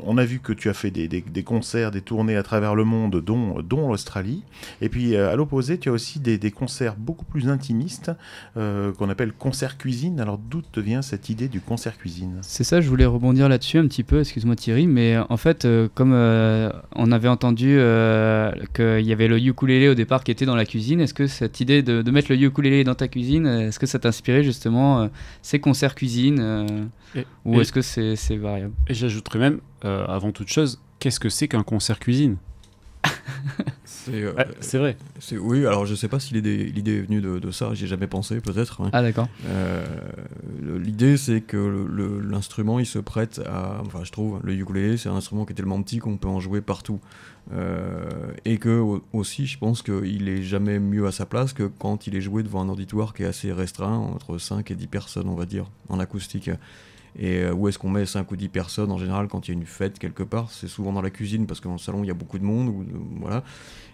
on 0.02 0.18
a 0.18 0.24
vu 0.24 0.38
que 0.38 0.52
tu 0.52 0.68
as 0.68 0.74
fait 0.74 0.90
des, 0.90 1.08
des- 1.08 1.20
des 1.20 1.42
concerts, 1.42 1.90
des 1.90 2.00
tournées 2.00 2.36
à 2.36 2.42
travers 2.44 2.74
le 2.76 2.84
monde, 2.84 3.20
dont, 3.20 3.60
dont 3.60 3.88
l'Australie. 3.88 4.44
Et 4.80 4.88
puis, 4.88 5.16
euh, 5.16 5.32
à 5.32 5.36
l'opposé, 5.36 5.78
tu 5.78 5.88
as 5.88 5.92
aussi 5.92 6.20
des, 6.20 6.38
des 6.38 6.52
concerts 6.52 6.94
beaucoup 6.96 7.24
plus 7.24 7.48
intimistes, 7.48 8.12
euh, 8.56 8.92
qu'on 8.92 9.08
appelle 9.08 9.32
concert 9.32 9.78
cuisine. 9.78 10.20
Alors, 10.20 10.38
d'où 10.38 10.62
te 10.62 10.78
vient 10.78 11.02
cette 11.02 11.28
idée 11.28 11.48
du 11.48 11.60
concert 11.60 11.98
cuisine? 11.98 12.38
C'est 12.42 12.62
ça, 12.64 12.80
je 12.80 12.88
voulais 12.88 13.04
rebondir 13.04 13.48
là-dessus 13.48 13.78
un 13.78 13.86
petit 13.88 14.04
peu, 14.04 14.20
excuse-moi 14.20 14.54
Thierry, 14.56 14.86
mais 14.86 15.16
en 15.28 15.36
fait, 15.36 15.64
euh, 15.64 15.88
comme 15.94 16.12
euh, 16.12 16.70
on 16.94 17.10
avait 17.10 17.28
entendu 17.28 17.76
euh, 17.78 18.52
qu'il 18.74 19.04
y 19.06 19.12
avait 19.12 19.26
le 19.28 19.38
ukulélé 19.40 19.88
au 19.88 19.94
départ 19.94 20.22
qui 20.22 20.30
était 20.30 20.46
dans 20.46 20.56
la 20.56 20.64
cuisine, 20.66 21.00
est-ce 21.00 21.14
que 21.14 21.26
cette 21.26 21.60
idée 21.60 21.82
de, 21.82 22.02
de 22.02 22.10
mettre 22.12 22.30
le 22.32 22.40
ukulélé 22.40 22.84
dans 22.84 22.94
ta 22.94 23.08
cuisine, 23.08 23.46
est-ce 23.46 23.78
que 23.80 23.86
ça 23.86 23.98
t'inspirait 23.98 24.44
justement 24.44 25.02
euh, 25.02 25.08
ces 25.42 25.58
concerts 25.58 25.94
cuisine 25.96 26.38
euh, 26.40 26.66
Et- 27.16 27.26
ou 27.44 27.60
est-ce 27.60 27.72
que 27.72 27.82
c'est 27.82 28.14
c'est 28.16 28.36
variable? 28.36 28.72
Et 28.86 28.94
j'ajouterais 28.94 29.38
même, 29.40 29.58
euh, 29.84 30.04
avant 30.06 30.32
toute 30.32 30.48
chose, 30.48 30.80
qu'est-ce 30.98 31.20
que 31.20 31.28
c'est 31.28 31.48
qu'un 31.48 31.62
concert 31.62 31.98
cuisine 31.98 32.36
C'est, 33.84 34.22
euh, 34.22 34.32
Ouais, 34.34 34.46
C'est 34.60 34.78
vrai. 34.78 34.96
c'est- 35.18 35.36
oui, 35.38 35.66
alors 35.66 35.84
je 35.86 35.94
sais 35.94 36.08
pas 36.08 36.20
si 36.20 36.32
l'idée, 36.34 36.72
est 36.74 37.00
venue 37.00 37.20
de, 37.20 37.38
de 37.38 37.50
ça, 37.50 37.74
j'y 37.74 37.84
ai 37.84 37.86
jamais 37.86 38.06
pensé 38.06 38.40
peut-être. 38.40 38.80
hein. 38.82 38.90
Ah 38.92 39.02
d'accord. 39.02 39.28
Euh, 39.46 39.84
L'idée, 40.78 41.16
c'est 41.16 41.40
que 41.40 41.56
l'instrument, 42.30 42.78
il 42.78 42.86
se 42.86 42.98
prête 42.98 43.40
à. 43.46 43.80
Enfin, 43.84 44.00
je 44.04 44.12
trouve, 44.12 44.40
le 44.42 44.54
ukulélé, 44.54 44.96
c'est 44.96 45.08
un 45.08 45.14
instrument 45.16 45.44
qui 45.44 45.52
est 45.52 45.56
tellement 45.56 45.82
petit 45.82 45.98
qu'on 45.98 46.16
peut 46.16 46.28
en 46.28 46.40
jouer 46.40 46.60
partout. 46.60 47.00
Euh, 47.52 48.08
et 48.44 48.58
que 48.58 48.78
au- 48.78 49.02
aussi, 49.12 49.46
je 49.46 49.58
pense 49.58 49.82
qu'il 49.82 50.28
est 50.28 50.42
jamais 50.42 50.78
mieux 50.78 51.06
à 51.06 51.12
sa 51.12 51.26
place 51.26 51.52
que 51.52 51.64
quand 51.64 52.06
il 52.06 52.14
est 52.14 52.20
joué 52.20 52.42
devant 52.42 52.60
un 52.62 52.68
auditoire 52.68 53.12
qui 53.12 53.22
est 53.22 53.26
assez 53.26 53.52
restreint, 53.52 53.96
entre 53.96 54.38
5 54.38 54.70
et 54.70 54.74
10 54.74 54.86
personnes, 54.86 55.28
on 55.28 55.34
va 55.34 55.46
dire, 55.46 55.66
en 55.88 55.98
acoustique. 55.98 56.50
Et 57.18 57.38
euh, 57.38 57.52
où 57.52 57.68
est-ce 57.68 57.78
qu'on 57.78 57.90
met 57.90 58.06
5 58.06 58.30
ou 58.30 58.36
10 58.36 58.48
personnes 58.48 58.90
en 58.92 58.98
général 58.98 59.28
quand 59.28 59.48
il 59.48 59.52
y 59.52 59.54
a 59.54 59.58
une 59.58 59.66
fête 59.66 59.98
quelque 59.98 60.22
part? 60.22 60.50
C'est 60.50 60.68
souvent 60.68 60.92
dans 60.92 61.02
la 61.02 61.10
cuisine 61.10 61.46
parce 61.46 61.60
que 61.60 61.66
dans 61.66 61.74
le 61.74 61.78
salon 61.78 62.04
il 62.04 62.06
y 62.06 62.10
a 62.10 62.14
beaucoup 62.14 62.38
de 62.38 62.44
monde. 62.44 62.68
Ou, 62.68 62.82
euh, 62.82 62.98
voilà. 63.20 63.42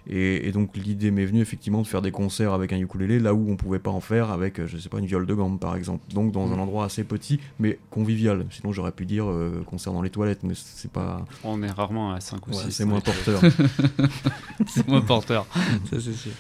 Et, 0.08 0.46
et 0.48 0.52
donc 0.52 0.76
l'idée 0.76 1.10
m'est 1.10 1.24
venue 1.24 1.40
effectivement 1.40 1.82
de 1.82 1.86
faire 1.86 2.02
des 2.02 2.12
concerts 2.12 2.52
avec 2.52 2.72
un 2.72 2.78
ukulélé 2.78 3.18
là 3.18 3.34
où 3.34 3.50
on 3.50 3.56
pouvait 3.56 3.80
pas 3.80 3.90
en 3.90 4.00
faire 4.00 4.30
avec, 4.30 4.60
euh, 4.60 4.66
je 4.66 4.78
sais 4.78 4.88
pas, 4.88 4.98
une 4.98 5.06
viole 5.06 5.26
de 5.26 5.34
gamme 5.34 5.58
par 5.58 5.74
exemple. 5.74 6.04
Donc 6.12 6.32
dans 6.32 6.52
un 6.52 6.58
endroit 6.58 6.84
assez 6.84 7.02
petit 7.02 7.40
mais 7.58 7.78
convivial. 7.90 8.46
Sinon 8.50 8.72
j'aurais 8.72 8.92
pu 8.92 9.04
dire 9.04 9.28
euh, 9.28 9.64
concert 9.66 9.92
dans 9.92 10.02
les 10.02 10.10
toilettes, 10.10 10.44
mais 10.44 10.54
c'est 10.54 10.90
pas. 10.90 11.24
On 11.42 11.62
est 11.62 11.70
rarement 11.70 12.12
à 12.12 12.20
5 12.20 12.46
ou 12.46 12.50
ouais, 12.50 12.56
6. 12.56 12.70
c'est 12.70 12.84
moins 12.84 13.00
porteur. 13.00 13.40
C'est 14.68 14.86
moins 14.88 15.00
porteur. 15.00 15.46
ça 15.90 16.00
c'est 16.00 16.12
sûr. 16.12 16.32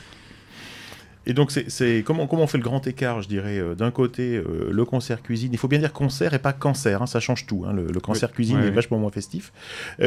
Et 1.28 1.32
donc, 1.34 1.50
c'est, 1.50 2.04
comment, 2.06 2.28
comment 2.28 2.44
on 2.44 2.46
fait 2.46 2.58
le 2.58 2.62
grand 2.62 2.86
écart, 2.86 3.20
je 3.20 3.26
dirais, 3.28 3.58
euh, 3.58 3.74
d'un 3.74 3.90
côté, 3.90 4.36
euh, 4.36 4.70
le 4.70 4.84
concert 4.84 5.22
cuisine. 5.22 5.50
Il 5.52 5.58
faut 5.58 5.66
bien 5.66 5.80
dire 5.80 5.92
concert 5.92 6.32
et 6.34 6.38
pas 6.38 6.52
cancer, 6.52 7.02
hein, 7.02 7.06
ça 7.06 7.18
change 7.18 7.46
tout. 7.46 7.64
hein. 7.66 7.72
Le, 7.72 7.86
le 7.88 8.00
concert 8.00 8.30
cuisine 8.30 8.56
Ouais, 8.58 8.62
est 8.62 8.68
ouais. 8.68 8.70
vachement 8.74 8.98
moins 8.98 9.10
festif. 9.10 9.52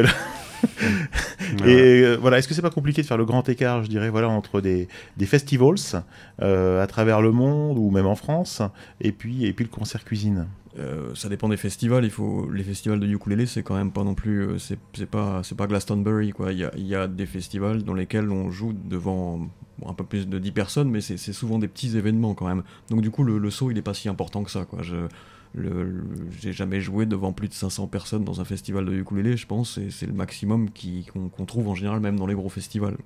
Et 1.66 2.02
euh, 2.04 2.16
voilà, 2.20 2.38
est-ce 2.38 2.48
que 2.48 2.54
c'est 2.54 2.62
pas 2.62 2.70
compliqué 2.70 3.02
de 3.02 3.08
faire 3.08 3.18
le 3.18 3.26
grand 3.26 3.48
écart, 3.50 3.84
je 3.84 3.90
dirais, 3.90 4.10
voilà, 4.10 4.30
entre 4.30 4.62
des, 4.62 4.88
des 5.18 5.26
festivals 5.26 5.76
à 6.42 6.88
travers 6.88 7.22
le 7.22 7.32
monde 7.32 7.78
ou 7.78 7.92
même 7.92 8.06
en 8.06 8.16
France, 8.16 8.62
et 9.02 9.12
puis, 9.12 9.46
et 9.46 9.54
puis 9.54 9.66
le 9.66 9.70
concert 9.70 10.04
cuisine? 10.06 10.48
Euh, 10.78 11.16
ça 11.16 11.30
dépend 11.30 11.50
des 11.50 11.58
festivals. 11.58 12.06
Il 12.06 12.12
faut 12.12 12.50
les 12.52 12.64
festivals 12.64 13.00
de 13.00 13.08
ukulélé, 13.08 13.46
c'est 13.46 13.64
quand 13.64 13.76
même 13.76 13.92
pas 13.92 14.04
non 14.04 14.14
plus, 14.14 14.42
euh, 14.42 14.58
c'est 14.60 15.06
pas, 15.10 15.42
c'est 15.44 15.56
pas 15.56 15.68
Glastonbury 15.68 16.32
quoi. 16.32 16.52
Il 16.52 16.60
y 16.60 16.64
a, 16.66 16.72
y 16.78 16.96
a 16.96 17.08
des 17.08 17.26
festivals 17.26 17.84
dans 17.84 17.94
lesquels 17.94 18.30
on 18.30 18.52
joue 18.52 18.74
devant 18.74 19.50
un 19.86 19.94
peu 19.94 20.04
plus 20.04 20.28
de 20.28 20.38
10 20.38 20.52
personnes, 20.52 20.90
mais 20.90 21.02
c'est 21.02 21.18
souvent 21.34 21.58
des 21.58 21.68
petits 21.68 21.98
événements 21.98 22.36
quand 22.36 22.48
même. 22.48 22.64
Donc 22.90 23.02
du 23.02 23.10
coup, 23.10 23.24
le, 23.24 23.38
le 23.40 23.50
saut 23.50 23.72
il 23.72 23.78
est 23.78 23.84
pas 23.84 23.94
si 23.94 24.10
important 24.10 24.44
que 24.44 24.52
ça 24.52 24.66
quoi. 24.66 24.82
Je 24.84 25.08
j'ai 26.40 26.54
jamais 26.54 26.80
joué 26.80 27.06
devant 27.08 27.34
plus 27.34 27.48
de 27.48 27.54
500 27.54 27.88
personnes 27.88 28.24
dans 28.24 28.40
un 28.40 28.46
festival 28.46 28.86
de 28.86 28.94
ukulélé, 28.94 29.36
je 29.36 29.48
pense, 29.48 29.80
et 29.80 29.90
c'est 29.90 30.06
le 30.06 30.14
maximum 30.14 30.70
qu'on 31.02 31.46
trouve 31.46 31.68
en 31.70 31.76
général 31.76 32.00
même 32.02 32.18
dans 32.18 32.28
les 32.28 32.36
gros 32.36 32.50
festivals. 32.50 32.98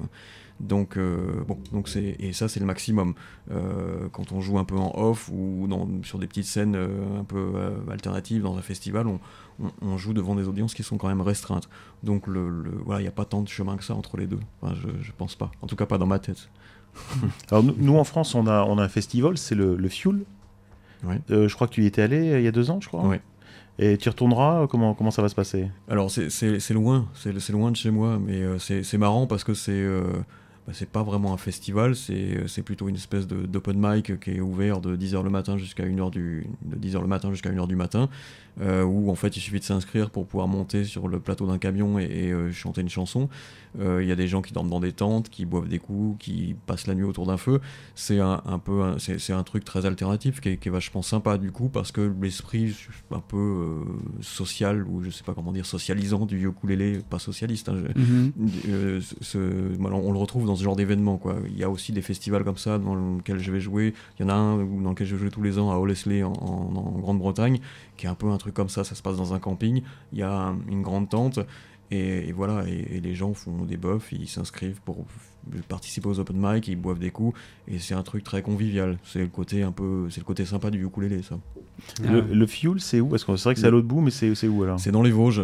Donc 0.64 0.98
euh, 0.98 1.44
bon, 1.48 1.58
donc 1.74 1.90
c'est 1.90 2.16
et 2.20 2.32
ça 2.34 2.48
c'est 2.48 2.60
le 2.62 2.66
maximum. 2.66 3.14
Euh, 3.52 4.08
quand 4.14 4.32
on 4.32 4.40
joue 4.40 4.58
un 4.58 4.64
peu 4.64 4.78
en 4.78 4.92
off 4.96 5.30
ou 5.32 5.68
dans, 5.68 5.88
sur 6.04 6.20
des 6.20 6.28
petites 6.28 6.46
scènes 6.46 6.76
euh, 6.76 7.20
un 7.20 7.24
peu 7.26 7.52
alternatives 7.92 8.42
dans 8.44 8.58
un 8.58 8.62
festival, 8.62 9.08
on, 9.08 9.20
on- 9.62 9.72
on 9.82 9.98
joue 9.98 10.14
devant 10.14 10.36
des 10.36 10.48
audiences 10.48 10.74
qui 10.74 10.82
sont 10.84 10.98
quand 10.98 11.10
même 11.10 11.22
restreintes. 11.22 11.68
Donc 12.02 12.28
le, 12.28 12.50
le- 12.50 12.72
voilà, 12.86 13.02
il 13.02 13.04
n'y 13.04 13.10
a 13.10 13.12
pas 13.12 13.26
tant 13.26 13.42
de 13.42 13.50
chemin 13.50 13.76
que 13.76 13.84
ça 13.84 13.94
entre 13.94 14.16
les 14.18 14.26
deux. 14.26 14.40
Enfin, 14.62 14.74
je, 14.82 14.88
je 15.04 15.12
pense 15.18 15.36
pas. 15.36 15.52
En 15.62 15.68
tout 15.68 15.76
cas 15.76 15.86
pas 15.86 15.98
dans 15.98 16.08
ma 16.08 16.20
tête. 16.20 16.50
Alors, 17.52 17.64
nous, 17.64 17.76
nous, 17.78 17.98
en 17.98 18.04
France, 18.06 18.34
on 18.36 18.48
a, 18.48 18.64
on 18.64 18.78
a 18.78 18.84
un 18.84 18.90
festival, 18.90 19.38
c'est 19.38 19.56
le, 19.56 19.76
le 19.76 19.90
Fuel. 19.90 20.20
Ouais. 21.04 21.20
Je 21.28 21.54
crois 21.54 21.68
que 21.68 21.74
tu 21.74 21.84
y 21.84 21.88
étais 21.88 22.02
allé 22.04 22.38
il 22.40 22.44
y 22.44 22.48
a 22.48 22.52
deux 22.52 22.70
ans, 22.72 22.80
je 22.80 22.88
crois. 22.88 23.06
Ouais. 23.06 23.20
Et 23.80 23.98
tu 23.98 24.06
y 24.08 24.10
retourneras 24.10 24.68
comment, 24.68 24.94
comment 24.94 25.12
ça 25.12 25.22
va 25.24 25.28
se 25.28 25.36
passer? 25.36 25.68
Alors 25.90 26.10
c'est- 26.12 26.30
loin, 26.74 27.08
c'est 27.16 27.52
loin 27.52 27.72
de 27.72 27.76
chez 27.76 27.90
moi, 27.92 28.20
mais 28.26 28.42
c'est 28.60 28.84
c'est 28.84 29.00
marrant 29.00 29.26
parce 29.28 29.44
que 29.44 29.54
c'est 29.56 29.84
bah, 30.66 30.74
c'est 30.74 30.90
pas 30.90 31.04
vraiment 31.04 31.34
un 31.34 31.38
festival, 31.38 31.96
c'est 31.96 32.38
euh, 32.38 32.64
plutôt 32.64 32.88
une 32.88 32.96
espèce 32.96 33.28
d'open 33.28 33.76
mic 33.78 34.20
qui 34.20 34.32
est 34.32 34.40
ouvert 34.40 34.80
de 34.82 34.96
10h 34.96 35.24
le 35.24 35.30
matin 35.30 35.58
jusqu'à 35.58 35.86
1h 35.86 36.10
du 36.12 36.46
de 36.64 36.76
10h 36.78 37.02
le 37.02 37.08
matin 37.08 37.32
jusqu'à 37.32 37.52
1h 37.52 37.68
du 37.68 37.76
matin 37.76 38.08
euh, 38.62 38.84
où 38.84 39.10
en 39.10 39.16
fait 39.16 39.36
il 39.36 39.40
suffit 39.42 39.60
de 39.60 39.64
s'inscrire 39.66 40.10
pour 40.12 40.26
pouvoir 40.28 40.48
monter 40.48 40.86
sur 40.86 41.08
le 41.08 41.20
plateau 41.20 41.48
d'un 41.48 41.58
camion 41.58 41.98
et, 42.00 42.04
et, 42.04 42.32
euh, 42.32 42.52
chanter 42.52 42.82
une 42.82 42.90
chanson. 42.90 43.28
Il 43.80 44.06
y 44.08 44.12
a 44.12 44.16
des 44.16 44.28
gens 44.28 44.44
qui 44.44 44.54
dorment 44.54 44.70
dans 44.70 44.80
des 44.80 44.92
tentes, 44.94 45.30
qui 45.30 45.46
boivent 45.46 45.68
des 45.68 45.80
coups, 45.80 46.24
qui 46.24 46.56
passent 46.68 46.86
la 46.86 46.94
nuit 46.94 47.06
autour 47.06 47.26
d'un 47.26 47.38
feu. 47.38 47.60
C'est 47.96 48.20
un, 48.20 48.40
un 48.46 48.60
peu 48.60 48.84
c'est 49.00 49.34
un 49.34 49.42
truc 49.42 49.66
très 49.66 49.88
alternatif 49.88 50.42
qui 50.42 50.50
est, 50.50 50.58
qui 50.58 50.68
est 50.70 50.72
vachement 50.72 51.02
sympa 51.02 51.40
du 51.40 51.52
coup 51.52 51.70
parce 51.70 51.92
que 51.92 52.14
l'esprit 52.22 52.76
un 53.10 53.20
peu 53.20 53.82
social 54.22 54.86
ou 54.88 55.04
je 55.04 55.10
sais 55.10 55.24
pas 55.24 55.34
comment 55.34 55.52
dire 55.52 55.66
socialisant 55.66 56.28
du 56.28 56.48
ukulélé, 56.48 57.00
pas 57.10 57.18
socialiste. 57.18 57.70
hein, 57.70 57.78
ce- 59.22 59.76
voilà, 59.80 59.96
on 59.96 60.12
le 60.12 60.20
retrouve 60.20 60.46
dans 60.46 60.53
ce 60.56 60.64
genre 60.64 60.76
d'événement. 60.76 61.20
Il 61.50 61.58
y 61.58 61.64
a 61.64 61.70
aussi 61.70 61.92
des 61.92 62.02
festivals 62.02 62.44
comme 62.44 62.58
ça 62.58 62.78
dans 62.78 62.96
lesquels 63.16 63.40
je 63.40 63.52
vais 63.52 63.60
jouer. 63.60 63.94
Il 64.18 64.24
y 64.24 64.26
en 64.26 64.30
a 64.30 64.34
un 64.34 64.58
dans 64.58 64.92
lequel 64.92 65.08
je 65.08 65.16
joue 65.16 65.30
tous 65.30 65.44
les 65.44 65.60
ans 65.60 65.72
à 65.72 65.76
Olesley 65.78 66.24
en, 66.24 66.34
Grande-Bretagne, 67.00 67.60
qui 67.98 68.06
est 68.06 68.10
un 68.10 68.16
peu 68.16 68.28
un 68.30 68.38
truc 68.38 68.54
comme 68.54 68.70
ça. 68.70 68.84
Ça 68.84 68.96
se 68.96 69.02
passe 69.02 69.18
dans 69.18 69.34
un 69.34 69.40
camping. 69.40 69.82
Il 70.12 70.20
y 70.20 70.24
a 70.24 70.32
un- 70.32 70.58
une 70.70 70.82
grande 70.82 71.10
tente. 71.10 71.40
Et, 71.92 72.32
voilà, 72.32 72.68
et, 72.68 73.00
les 73.02 73.14
gens 73.14 73.36
font 73.36 73.66
des 73.66 73.78
buffs, 73.78 74.12
ils 74.12 74.28
s'inscrivent 74.28 74.82
pour 74.82 75.06
participer 75.68 76.08
aux 76.08 76.18
open 76.18 76.38
mic, 76.40 76.68
ils 76.68 76.76
boivent 76.76 76.98
des 76.98 77.12
coups, 77.12 77.40
et 77.68 77.78
c'est 77.78 77.94
un 77.94 78.02
truc 78.02 78.24
très 78.24 78.42
convivial. 78.42 78.98
C'est 79.04 79.20
le 79.20 79.28
côté 79.28 79.62
un 79.62 79.72
peu, 79.72 80.08
c'est 80.10 80.22
le 80.22 80.26
côté 80.26 80.44
sympa 80.46 80.72
du 80.72 80.84
ukulélé, 80.84 81.22
ça. 81.22 81.38
Le, 82.04 82.22
le 82.22 82.48
Fuel, 82.48 82.80
c'est 82.80 83.00
où? 83.02 83.08
Parce 83.08 83.24
que 83.24 83.36
c'est 83.36 83.44
vrai 83.44 83.54
que 83.54 83.60
c'est 83.60 83.68
à 83.68 83.70
l'autre 83.72 83.88
bout, 83.88 84.02
mais 84.02 84.12
c'est 84.12 84.48
où 84.48 84.64
alors? 84.64 84.80
C'est 84.80 84.92
dans 84.92 85.04
les 85.04 85.12
Vosges, 85.12 85.42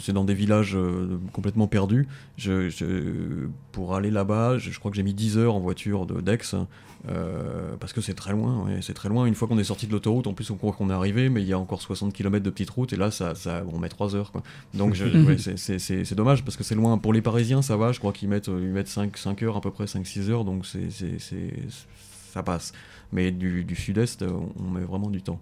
c'est 0.00 0.12
dans 0.12 0.24
des 0.24 0.34
villages 0.34 0.76
euh, 0.76 1.18
complètement 1.32 1.66
perdus. 1.66 2.06
Je, 2.36 2.68
je- 2.68 3.46
pour 3.72 3.94
aller 3.94 4.10
là-bas, 4.10 4.58
je, 4.58 4.70
je 4.70 4.78
crois 4.78 4.90
que 4.90 4.96
j'ai 4.96 5.02
mis 5.02 5.14
10 5.14 5.38
heures 5.38 5.54
en 5.54 5.60
voiture 5.60 6.06
de 6.06 6.20
Dex, 6.20 6.54
euh, 7.08 7.74
parce 7.80 7.92
que 7.92 8.00
c'est 8.00 8.14
très 8.14 8.32
loin, 8.32 8.64
ouais, 8.64 8.78
c'est 8.82 8.94
très 8.94 9.08
loin. 9.08 9.26
Une 9.26 9.34
fois 9.34 9.48
qu'on 9.48 9.58
est 9.58 9.64
sorti 9.64 9.86
de 9.86 9.92
l'autoroute, 9.92 10.26
en 10.26 10.34
plus 10.34 10.50
on 10.50 10.56
croit 10.56 10.72
qu'on 10.72 10.90
est 10.90 10.92
arrivé, 10.92 11.28
mais 11.28 11.42
il 11.42 11.48
y 11.48 11.52
a 11.52 11.58
encore 11.58 11.80
60 11.80 12.12
km 12.12 12.44
de 12.44 12.50
petite 12.50 12.70
route, 12.70 12.92
et 12.92 12.96
là 12.96 13.10
ça, 13.10 13.34
ça, 13.34 13.62
on 13.72 13.78
met 13.78 13.88
3 13.88 14.14
heures. 14.16 14.30
Quoi. 14.32 14.42
Donc 14.74 14.94
ouais, 15.26 15.36
c'est- 15.38 16.14
dommage, 16.14 16.44
parce 16.44 16.56
que 16.56 16.64
c'est 16.64 16.74
loin. 16.74 16.98
Pour 16.98 17.12
les 17.12 17.22
Parisiens, 17.22 17.62
ça 17.62 17.76
va, 17.76 17.92
je 17.92 17.98
crois 17.98 18.12
qu'ils 18.12 18.28
mettent, 18.28 18.48
euh, 18.48 18.60
ils 18.62 18.70
mettent 18.72 18.88
5, 18.88 19.16
5 19.16 19.42
heures 19.42 19.56
à 19.56 19.60
peu 19.60 19.70
près, 19.70 19.84
5-6 19.86 20.30
heures, 20.30 20.44
donc 20.44 20.66
c'est 20.66 20.88
ça 22.32 22.42
passe. 22.42 22.72
Mais 23.12 23.30
du, 23.30 23.64
du 23.64 23.74
sud-est, 23.74 24.22
euh, 24.22 24.30
on 24.58 24.70
met 24.70 24.82
vraiment 24.82 25.08
du 25.10 25.22
temps. 25.22 25.40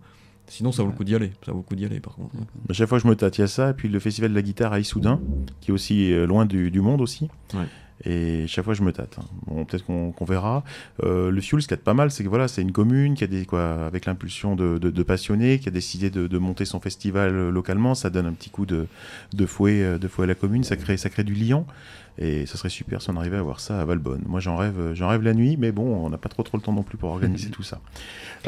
Sinon, 0.49 0.72
ça 0.72 0.82
vaut 0.82 0.88
le 0.90 0.94
coup 0.94 1.05
d'y 1.05 1.14
aller. 1.14 1.32
Ça 1.44 1.53
vaut 1.53 1.59
le 1.59 1.64
coup 1.64 1.74
d'y 1.74 1.84
aller, 1.84 2.01
par 2.01 2.14
contre. 2.14 2.34
ouais. 2.34 2.40
À 2.68 2.72
chaque 2.72 2.88
fois, 2.88 2.99
je 2.99 3.07
me 3.09 3.16
tâte. 3.16 3.38
Il 3.38 3.40
y 3.40 3.44
a 3.44 3.49
ça, 3.49 3.70
et 3.70 3.74
puis 3.74 3.88
le 3.88 3.99
festival 3.99 4.30
de 4.30 4.34
la 4.36 4.42
guitare 4.42 4.72
à 4.72 4.78
Issoudun, 4.80 5.20
qui 5.61 5.70
est 5.70 5.74
aussi 5.74 6.12
euh, 6.12 6.26
loin 6.26 6.47
du, 6.47 6.70
du 6.70 6.80
monde 6.80 7.01
aussi. 7.01 7.28
Ouais. 7.55 7.66
Et 8.05 8.47
chaque 8.47 8.64
fois, 8.64 8.74
je 8.74 8.82
me 8.82 8.92
tâte. 8.92 9.16
hein. 9.18 9.24
Bon, 9.47 9.64
peut-être 9.64 9.84
qu'on 9.84 10.24
verra. 10.26 10.64
Euh, 11.03 11.30
le 11.30 11.40
Fuel, 11.40 11.62
ce 11.62 11.66
qui 11.68 11.74
est 11.74 11.78
pas 11.78 11.94
mal, 11.94 12.11
c'est 12.11 12.22
que 12.24 12.28
voilà, 12.28 12.47
c'est 12.47 12.61
une 12.62 12.72
commune 12.72 13.14
qui 13.14 13.24
a 13.24 13.26
des 13.26 13.47
quoi, 13.47 13.86
avec 13.86 14.05
l'impulsion 14.07 14.55
de, 14.55 14.78
de- 14.78 14.90
de 14.90 15.03
passionnés, 15.03 15.59
qui 15.59 15.68
a 15.68 15.72
décidé 15.72 16.11
de, 16.11 16.26
de 16.26 16.38
monter 16.38 16.64
son 16.66 16.78
festival 16.78 17.34
euh, 17.34 17.51
localement. 17.51 17.94
Ça 17.94 18.11
donne 18.11 18.26
un 18.26 18.32
petit 18.32 18.51
coup 18.51 18.66
de, 18.66 18.86
de 19.32 19.47
fouet, 19.47 19.82
euh, 19.82 19.99
de 19.99 20.09
fouet 20.09 20.24
à 20.24 20.26
la 20.26 20.34
commune. 20.34 20.62
Ça 20.62 20.76
crée, 20.76 20.97
ça 20.99 21.09
crée 21.09 21.24
du 21.24 21.34
lien. 21.34 21.64
Et 22.18 22.47
ça 22.47 22.57
serait 22.57 22.70
super 22.70 23.03
si 23.03 23.11
on 23.11 23.16
arrivait 23.16 23.36
à 23.36 23.42
voir 23.42 23.61
ça 23.61 23.78
à 23.80 23.84
Valbonne. 23.84 24.22
Moi, 24.26 24.40
j'en 24.40 24.57
rêve, 24.57 24.92
j'en 24.94 25.09
rêve 25.09 25.22
la 25.22 25.34
nuit, 25.34 25.57
mais 25.59 25.70
bon, 25.70 26.05
on 26.07 26.09
n'a 26.09 26.16
pas 26.16 26.30
trop 26.30 26.42
trop 26.42 26.57
le 26.57 26.62
temps 26.62 26.72
non 26.72 26.82
plus 26.82 26.97
pour 26.97 27.11
organiser 27.11 27.51
tout 27.51 27.62
ça. 27.62 27.78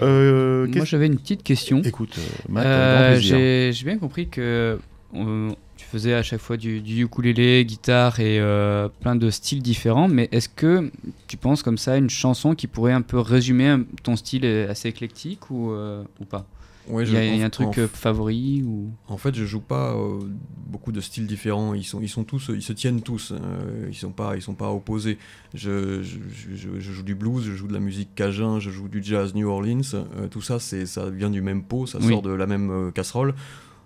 Euh, 0.02 0.66
Moi 0.74 0.84
j'avais 0.84 1.06
une 1.06 1.18
petite 1.18 1.42
question. 1.42 1.82
Écoute, 1.82 2.16
euh, 2.18 2.22
Matt, 2.48 2.66
Euh. 2.66 3.70
J'ai 3.72 3.84
bien 3.84 3.98
compris 3.98 4.28
que 4.28 4.78
euh, 5.14 5.50
faisais 5.88 6.14
à 6.14 6.22
chaque 6.22 6.40
fois 6.40 6.56
du, 6.56 6.80
du 6.80 7.04
ukulélé, 7.04 7.64
guitare 7.64 8.20
et 8.20 8.38
euh, 8.40 8.88
plein 9.00 9.16
de 9.16 9.30
styles 9.30 9.62
différents. 9.62 10.08
Mais 10.08 10.28
est-ce 10.32 10.48
que 10.48 10.90
tu 11.26 11.36
penses 11.36 11.62
comme 11.62 11.78
ça 11.78 11.96
une 11.96 12.10
chanson 12.10 12.54
qui 12.54 12.66
pourrait 12.66 12.92
un 12.92 13.02
peu 13.02 13.18
résumer 13.18 13.68
un- 13.68 13.84
ton 14.02 14.16
style 14.16 14.44
euh, 14.44 14.70
assez 14.70 14.88
éclectique 14.88 15.50
ou, 15.50 15.70
euh, 15.72 16.02
ou 16.20 16.24
pas? 16.24 16.46
Ouais, 16.88 17.04
Il 17.06 17.12
y 17.12 17.16
a, 17.18 17.36
y 17.36 17.42
a 17.42 17.44
un 17.44 17.50
truc 17.50 17.76
euh, 17.76 17.86
favori 17.86 18.62
ou? 18.66 18.88
En 19.08 19.18
fait, 19.18 19.34
je 19.34 19.44
joue 19.44 19.60
pas 19.60 19.92
euh, 19.94 20.20
beaucoup 20.68 20.90
de 20.90 21.02
styles 21.02 21.26
différents. 21.26 21.74
Ils 21.74 21.84
sont, 21.84 22.00
ils 22.00 22.08
sont 22.08 22.24
tous, 22.24 22.50
ils 22.54 22.62
se 22.62 22.72
tiennent 22.72 23.02
tous. 23.02 23.32
euh, 23.32 23.86
ils 23.90 23.94
sont 23.94 24.10
pas, 24.10 24.36
ils 24.36 24.40
sont 24.42 24.54
pas 24.54 24.70
opposés. 24.70 25.18
Je, 25.52 26.02
je, 26.02 26.16
je- 26.54 26.80
je 26.80 26.92
joue 26.92 27.02
du 27.02 27.14
blues, 27.14 27.44
je 27.44 27.52
joue 27.52 27.66
de 27.68 27.74
la 27.74 27.80
musique 27.80 28.14
cajun, 28.14 28.58
je 28.58 28.70
joue 28.70 28.88
du 28.88 29.02
jazz 29.04 29.34
New 29.34 29.46
Orleans. 29.50 29.82
euh, 29.94 30.28
tout 30.30 30.40
ça, 30.40 30.58
c'est, 30.60 30.86
ça 30.86 31.10
vient 31.10 31.28
du 31.28 31.42
même 31.42 31.62
pot, 31.62 31.86
ça 31.86 31.98
Oui. 32.00 32.08
sort 32.08 32.22
de 32.22 32.30
la 32.30 32.46
même 32.46 32.70
euh, 32.70 32.90
casserole. 32.90 33.34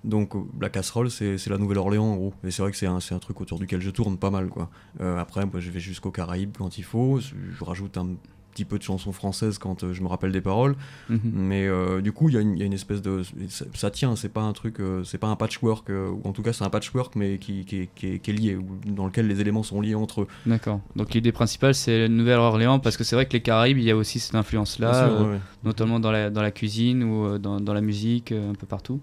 Donc 0.04 0.34
euh, 0.34 0.40
la 0.60 0.68
casserole, 0.68 1.10
c'est, 1.10 1.36
la 1.48 1.58
Nouvelle-Orléans 1.58 2.04
en 2.04 2.16
gros. 2.16 2.34
Et 2.44 2.50
c'est 2.50 2.62
vrai 2.62 2.70
que 2.72 2.76
c'est 2.76 2.86
un, 2.86 2.98
un 3.10 3.18
truc 3.18 3.40
autour 3.40 3.58
duquel 3.58 3.80
je 3.80 3.90
tourne 3.90 4.16
pas 4.16 4.30
mal, 4.30 4.48
quoi. 4.48 4.68
Euh, 5.00 5.18
après, 5.18 5.44
moi, 5.46 5.60
je 5.60 5.70
vais 5.70 5.80
jusqu'aux 5.80 6.10
Caraïbes 6.10 6.56
quand 6.58 6.78
il 6.78 6.82
faut. 6.84 7.20
Je, 7.20 7.64
rajoute 7.64 7.96
un 7.96 8.08
petit 8.52 8.64
peu 8.66 8.76
de 8.76 8.82
chansons 8.82 9.12
françaises 9.12 9.56
quand 9.56 9.82
euh, 9.82 9.94
je 9.94 10.02
me 10.02 10.08
rappelle 10.08 10.30
des 10.32 10.42
paroles. 10.42 10.74
Mhm. 11.08 11.20
Mais 11.32 11.66
euh, 11.68 12.02
du 12.02 12.12
coup, 12.12 12.28
il 12.28 12.34
y, 12.34 12.38
a 12.38 12.40
une- 12.40 12.54
il 12.54 12.58
y 12.58 12.62
a 12.62 12.66
une 12.66 12.72
espèce 12.74 13.00
de. 13.00 13.22
Ça, 13.48 13.64
ça 13.74 13.90
tient, 13.90 14.14
c'est 14.16 14.28
pas 14.28 14.42
un 14.42 14.52
truc. 14.52 14.76
c'est 15.04 15.16
pas 15.18 15.28
un 15.28 15.36
patchwork, 15.36 15.88
ou 15.90 16.20
en 16.28 16.32
tout 16.32 16.42
cas, 16.42 16.52
c'est 16.52 16.64
un 16.64 16.68
patchwork, 16.70 17.14
mais 17.16 17.38
qui, 17.38 17.64
qui, 17.64 17.82
est- 17.82 17.90
qui 17.94 18.08
est, 18.08 18.18
qui 18.18 18.30
est 18.30 18.34
lié, 18.34 18.58
dans 18.86 19.06
lequel 19.06 19.26
les 19.28 19.40
éléments 19.40 19.62
sont 19.62 19.80
liés 19.80 19.94
entre 19.94 20.22
eux. 20.22 20.26
D'accord. 20.46 20.80
Donc 20.96 21.14
l'idée 21.14 21.32
principale 21.32 21.74
c'est 21.74 22.00
la 22.00 22.08
Nouvelle-Orléans 22.08 22.78
parce 22.80 22.96
que 22.96 23.04
c'est 23.04 23.14
vrai 23.14 23.24
que 23.26 23.32
les 23.34 23.40
Caraïbes 23.42 23.78
il 23.78 23.84
y 23.84 23.90
a 23.90 23.96
aussi 23.96 24.18
cette 24.18 24.34
influence 24.34 24.78
là, 24.80 24.90
Bien 25.06 25.16
sûr, 25.16 25.26
ouais, 25.26 25.32
ouais. 25.34 25.40
notamment 25.64 26.00
dans 26.00 26.10
la, 26.10 26.28
dans 26.28 26.42
la 26.42 26.50
cuisine 26.50 27.04
ou 27.04 27.38
dans, 27.38 27.60
dans 27.60 27.72
la 27.72 27.80
musique, 27.80 28.32
un 28.32 28.54
peu 28.54 28.66
partout. 28.66 29.00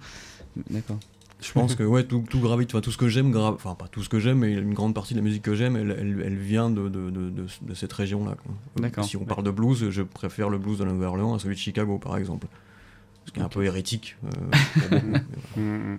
D'accord. 0.69 0.99
Je 1.41 1.51
pense 1.53 1.75
que 1.75 1.83
ouais, 1.83 2.03
tout, 2.03 2.23
tout 2.29 2.39
gravite, 2.41 2.69
enfin 2.71 2.81
tout 2.81 2.91
ce 2.91 2.97
que 2.97 3.07
j'aime, 3.07 3.31
gra- 3.31 3.53
enfin 3.53 3.73
pas 3.73 3.87
tout 3.87 4.03
ce 4.03 4.09
que 4.09 4.19
j'aime, 4.19 4.39
mais 4.39 4.53
une 4.55 4.73
grande 4.73 4.93
partie 4.93 5.13
de 5.13 5.19
la 5.19 5.23
musique 5.23 5.41
que 5.41 5.55
j'aime, 5.55 5.77
elle, 5.77 5.95
elle, 5.97 6.21
elle 6.25 6.35
vient 6.37 6.69
de, 6.69 6.89
de, 6.89 7.09
de, 7.09 7.73
cette 7.73 7.93
région-là. 7.93 8.35
D'accord. 8.75 9.05
Si 9.05 9.15
on 9.15 9.23
parle 9.23 9.43
de 9.43 9.51
blues, 9.51 9.89
je 9.89 10.01
préfère 10.01 10.49
le 10.49 10.57
blues 10.57 10.79
de 10.79 10.83
la 10.83 10.91
Nouvelle-Orléans 10.91 11.33
à 11.35 11.39
celui 11.39 11.55
de 11.55 11.59
Chicago, 11.59 11.97
par 11.97 12.17
exemple. 12.17 12.47
Ce 13.25 13.31
qui 13.31 13.39
est 13.39 13.43
un 13.43 13.47
peu 13.47 13.63
hérétique. 13.63 14.17
euh, 14.25 14.29
pour 14.89 14.89
beaucoup, 14.89 15.05
mais 15.07 15.19
voilà. 15.55 15.97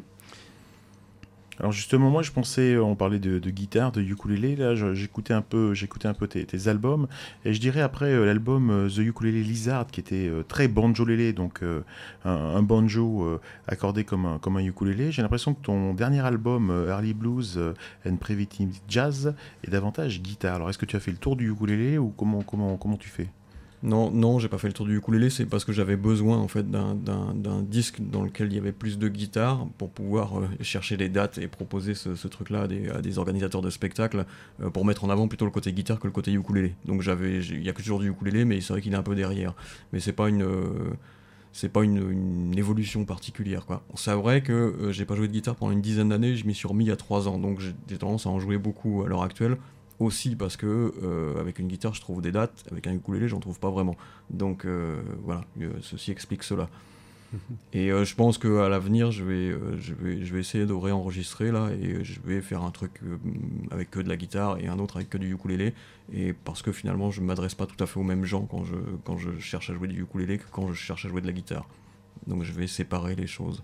Alors 1.60 1.72
justement, 1.72 2.08
moi 2.08 2.22
je 2.22 2.32
pensais, 2.32 2.78
on 2.78 2.96
parlait 2.96 3.18
de, 3.18 3.38
de 3.38 3.50
guitare, 3.50 3.92
de 3.92 4.00
ukulélé, 4.00 4.56
là 4.56 4.74
j'écoutais 4.94 5.34
un 5.34 5.42
peu, 5.42 5.74
j'écoutais 5.74 6.08
un 6.08 6.14
peu 6.14 6.26
tes, 6.26 6.68
albums, 6.68 7.06
et 7.44 7.52
je 7.52 7.60
dirais 7.60 7.82
après 7.82 8.06
euh, 8.06 8.24
l'album 8.24 8.70
euh, 8.70 8.88
The 8.88 9.00
Ukulele 9.00 9.42
Lizard 9.42 9.86
qui 9.88 10.00
était 10.00 10.26
euh, 10.26 10.42
très 10.42 10.68
banjolélé, 10.68 11.34
donc 11.34 11.62
euh, 11.62 11.82
un, 12.24 12.30
un 12.30 12.62
banjo 12.62 13.24
euh, 13.24 13.42
accordé 13.68 14.04
comme 14.04 14.24
un, 14.24 14.38
comme 14.38 14.56
un 14.56 14.64
ukulélé. 14.64 15.12
J'ai 15.12 15.20
l'impression 15.20 15.52
que 15.52 15.60
ton 15.60 15.92
dernier 15.92 16.20
album 16.20 16.70
euh, 16.70 16.88
Early 16.88 17.12
Blues 17.12 17.58
euh, 17.58 17.74
and 18.08 18.16
Primitive 18.16 18.78
Jazz 18.88 19.34
est 19.62 19.70
davantage 19.70 20.22
guitare. 20.22 20.54
Alors 20.54 20.70
est-ce 20.70 20.78
que 20.78 20.86
tu 20.86 20.96
as 20.96 21.00
fait 21.00 21.10
le 21.10 21.18
tour 21.18 21.36
du 21.36 21.50
ukulélé 21.50 21.98
ou 21.98 22.08
comment 22.08 22.40
comment 22.40 22.78
comment 22.78 22.96
tu 22.96 23.10
fais? 23.10 23.28
Non, 23.82 24.10
non, 24.10 24.38
j'ai 24.38 24.48
pas 24.48 24.58
fait 24.58 24.66
le 24.66 24.74
tour 24.74 24.84
du 24.84 24.98
ukulélé, 24.98 25.30
c'est 25.30 25.46
parce 25.46 25.64
que 25.64 25.72
j'avais 25.72 25.96
besoin 25.96 26.36
en 26.36 26.48
fait 26.48 26.70
d'un- 26.70 26.96
disque 27.62 28.00
dans 28.00 28.22
lequel 28.22 28.48
il 28.48 28.54
y 28.54 28.58
avait 28.58 28.72
plus 28.72 28.98
de 28.98 29.08
guitare 29.08 29.66
pour 29.78 29.90
pouvoir 29.90 30.38
euh, 30.38 30.48
chercher 30.60 30.98
les 30.98 31.08
dates 31.08 31.38
et 31.38 31.48
proposer 31.48 31.94
ce, 31.94 32.28
truc-là 32.28 32.62
à 32.94 33.00
des, 33.00 33.18
organisateurs 33.18 33.62
de 33.62 33.70
spectacles 33.70 34.26
euh, 34.62 34.68
pour 34.68 34.84
mettre 34.84 35.04
en 35.04 35.10
avant 35.10 35.28
plutôt 35.28 35.46
le 35.46 35.50
côté 35.50 35.72
guitare 35.72 35.98
que 35.98 36.06
le 36.06 36.12
côté 36.12 36.30
ukulélé. 36.32 36.74
Donc 36.84 37.00
j'avais, 37.00 37.38
il 37.38 37.62
y 37.62 37.70
a 37.70 37.72
que 37.72 37.80
toujours 37.80 38.00
du 38.00 38.10
ukulélé, 38.10 38.44
mais 38.44 38.60
c'est 38.60 38.74
vrai 38.74 38.82
qu'il 38.82 38.92
est 38.92 38.96
un 38.96 39.02
peu 39.02 39.14
derrière. 39.14 39.54
Mais 39.94 40.00
c'est 40.00 40.12
pas 40.12 40.28
une 40.28 40.42
euh, 40.42 40.90
c'est 41.52 41.70
pas 41.70 41.82
une, 41.82 42.54
évolution 42.56 43.04
particulière. 43.04 43.66
C'est 43.96 44.14
vrai 44.14 44.42
que 44.42 44.90
j'ai 44.90 45.04
pas 45.04 45.16
joué 45.16 45.26
de 45.26 45.32
guitare 45.32 45.56
pendant 45.56 45.72
une 45.72 45.80
dizaine 45.80 46.10
d'années, 46.10 46.36
je 46.36 46.46
m'y 46.46 46.54
suis 46.54 46.68
remis 46.68 46.84
il 46.84 46.88
y 46.88 46.92
a 46.92 46.96
trois 46.96 47.28
ans, 47.28 47.38
donc 47.38 47.60
j'ai 47.60 47.98
tendance 47.98 48.26
à 48.26 48.30
en 48.30 48.38
jouer 48.38 48.58
beaucoup 48.58 49.02
à 49.02 49.08
l'heure 49.08 49.22
actuelle 49.22 49.56
aussi 50.00 50.34
parce 50.34 50.56
que 50.56 50.92
euh, 51.02 51.40
avec 51.40 51.58
une 51.58 51.68
guitare 51.68 51.94
je 51.94 52.00
trouve 52.00 52.22
des 52.22 52.32
dates, 52.32 52.64
avec 52.72 52.86
un 52.86 52.92
ukulélé 52.92 53.28
j'en 53.28 53.40
trouve 53.40 53.60
pas 53.60 53.70
vraiment. 53.70 53.96
Donc 54.30 54.64
euh, 54.64 55.00
voilà, 55.22 55.42
euh, 55.60 55.70
ceci 55.82 56.10
explique 56.10 56.42
cela. 56.42 56.68
Et 57.72 57.90
euh, 57.90 58.04
je 58.04 58.14
pense 58.14 58.38
qu'à 58.38 58.68
l'avenir 58.68 59.10
je 59.10 59.24
vais, 59.24 59.50
euh, 59.50 59.78
je, 59.78 59.94
vais, 59.94 60.24
je 60.24 60.32
vais 60.32 60.40
essayer 60.40 60.66
de 60.66 60.72
réenregistrer 60.72 61.52
là 61.52 61.70
et 61.80 62.04
je 62.04 62.20
vais 62.20 62.40
faire 62.40 62.62
un 62.62 62.70
truc 62.70 62.92
euh, 63.04 63.18
avec 63.70 63.90
que 63.90 64.00
de 64.00 64.08
la 64.08 64.16
guitare 64.16 64.58
et 64.58 64.66
un 64.66 64.78
autre 64.78 64.96
avec 64.96 65.10
que 65.10 65.18
du 65.18 65.32
ukulélé. 65.32 65.74
Et 66.12 66.32
parce 66.32 66.62
que 66.62 66.72
finalement 66.72 67.10
je 67.10 67.20
ne 67.20 67.26
m'adresse 67.26 67.54
pas 67.54 67.66
tout 67.66 67.82
à 67.82 67.86
fait 67.86 68.00
aux 68.00 68.04
mêmes 68.04 68.24
gens 68.24 68.42
quand 68.42 68.64
je, 68.64 68.74
quand 69.04 69.16
je 69.16 69.38
cherche 69.38 69.70
à 69.70 69.74
jouer 69.74 69.88
du 69.88 70.02
ukulélé 70.02 70.38
que 70.38 70.44
quand 70.50 70.68
je 70.68 70.74
cherche 70.74 71.06
à 71.06 71.08
jouer 71.08 71.20
de 71.20 71.26
la 71.26 71.32
guitare. 71.32 71.66
Donc 72.26 72.42
je 72.42 72.52
vais 72.52 72.66
séparer 72.66 73.14
les 73.14 73.26
choses. 73.26 73.62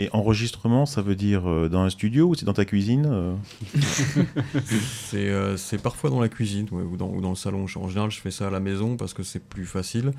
Et 0.00 0.08
enregistrement, 0.14 0.86
ça 0.86 1.02
veut 1.02 1.14
dire 1.14 1.46
euh, 1.46 1.68
dans 1.68 1.82
un 1.82 1.90
studio 1.90 2.28
ou 2.28 2.34
c'est 2.34 2.46
dans 2.46 2.54
ta 2.54 2.64
cuisine 2.64 3.06
euh 3.06 3.36
C'est 4.64 5.28
euh, 5.28 5.58
c'est 5.58 5.76
parfois 5.76 6.08
dans 6.08 6.22
la 6.22 6.30
cuisine 6.30 6.66
ou, 6.72 6.96
dans, 6.96 7.28
le 7.28 7.34
salon. 7.34 7.66
En 7.76 7.88
général, 7.88 8.10
je 8.10 8.18
fais 8.18 8.30
ça 8.30 8.46
à 8.46 8.50
la 8.50 8.60
maison 8.60 8.96
parce 8.96 9.12
que 9.12 9.22
c'est 9.22 9.46
plus 9.46 9.66
facile. 9.66 10.12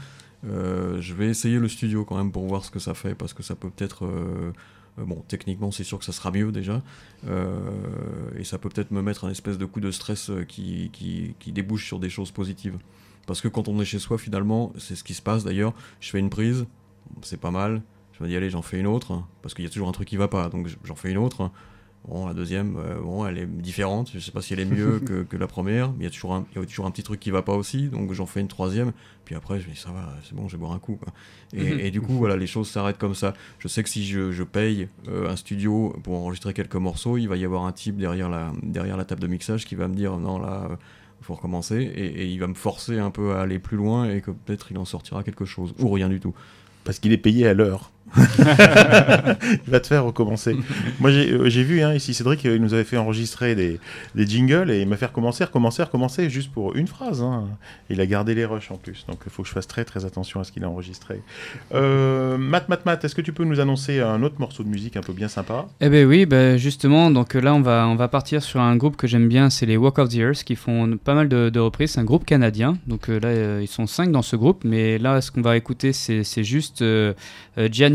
Je 0.44 1.14
vais 1.16 1.30
essayer 1.30 1.58
le 1.58 1.68
studio 1.68 2.06
quand 2.06 2.16
même 2.16 2.32
pour 2.32 2.46
voir 2.46 2.64
ce 2.64 2.70
que 2.70 2.78
ça 2.78 2.94
fait 2.94 3.16
parce 3.16 3.34
que 3.34 3.42
ça 3.42 3.56
peut 3.56 3.72
peut-être. 3.72 4.08
bon, 4.98 5.24
techniquement, 5.28 5.72
c'est 5.72 5.84
sûr 5.84 5.98
que 5.98 6.06
ça 6.06 6.12
sera 6.12 6.30
mieux 6.30 6.52
déjà. 6.52 6.84
Et 8.38 8.44
ça 8.44 8.60
peut 8.60 8.70
peut-être 8.70 8.92
me 8.92 9.02
mettre 9.02 9.26
un 9.26 9.32
espèce 9.32 9.58
de 9.58 9.66
coup 9.66 9.80
de 9.80 9.90
stress 9.90 10.30
qui 10.48 10.92
débouche 11.48 11.88
sur 11.88 11.98
des 11.98 12.10
choses 12.12 12.30
positives. 12.30 12.78
Parce 13.26 13.42
que 13.42 13.48
quand 13.48 13.68
on 13.68 13.82
est 13.82 13.86
chez 13.86 14.00
soi, 14.00 14.20
finalement, 14.20 14.74
c'est 14.78 14.96
ce 14.96 15.04
qui 15.04 15.16
se 15.16 15.24
passe 15.24 15.44
d'ailleurs. 15.44 15.74
Je 16.02 16.12
fais 16.12 16.20
une 16.20 16.30
prise, 16.30 16.68
c'est 17.24 17.40
pas 17.40 17.52
mal. 17.52 17.82
Me 18.22 18.28
dis, 18.28 18.36
allez, 18.36 18.50
j'en 18.50 18.62
fais 18.62 18.80
une 18.80 18.88
autre. 18.88 19.22
Parce 19.42 19.54
qu'il 19.54 19.66
y 19.66 19.68
a 19.68 19.72
toujours 19.72 19.88
un 19.90 19.94
truc 19.94 20.08
qui 20.08 20.18
va 20.18 20.28
pas. 20.28 20.50
Donc 20.50 20.68
j'en 20.84 20.96
fais 20.96 21.12
une 21.12 21.18
autre. 21.18 21.52
Bon, 22.08 22.26
la 22.26 22.34
deuxième, 22.34 22.78
euh, 22.78 23.00
bon, 23.00 23.28
elle 23.28 23.38
est 23.38 23.46
différente. 23.46 24.10
Je 24.12 24.18
sais 24.18 24.32
pas 24.32 24.42
si 24.42 24.54
elle 24.54 24.60
est 24.60 24.66
mieux 24.66 25.00
que, 25.06 25.22
que 25.22 25.38
la 25.38 25.46
première, 25.46 25.90
mais 25.92 25.98
il 26.00 26.04
y 26.06 26.08
a 26.08 26.10
toujours 26.10 26.34
un, 26.34 26.46
il 26.56 26.60
y 26.60 26.64
a 26.64 26.66
toujours 26.66 26.88
un 26.88 26.92
petit 26.92 27.04
truc 27.04 27.20
qui 27.20 27.30
va 27.30 27.44
pas 27.44 27.54
aussi. 27.54 27.90
Donc 27.90 28.12
j'en 28.14 28.26
fais 28.26 28.40
une 28.42 28.48
troisième. 28.48 28.92
Puis 29.24 29.36
après, 29.36 29.60
je 29.60 29.68
me 29.68 29.74
dis 29.74 29.80
ça 29.80 29.92
va, 29.92 30.16
c'est 30.24 30.34
bon, 30.34 30.48
je 30.48 30.54
vais 30.56 30.60
boire 30.60 30.72
un 30.72 30.80
coup. 30.80 30.96
quoi. 30.96 31.14
Et, 31.54 31.64
Mhm. 31.76 31.80
et 31.80 31.92
du 31.92 32.02
coup, 32.02 32.14
voilà, 32.14 32.38
les 32.38 32.48
choses 32.48 32.70
s'arrêtent 32.72 32.98
comme 32.98 33.14
ça. 33.14 33.34
Je 33.60 33.68
sais 33.68 33.84
que 33.84 33.90
si 33.90 34.04
je, 34.04 34.32
je 34.32 34.42
paye 34.44 34.88
euh, 35.10 35.30
un 35.30 35.36
studio 35.36 35.96
pour 36.04 36.16
enregistrer 36.18 36.54
quelques 36.56 36.76
morceaux, 36.76 37.18
il 37.18 37.28
va 37.28 37.38
y 37.38 37.46
avoir 37.46 37.66
un 37.66 37.72
type 37.72 37.98
derrière 37.98 38.30
la, 38.30 38.52
derrière 38.64 38.98
la 38.98 39.06
table 39.06 39.22
de 39.22 39.28
mixage 39.28 39.66
qui 39.66 39.76
va 39.76 39.88
me 39.88 39.94
dire 39.96 40.18
non 40.18 40.40
là, 40.40 40.70
euh, 40.72 40.76
faut 41.22 41.36
recommencer. 41.36 41.76
Et, 41.76 42.24
et 42.24 42.26
il 42.26 42.40
va 42.40 42.48
me 42.48 42.56
forcer 42.56 42.98
un 42.98 43.12
peu 43.12 43.34
à 43.36 43.42
aller 43.42 43.60
plus 43.60 43.78
loin 43.78 44.10
et 44.10 44.22
que 44.22 44.32
peut-être 44.32 44.72
il 44.72 44.78
en 44.80 44.86
sortira 44.86 45.24
quelque 45.24 45.46
chose 45.46 45.76
ou 45.78 45.88
rien 45.90 46.10
du 46.10 46.20
tout. 46.20 46.34
Parce 46.84 46.98
qu'il 46.98 47.12
est 47.14 47.18
payé 47.18 47.46
à 47.46 47.54
l'heure. 47.54 47.92
il 48.18 49.72
va 49.72 49.80
te 49.80 49.88
faire 49.88 50.06
recommencer. 50.06 50.56
Moi, 51.00 51.12
j'ai 51.12 51.32
euh, 51.32 51.48
vu 51.48 51.82
hein, 51.82 51.94
ici 51.94 52.14
Cédric, 52.14 52.46
euh, 52.46 52.56
il 52.56 52.62
nous 52.62 52.74
avait 52.74 52.84
fait 52.84 52.98
enregistrer 52.98 53.56
des, 53.56 53.80
jingles 54.16 54.70
et 54.72 54.82
il 54.82 54.88
m'a 54.88 54.98
fait 54.98 55.06
recommencer, 55.06 55.44
recommencer, 55.44 55.84
recommencer 55.84 56.30
juste 56.30 56.52
pour 56.52 56.76
une 56.76 56.88
phrase. 56.88 57.22
hein. 57.22 57.48
Il 57.90 58.02
a 58.02 58.06
gardé 58.06 58.36
les 58.36 58.46
rushs 58.46 58.72
en 58.72 58.78
plus, 58.78 59.06
donc 59.08 59.20
il 59.26 59.32
faut 59.32 59.44
que 59.44 59.50
je 59.50 59.54
fasse 59.54 59.68
très 59.68 59.86
très 59.86 60.06
attention 60.06 60.40
à 60.40 60.44
ce 60.44 60.52
qu'il 60.52 60.64
a 60.64 60.70
enregistré. 60.70 61.22
Euh, 61.74 62.38
Matt, 62.38 62.70
Matt, 62.70 62.86
Matt, 62.86 63.04
est-ce 63.06 63.16
que 63.16 63.22
tu 63.22 63.34
peux 63.34 63.44
nous 63.44 63.60
annoncer 63.60 64.00
un 64.00 64.22
autre 64.24 64.36
morceau 64.40 64.64
de 64.64 64.70
musique 64.70 64.98
un 64.98 65.02
peu 65.02 65.14
bien 65.14 65.28
sympa? 65.28 65.68
Eh 65.80 65.90
ben 65.90 66.06
oui, 66.06 66.26
ben 66.26 66.58
justement, 66.58 67.12
donc 67.12 67.34
là 67.34 67.54
on 67.54 67.62
va, 67.62 67.88
on 67.88 67.96
va 67.96 68.08
partir 68.08 68.44
sur 68.44 68.60
un 68.60 68.76
groupe 68.76 68.98
que 68.98 69.08
j'aime 69.08 69.28
bien, 69.28 69.50
c'est 69.50 69.66
les 69.66 69.78
Walk 69.78 70.00
of 70.00 70.10
the 70.10 70.16
Earth 70.16 70.44
qui 70.44 70.56
font 70.56 70.98
pas 70.98 71.14
mal 71.14 71.30
de, 71.30 71.50
de 71.50 71.60
reprises, 71.60 71.92
c'est 71.92 72.00
un 72.00 72.06
groupe 72.06 72.26
canadien, 72.26 72.78
donc 72.88 73.10
euh, 73.10 73.20
là 73.20 73.30
euh, 73.30 73.60
ils 73.62 73.68
sont 73.68 73.88
cinq 73.88 74.12
dans 74.12 74.22
ce 74.22 74.36
groupe, 74.36 74.64
mais 74.64 74.98
là 74.98 75.22
ce 75.22 75.32
qu'on 75.32 75.42
va 75.42 75.58
écouter 75.58 75.94
c'est 75.94 76.44
juste 76.44 76.82
euh, 76.82 77.14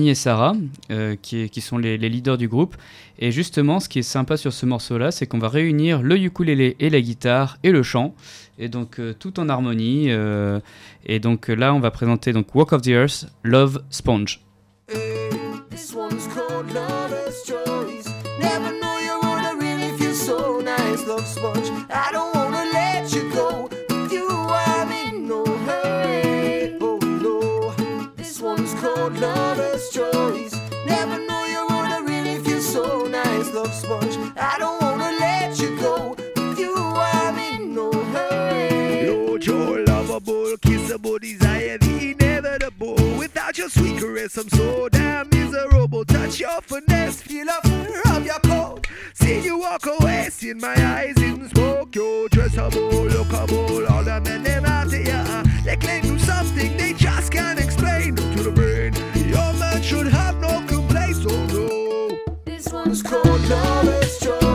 et 0.09 0.14
Sarah 0.14 0.54
euh, 0.90 1.16
qui, 1.20 1.61
sont 1.61 1.78
les, 1.78 1.96
leaders 1.96 2.38
du 2.38 2.48
groupe, 2.48 2.76
et 3.18 3.32
justement 3.32 3.80
ce 3.80 3.88
qui 3.88 4.00
est 4.00 4.02
sympa 4.02 4.36
sur 4.36 4.52
ce 4.52 4.66
morceau 4.66 4.98
là 4.98 5.11
c'est 5.11 5.26
qu'on 5.26 5.38
va 5.38 5.48
réunir 5.48 6.02
le 6.02 6.18
ukulélé 6.18 6.76
et 6.80 6.90
la 6.90 7.00
guitare 7.00 7.59
et 7.62 7.70
le 7.70 7.82
chant, 7.82 8.14
et 8.59 8.68
donc 8.68 9.00
euh, 9.00 9.14
tout 9.18 9.40
en 9.40 9.48
harmonie, 9.48 10.07
euh, 10.09 10.61
et 11.04 11.18
donc 11.20 11.48
là 11.48 11.74
on 11.74 11.80
va 11.80 11.90
présenter 11.90 12.32
donc 12.32 12.54
Walk 12.54 12.72
of 12.72 12.82
the 12.82 12.88
Earth, 12.88 13.26
Love 13.42 13.82
Sponge. 13.90 14.40
I'm 44.34 44.48
so 44.48 44.88
damn 44.88 45.28
miserable. 45.30 46.04
Touch 46.04 46.40
your 46.40 46.60
finesse, 46.62 47.22
feel 47.22 47.46
a 47.48 47.60
fur 47.62 48.16
of 48.16 48.26
your 48.26 48.40
coat. 48.40 48.84
See 49.14 49.44
you 49.44 49.56
walk 49.56 49.86
away, 49.86 50.28
see 50.30 50.52
my 50.52 50.74
eyes 50.74 51.16
in 51.22 51.48
smoke. 51.50 51.94
You're 51.94 52.28
dressable, 52.28 53.08
lookable, 53.08 53.88
all 53.88 54.02
the 54.02 54.20
men 54.20 54.42
them 54.42 54.64
out 54.64 54.90
here. 54.90 55.24
Uh, 55.28 55.44
they 55.64 55.76
claim 55.76 56.02
to 56.02 56.18
something 56.18 56.76
they 56.76 56.92
just 56.94 57.30
can't 57.30 57.60
explain 57.60 58.16
to 58.16 58.42
the 58.42 58.50
brain. 58.50 58.94
Your 59.28 59.52
man 59.60 59.80
should 59.80 60.08
have 60.08 60.36
no 60.40 60.60
complaints, 60.66 61.24
oh 61.28 61.46
no. 61.46 62.34
This 62.44 62.66
one 62.72 62.88
one's 62.88 63.02
called 63.04 63.24
Lover 63.48 64.02
Stories. 64.06 64.45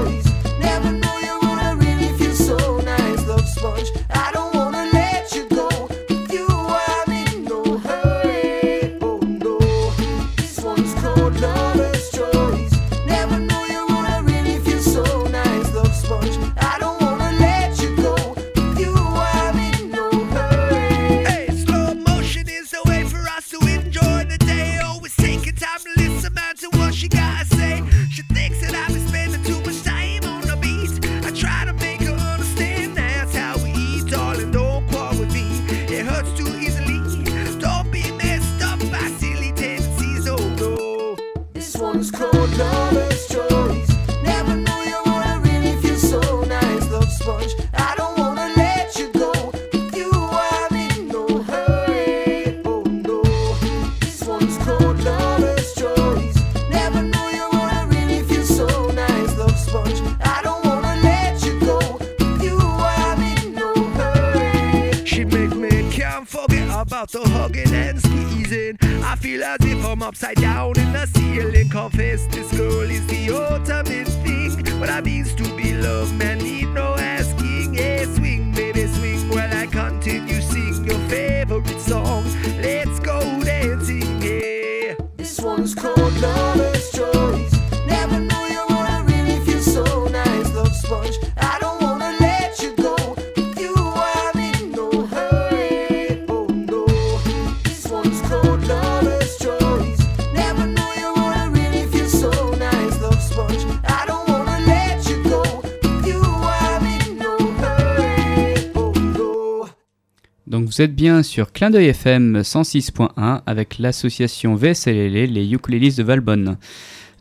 Vous 110.81 110.85
êtes 110.85 110.95
bien 110.95 111.21
sur 111.21 111.51
Clin 111.51 111.69
d'œil 111.69 111.89
FM 111.89 112.39
106.1 112.39 113.41
avec 113.45 113.77
l'association 113.77 114.55
VSLL, 114.55 115.31
les 115.31 115.53
ukulélistes 115.53 115.99
de 115.99 116.03
Valbonne. 116.03 116.57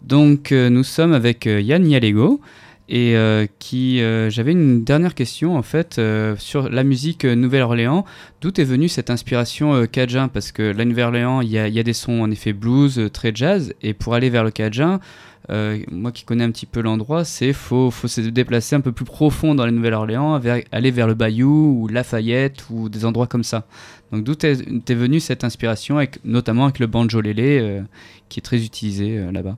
Donc 0.01 0.51
euh, 0.51 0.71
nous 0.71 0.83
sommes 0.83 1.13
avec 1.13 1.47
euh, 1.47 1.61
Yann 1.61 1.87
Yalego 1.87 2.41
et 2.89 3.17
euh, 3.17 3.47
qui 3.59 4.01
euh, 4.01 4.31
j'avais 4.31 4.53
une 4.53 4.83
dernière 4.83 5.15
question 5.15 5.59
en 5.59 5.63
fait 5.63 5.99
euh, 5.99 6.37
sur 6.39 6.71
la 6.71 6.85
musique 6.85 7.27
euh, 7.27 7.35
Nouvelle-Orléans. 7.35 8.07
D'où 8.41 8.51
est 8.57 8.65
venue 8.65 8.89
cette 8.89 9.11
inspiration 9.11 9.87
cajun? 9.87 10.29
Parce 10.29 10.53
que 10.53 10.63
la 10.63 10.87
Nouvelle-Orléans, 10.87 11.43
il 11.43 11.49
y, 11.49 11.53
y 11.53 11.79
a 11.79 11.83
des 11.83 11.93
sons 11.93 12.23
en 12.23 12.31
effet 12.31 12.55
blues, 12.55 13.11
très 13.13 13.33
jazz, 13.35 13.75
et 13.83 13.93
pour 13.93 14.15
aller 14.15 14.31
vers 14.31 14.43
le 14.43 14.51
cajun, 14.51 15.01
moi 15.49 16.12
qui 16.12 16.24
connais 16.24 16.45
un 16.45 16.51
petit 16.51 16.66
peu 16.66 16.80
l'endroit, 16.80 17.24
c'est 17.24 17.53
faut, 17.53 17.91
faut 17.91 18.09
se 18.09 18.20
déplacer 18.20 18.76
un 18.76 18.80
peu 18.80 18.93
plus 18.93 19.05
profond 19.05 19.55
dans 19.55 19.64
la 19.64 19.72
Nouvelle-Orléans, 19.72 20.41
aller 20.70 20.91
vers 20.91 21.07
le 21.07 21.14
Bayou 21.14 21.80
ou 21.80 21.88
Lafayette 21.88 22.64
ou 22.70 22.88
des 22.88 23.05
endroits 23.05 23.26
comme 23.26 23.45
ça. 23.45 23.66
Donc 24.12 24.24
d'où 24.24 24.32
est, 24.32 24.45
est 24.45 24.95
venue 24.95 25.20
cette 25.20 25.45
inspiration, 25.45 25.97
avec, 25.97 26.24
notamment 26.24 26.64
avec 26.64 26.78
le 26.78 26.86
banjolélé 26.86 27.59
euh, 27.61 27.82
qui 28.28 28.41
est 28.41 28.43
très 28.43 28.64
utilisé 28.64 29.18
euh, 29.18 29.32
là-bas? 29.32 29.57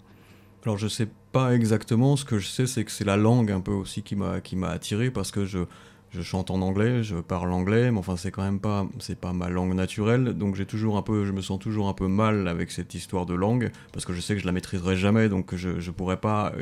Alors 0.64 0.78
je 0.78 0.88
sais 0.88 1.08
pas 1.32 1.54
exactement, 1.54 2.16
ce 2.16 2.24
que 2.24 2.38
je 2.38 2.46
sais 2.46 2.66
c'est 2.66 2.84
que 2.84 2.90
c'est 2.90 3.04
la 3.04 3.16
langue 3.16 3.50
un 3.50 3.60
peu 3.60 3.72
aussi 3.72 4.02
qui 4.02 4.14
m'a 4.16 4.68
attiré 4.68 5.10
parce 5.10 5.30
que 5.30 5.44
je 5.44 5.60
je 6.12 6.22
chante 6.22 6.50
en 6.50 6.60
anglais, 6.60 7.02
je 7.02 7.16
parle 7.16 7.52
anglais, 7.52 7.90
mais 7.90 7.98
enfin 7.98 8.16
c'est 8.16 8.30
quand 8.30 8.42
même 8.42 8.60
pas 8.60 8.86
c'est 8.98 9.18
pas 9.18 9.32
ma 9.32 9.48
langue 9.48 9.74
naturelle, 9.74 10.34
donc 10.34 10.56
j'ai 10.56 10.66
toujours 10.66 10.96
un 10.96 11.02
peu 11.02 11.24
je 11.24 11.32
me 11.32 11.40
sens 11.40 11.58
toujours 11.58 11.88
un 11.88 11.94
peu 11.94 12.08
mal 12.08 12.48
avec 12.48 12.70
cette 12.70 12.94
histoire 12.94 13.26
de 13.26 13.34
langue 13.34 13.70
parce 13.92 14.04
que 14.04 14.12
je 14.12 14.20
sais 14.20 14.34
que 14.34 14.40
je 14.40 14.46
la 14.46 14.52
maîtriserai 14.52 14.96
jamais, 14.96 15.28
donc 15.28 15.54
je 15.54 15.80
je 15.80 15.90
pourrais 15.90 16.18
pas 16.18 16.52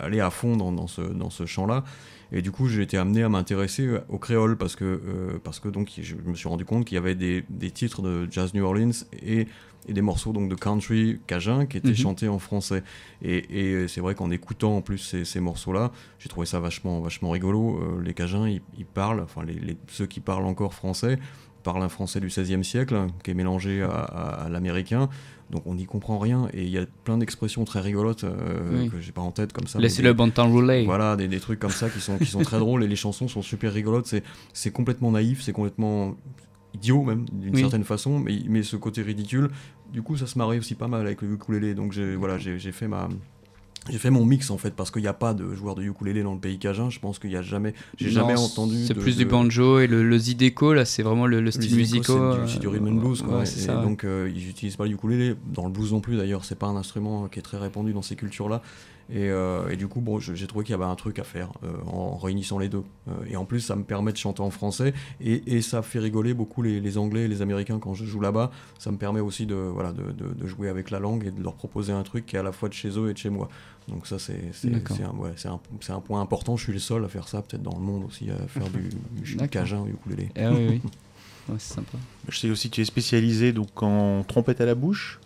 aller 0.00 0.20
à 0.20 0.30
fond 0.30 0.56
dans, 0.56 0.86
ce 0.86 1.02
dans 1.02 1.30
ce 1.30 1.46
champ-là. 1.46 1.84
Et 2.32 2.42
du 2.42 2.52
coup, 2.52 2.68
j'ai 2.68 2.82
été 2.82 2.96
amené 2.96 3.22
à 3.24 3.28
m'intéresser 3.28 3.88
au 4.08 4.18
créole 4.18 4.56
parce 4.56 4.76
que, 4.76 4.84
euh, 4.84 5.38
parce 5.42 5.58
que 5.58 5.68
donc, 5.68 5.90
je 6.00 6.14
me 6.14 6.34
suis 6.34 6.48
rendu 6.48 6.64
compte 6.64 6.84
qu'il 6.84 6.94
y 6.94 6.98
avait 6.98 7.16
des, 7.16 7.44
des 7.50 7.70
titres 7.72 8.02
de 8.02 8.28
jazz 8.30 8.54
New 8.54 8.64
Orleans 8.64 8.92
et, 9.20 9.48
et 9.88 9.92
des 9.92 10.02
morceaux 10.02 10.32
donc, 10.32 10.48
de 10.50 10.54
country 10.54 11.20
cajun 11.26 11.66
qui 11.66 11.76
étaient 11.78 11.88
Mhm. 11.88 11.94
chantés 11.96 12.28
en 12.28 12.38
français. 12.38 12.82
Et, 13.22 13.82
et 13.82 13.88
c'est 13.88 14.00
vrai 14.00 14.14
qu'en 14.14 14.30
écoutant 14.30 14.76
en 14.76 14.82
plus 14.82 14.98
ces, 14.98 15.24
ces 15.24 15.40
morceaux-là, 15.40 15.90
j'ai 16.18 16.28
trouvé 16.28 16.46
ça 16.46 16.60
vachement, 16.60 17.00
vachement 17.00 17.30
rigolo. 17.30 17.78
Euh, 17.82 18.02
les 18.02 18.14
cajuns, 18.14 18.48
ils, 18.48 18.60
ils 18.78 18.86
parlent, 18.86 19.20
enfin 19.20 19.42
les, 19.44 19.54
les- 19.54 19.76
ceux 19.88 20.06
qui 20.06 20.20
parlent 20.20 20.44
encore 20.46 20.74
français, 20.74 21.18
parlent 21.62 21.82
un 21.82 21.88
français 21.88 22.20
du 22.20 22.28
XVIe 22.28 22.64
siècle 22.64 22.94
hein, 22.94 23.08
qui 23.22 23.30
est 23.32 23.34
mélangé 23.34 23.82
à, 23.82 23.88
à- 23.90 24.44
à 24.44 24.48
l'américain. 24.48 25.08
Donc 25.50 25.66
on 25.66 25.74
n'y 25.74 25.84
comprend 25.84 26.18
rien 26.18 26.48
et 26.54 26.62
il 26.62 26.70
y 26.70 26.78
a 26.78 26.86
plein 27.04 27.18
d'expressions 27.18 27.64
très 27.64 27.80
rigolotes 27.80 28.22
euh, 28.22 28.82
Oui. 28.82 28.88
que 28.88 29.00
j'ai 29.00 29.10
pas 29.10 29.20
en 29.20 29.32
tête 29.32 29.52
comme 29.52 29.66
ça. 29.66 29.80
Laissez 29.80 30.00
le 30.00 30.12
bon 30.12 30.30
temps 30.30 30.48
rouler. 30.48 30.84
voilà, 30.84 31.16
des, 31.16 31.26
des 31.26 31.40
trucs 31.40 31.58
comme 31.58 31.70
ça 31.72 31.90
qui 31.90 32.00
sont, 32.00 32.18
qui 32.18 32.26
sont 32.26 32.42
très 32.42 32.58
drôles 32.60 32.84
et 32.84 32.86
les 32.88 32.94
chansons 32.96 33.26
sont 33.26 33.42
super 33.42 33.72
rigolotes. 33.72 34.14
C'est 34.52 34.70
complètement 34.70 35.10
naïf, 35.10 35.42
c'est 35.42 35.52
complètement 35.52 36.14
idiot 36.74 37.02
même 37.02 37.24
d'une 37.32 37.54
Oui. 37.54 37.60
certaine 37.60 37.84
façon, 37.84 38.18
mais, 38.18 38.40
mais 38.48 38.62
ce 38.62 38.76
côté 38.76 39.02
ridicule, 39.02 39.50
du 39.92 40.02
coup 40.02 40.16
ça 40.16 40.26
se 40.26 40.38
marie 40.38 40.58
aussi 40.58 40.74
pas 40.74 40.88
mal 40.88 41.06
avec 41.06 41.22
le 41.22 41.32
ukulélé. 41.32 41.74
Donc 41.74 41.92
j'ai, 41.92 42.14
voilà, 42.16 42.38
j'ai, 42.38 42.58
fait 42.72 42.88
ma... 42.88 43.08
J'ai 43.88 43.96
fait 43.98 44.10
mon 44.10 44.26
mix 44.26 44.50
en 44.50 44.58
fait 44.58 44.74
parce 44.76 44.90
qu'il 44.90 45.00
n'y 45.00 45.08
a 45.08 45.14
pas 45.14 45.32
de 45.32 45.54
joueurs 45.54 45.74
de 45.74 45.82
ukulélé 45.82 46.22
dans 46.22 46.34
le 46.34 46.38
pays 46.38 46.58
cajun. 46.58 46.90
Je 46.90 46.98
pense 47.00 47.18
qu'il 47.18 47.30
n'y 47.30 47.36
a 47.36 47.42
jamais, 47.42 47.72
j'ai 47.98 48.10
jamais 48.10 48.36
entendu. 48.38 48.76
C'est 48.86 48.92
de- 48.92 49.00
plus 49.00 49.16
du 49.16 49.24
banjo 49.24 49.78
et 49.80 49.86
le, 49.86 50.06
le 50.06 50.18
zideco 50.18 50.74
là, 50.74 50.84
c'est 50.84 51.02
vraiment 51.02 51.26
le, 51.26 51.38
le 51.38 51.44
le 51.46 51.50
style 51.50 51.74
musical. 51.76 52.04
c'est 52.36 52.42
du, 52.44 52.52
c'est 52.52 52.58
du 52.60 52.68
rhythm 52.68 52.88
and 52.88 53.00
blues 53.00 53.22
quoi. 53.22 53.38
Ouais, 53.38 53.42
Et 53.44 53.46
c'est 53.46 53.60
ça, 53.60 53.78
ouais. 53.78 53.82
donc 53.82 54.04
euh, 54.04 54.30
ils 54.34 54.50
utilisent 54.50 54.76
pas 54.76 54.84
le 54.84 54.92
ukulélé 54.92 55.34
dans 55.52 55.64
le 55.64 55.70
blues 55.72 55.92
non 55.92 56.00
plus 56.00 56.18
d'ailleurs. 56.18 56.44
C'est 56.44 56.58
pas 56.58 56.66
un 56.66 56.76
instrument 56.76 57.26
qui 57.28 57.38
est 57.38 57.42
très 57.42 57.56
répandu 57.56 57.94
dans 57.94 58.02
ces 58.02 58.16
cultures 58.16 58.50
là. 58.50 58.60
Et, 59.12 59.28
euh, 59.28 59.68
et 59.70 59.76
du 59.76 59.88
coup 59.88 60.00
bon, 60.00 60.18
je- 60.20 60.34
j'ai 60.34 60.46
trouvé 60.46 60.64
qu'il 60.64 60.72
y 60.72 60.74
avait 60.76 60.84
un 60.84 60.94
truc 60.94 61.18
à 61.18 61.24
faire 61.24 61.50
euh, 61.64 61.72
en, 61.86 62.16
réunissant 62.16 62.58
les 62.58 62.68
deux. 62.68 62.84
Euh, 63.08 63.12
et 63.28 63.36
en 63.36 63.44
plus 63.44 63.60
ça 63.60 63.74
me 63.76 63.82
permet 63.82 64.12
de 64.12 64.16
chanter 64.16 64.40
en 64.42 64.50
français 64.50 64.94
et, 65.20 65.56
et 65.56 65.62
ça 65.62 65.82
fait 65.82 65.98
rigoler 65.98 66.32
beaucoup 66.32 66.62
les, 66.62 66.80
les 66.80 66.96
Anglais 66.98 67.22
et 67.24 67.28
les 67.28 67.42
Américains 67.42 67.78
quand 67.80 67.94
je 67.94 68.04
joue 68.04 68.20
là-bas. 68.20 68.50
Ça 68.78 68.90
me 68.92 68.96
permet 68.98 69.20
aussi 69.20 69.46
de 69.46 69.54
voilà 69.54 69.92
de, 69.92 70.12
de- 70.12 70.32
de 70.34 70.46
jouer 70.46 70.68
avec 70.68 70.90
la 70.90 71.00
langue 71.00 71.26
et 71.26 71.30
de 71.32 71.42
leur 71.42 71.54
proposer 71.54 71.92
un 71.92 72.02
truc 72.04 72.24
qui 72.26 72.36
est 72.36 72.38
à 72.38 72.42
la 72.44 72.52
fois 72.52 72.68
de 72.68 72.74
chez 72.74 72.90
eux 72.98 73.10
et 73.10 73.12
de 73.12 73.18
chez 73.18 73.30
moi. 73.30 73.48
Donc 73.88 74.06
ça 74.06 74.18
c'est 74.20 74.52
un, 75.02 75.10
ouais, 75.18 75.32
c'est 75.36 75.48
un, 75.48 75.58
c'est 75.80 75.92
un 75.92 76.00
point 76.00 76.20
important. 76.20 76.56
Je 76.56 76.62
suis 76.64 76.72
le 76.72 76.78
seul 76.78 77.04
à 77.04 77.08
faire 77.08 77.26
ça 77.26 77.42
peut-être 77.42 77.62
dans 77.62 77.76
le 77.76 77.82
monde 77.84 78.04
aussi 78.04 78.30
à 78.30 78.36
faire 78.46 78.68
du, 78.70 78.90
du 79.36 79.48
cajun 79.48 79.80
au 79.80 79.86
ukulélé. 79.88 80.28
Ah 80.38 80.52
oui, 80.52 80.66
oui. 80.70 80.80
Ouais, 81.48 81.56
c'est 81.58 81.74
sympa. 81.74 81.98
Je 82.28 82.38
sais 82.38 82.50
aussi 82.50 82.68
que 82.70 82.76
tu 82.76 82.80
es 82.82 82.84
spécialisé 82.84 83.52
donc 83.52 83.82
en 83.82 84.22
trompette 84.22 84.60
à 84.60 84.66
la 84.66 84.76
bouche. 84.76 85.18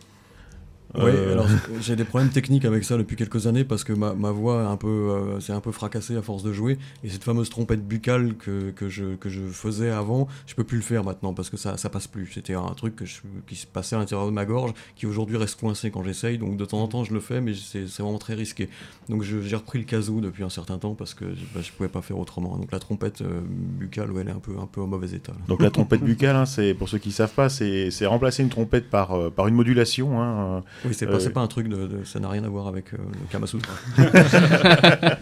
Oui, 0.97 1.11
Euh, 1.15 1.33
alors 1.33 1.49
j'ai 1.81 1.97
des 1.97 2.05
problèmes 2.05 2.31
techniques 2.31 2.65
avec 2.65 2.85
ça 2.85 2.97
depuis 2.97 3.17
quelques 3.17 3.47
années 3.47 3.65
parce 3.65 3.83
que 3.85 3.93
ma, 3.93 4.15
ma 4.15 4.31
voix 4.31 4.63
est 4.63 4.67
un 4.67 4.77
peu, 4.77 4.87
euh, 4.89 5.41
s'est 5.41 5.53
un 5.53 5.61
peu 5.61 5.73
fracassée 5.73 6.17
à 6.17 6.23
force 6.23 6.43
de 6.43 6.53
jouer 6.53 6.79
et 7.03 7.09
cette 7.09 7.25
fameuse 7.25 7.51
trompette 7.51 7.87
buccale 7.87 8.35
que, 8.37 8.71
que, 8.71 8.89
je, 8.89 9.17
que 9.17 9.29
je 9.29 9.41
faisais 9.43 9.91
avant, 9.91 10.29
je 10.47 10.55
peux 10.55 10.63
plus 10.65 10.77
le 10.77 10.83
faire 10.85 11.03
maintenant 11.03 11.35
parce 11.35 11.51
que 11.51 11.57
ça, 11.57 11.77
ça 11.77 11.89
passe 11.91 12.07
plus. 12.07 12.31
C'était 12.33 12.55
un 12.55 12.63
truc 12.77 12.95
que 12.97 13.05
je- 13.05 13.21
qui 13.47 13.57
se 13.57 13.67
passait 13.67 13.97
à 13.97 13.99
l'intérieur 13.99 14.27
de 14.27 14.33
ma 14.33 14.45
gorge 14.45 14.73
qui 14.95 15.07
aujourd'hui 15.07 15.37
reste 15.37 15.59
coincé 15.59 15.91
quand 15.91 16.03
j'essaye 16.05 16.39
donc 16.39 16.57
de 16.57 16.65
temps 16.65 16.81
en 16.83 16.87
temps 16.89 17.03
je 17.05 17.13
le 17.13 17.21
fais 17.21 17.41
mais 17.41 17.55
c'est 17.55 17.89
c'est 17.89 18.03
vraiment 18.03 18.19
très 18.19 18.35
risqué. 18.35 18.69
Donc 19.09 19.23
j'ai 19.23 19.57
repris 19.57 19.79
le 19.81 19.85
kazoo 19.85 20.21
depuis 20.21 20.45
un 20.45 20.49
certain 20.49 20.79
temps 20.79 20.95
parce 20.95 21.15
que 21.15 21.25
bah, 21.55 21.61
je 21.63 21.73
pouvais 21.73 21.89
pas 21.89 22.03
faire 22.03 22.19
autrement. 22.19 22.57
Donc 22.57 22.71
la 22.73 22.79
trompette 22.79 23.21
euh, 23.23 23.41
buccale, 23.45 24.11
ouais, 24.13 24.23
elle 24.23 24.29
est 24.29 24.33
un 24.33 24.39
peu, 24.39 24.53
un 24.61 24.67
peu 24.67 24.81
en 24.81 24.87
mauvais 24.87 25.11
état. 25.11 25.33
là. 25.33 25.39
Donc 25.49 25.61
la 25.61 25.71
trompette 25.71 26.03
buccale, 26.03 26.37
hein, 26.37 26.47
c'est 26.47 26.73
pour 26.75 26.89
ceux 26.89 26.99
qui 26.99 27.11
savent 27.13 27.35
pas, 27.35 27.49
c'est 27.49 27.91
c'est 27.91 28.07
remplacer 28.07 28.43
une 28.45 28.49
trompette 28.49 28.89
par, 28.91 29.13
euh, 29.13 29.31
par 29.31 29.49
une 29.49 29.55
modulation. 29.55 30.21
hein, 30.23 30.63
euh, 30.84 30.84
Oui, 30.85 30.93
c'est 30.95 31.09
Euh, 31.09 31.19
pas, 31.19 31.31
pas 31.31 31.41
un 31.41 31.47
truc 31.47 31.69
de, 31.69 31.87
de- 31.87 32.05
ça 32.05 32.21
n'a 32.21 32.29
rien 32.29 32.45
à 32.45 32.49
voir 32.49 32.67
avec 32.69 32.93
euh, 32.95 32.99
le 32.99 33.31
Kamasutra. 33.31 33.73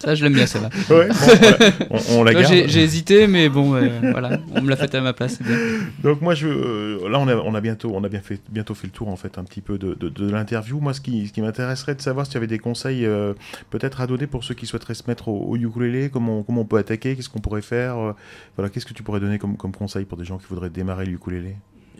Ça, 0.00 0.16
je 0.16 0.24
l'aime 0.24 0.32
bien, 0.34 0.46
celle-là. 0.46 0.68
Ouais, 0.90 1.06
bon, 1.08 1.96
on, 2.10 2.18
on 2.18 2.24
la 2.24 2.34
garde. 2.34 2.52
J'ai 2.66 2.82
hésité, 2.82 3.28
mais 3.28 3.48
bon, 3.48 3.76
euh, 3.76 3.88
voilà, 4.10 4.40
on 4.56 4.60
me 4.60 4.68
l'a 4.68 4.74
fait 4.74 4.92
à 4.96 5.00
ma 5.00 5.12
place, 5.12 5.40
bien. 5.40 5.56
Donc 6.02 6.20
moi, 6.20 6.34
je, 6.34 6.48
euh, 6.48 7.08
là, 7.08 7.20
on 7.20 7.28
a, 7.28 7.36
on 7.36 7.54
a 7.54 7.60
bientôt, 7.60 7.92
on 7.94 8.02
a 8.02 8.08
bien 8.08 8.20
fait, 8.20 8.40
bientôt 8.50 8.74
fait 8.74 8.88
le 8.88 8.92
tour 8.92 9.06
en 9.08 9.14
fait 9.14 9.38
un 9.38 9.44
petit 9.44 9.60
peu 9.60 9.78
de, 9.78 9.94
de, 9.94 10.08
de 10.08 10.28
l'interview. 10.28 10.80
Moi, 10.80 10.92
ce 10.94 11.00
qui, 11.00 11.28
ce 11.28 11.32
qui 11.32 11.40
m'intéresserait 11.40 11.94
de 11.94 12.00
savoir 12.00 12.26
si 12.26 12.32
tu 12.32 12.36
avais 12.38 12.48
des 12.48 12.58
conseils 12.58 13.06
euh, 13.06 13.34
peut-être 13.70 14.00
à 14.00 14.08
donner 14.08 14.26
pour 14.26 14.42
ceux 14.42 14.54
qui 14.54 14.66
souhaiteraient 14.66 14.94
se 14.94 15.04
mettre 15.06 15.28
au, 15.28 15.38
au 15.50 15.56
ukulélé, 15.56 16.10
comment, 16.12 16.42
comment 16.42 16.62
on 16.62 16.66
peut 16.66 16.78
attaquer, 16.78 17.14
qu'est-ce 17.14 17.28
qu'on 17.28 17.38
pourrait 17.40 17.62
faire, 17.62 17.96
euh, 17.98 18.12
voilà, 18.56 18.70
qu'est-ce 18.70 18.86
que 18.86 18.94
tu 18.94 19.04
pourrais 19.04 19.20
donner 19.20 19.38
comme, 19.38 19.56
comme 19.56 19.70
conseil 19.72 20.04
pour 20.04 20.18
des 20.18 20.24
gens 20.24 20.38
qui 20.38 20.46
voudraient 20.48 20.70
démarrer 20.70 21.06
le 21.06 21.12
ukulélé 21.12 21.54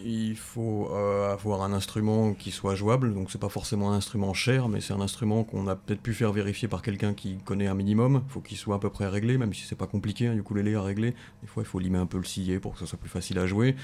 Il 0.05 0.37
faut 0.37 0.89
euh, 0.93 1.33
avoir 1.33 1.63
un 1.63 1.73
instrument 1.73 2.35
qui 2.35 2.51
soit 2.51 2.75
jouable, 2.75 3.15
donc 3.15 3.31
c'est 3.31 3.41
pas 3.41 3.49
forcément 3.49 3.93
un 3.93 3.97
instrument 3.97 4.35
cher, 4.35 4.69
mais 4.69 4.81
c'est 4.81 4.93
un 4.93 5.01
instrument 5.01 5.45
qu'on 5.45 5.69
a 5.69 5.77
peut-être 5.77 6.01
pu 6.01 6.13
faire 6.13 6.33
vérifier 6.33 6.67
par 6.67 6.83
quelqu'un 6.83 7.15
qui 7.15 7.39
connaît 7.39 7.67
un 7.67 7.75
minimum. 7.75 8.23
Il 8.29 8.33
faut 8.33 8.41
qu'il 8.41 8.57
soit 8.57 8.77
à 8.77 8.79
peu 8.79 8.91
près 8.91 9.07
réglé, 9.07 9.39
même 9.39 9.55
si 9.55 9.63
c'est 9.63 9.77
pas 9.77 9.87
compliqué, 9.87 10.27
un 10.27 10.37
ukulélé 10.37 10.75
à 10.75 10.83
régler. 10.83 11.15
Des 11.43 11.47
fois, 11.47 11.63
il 11.63 11.67
faut 11.67 11.79
limer 11.79 11.99
un 11.99 12.07
peu 12.07 12.19
le 12.19 12.25
sillet 12.25 12.59
pour 12.59 12.73
que 12.73 12.79
ce 12.79 12.87
soit 12.87 12.99
plus 12.99 13.11
facile 13.11 13.39
à 13.39 13.47
jouer. 13.47 13.77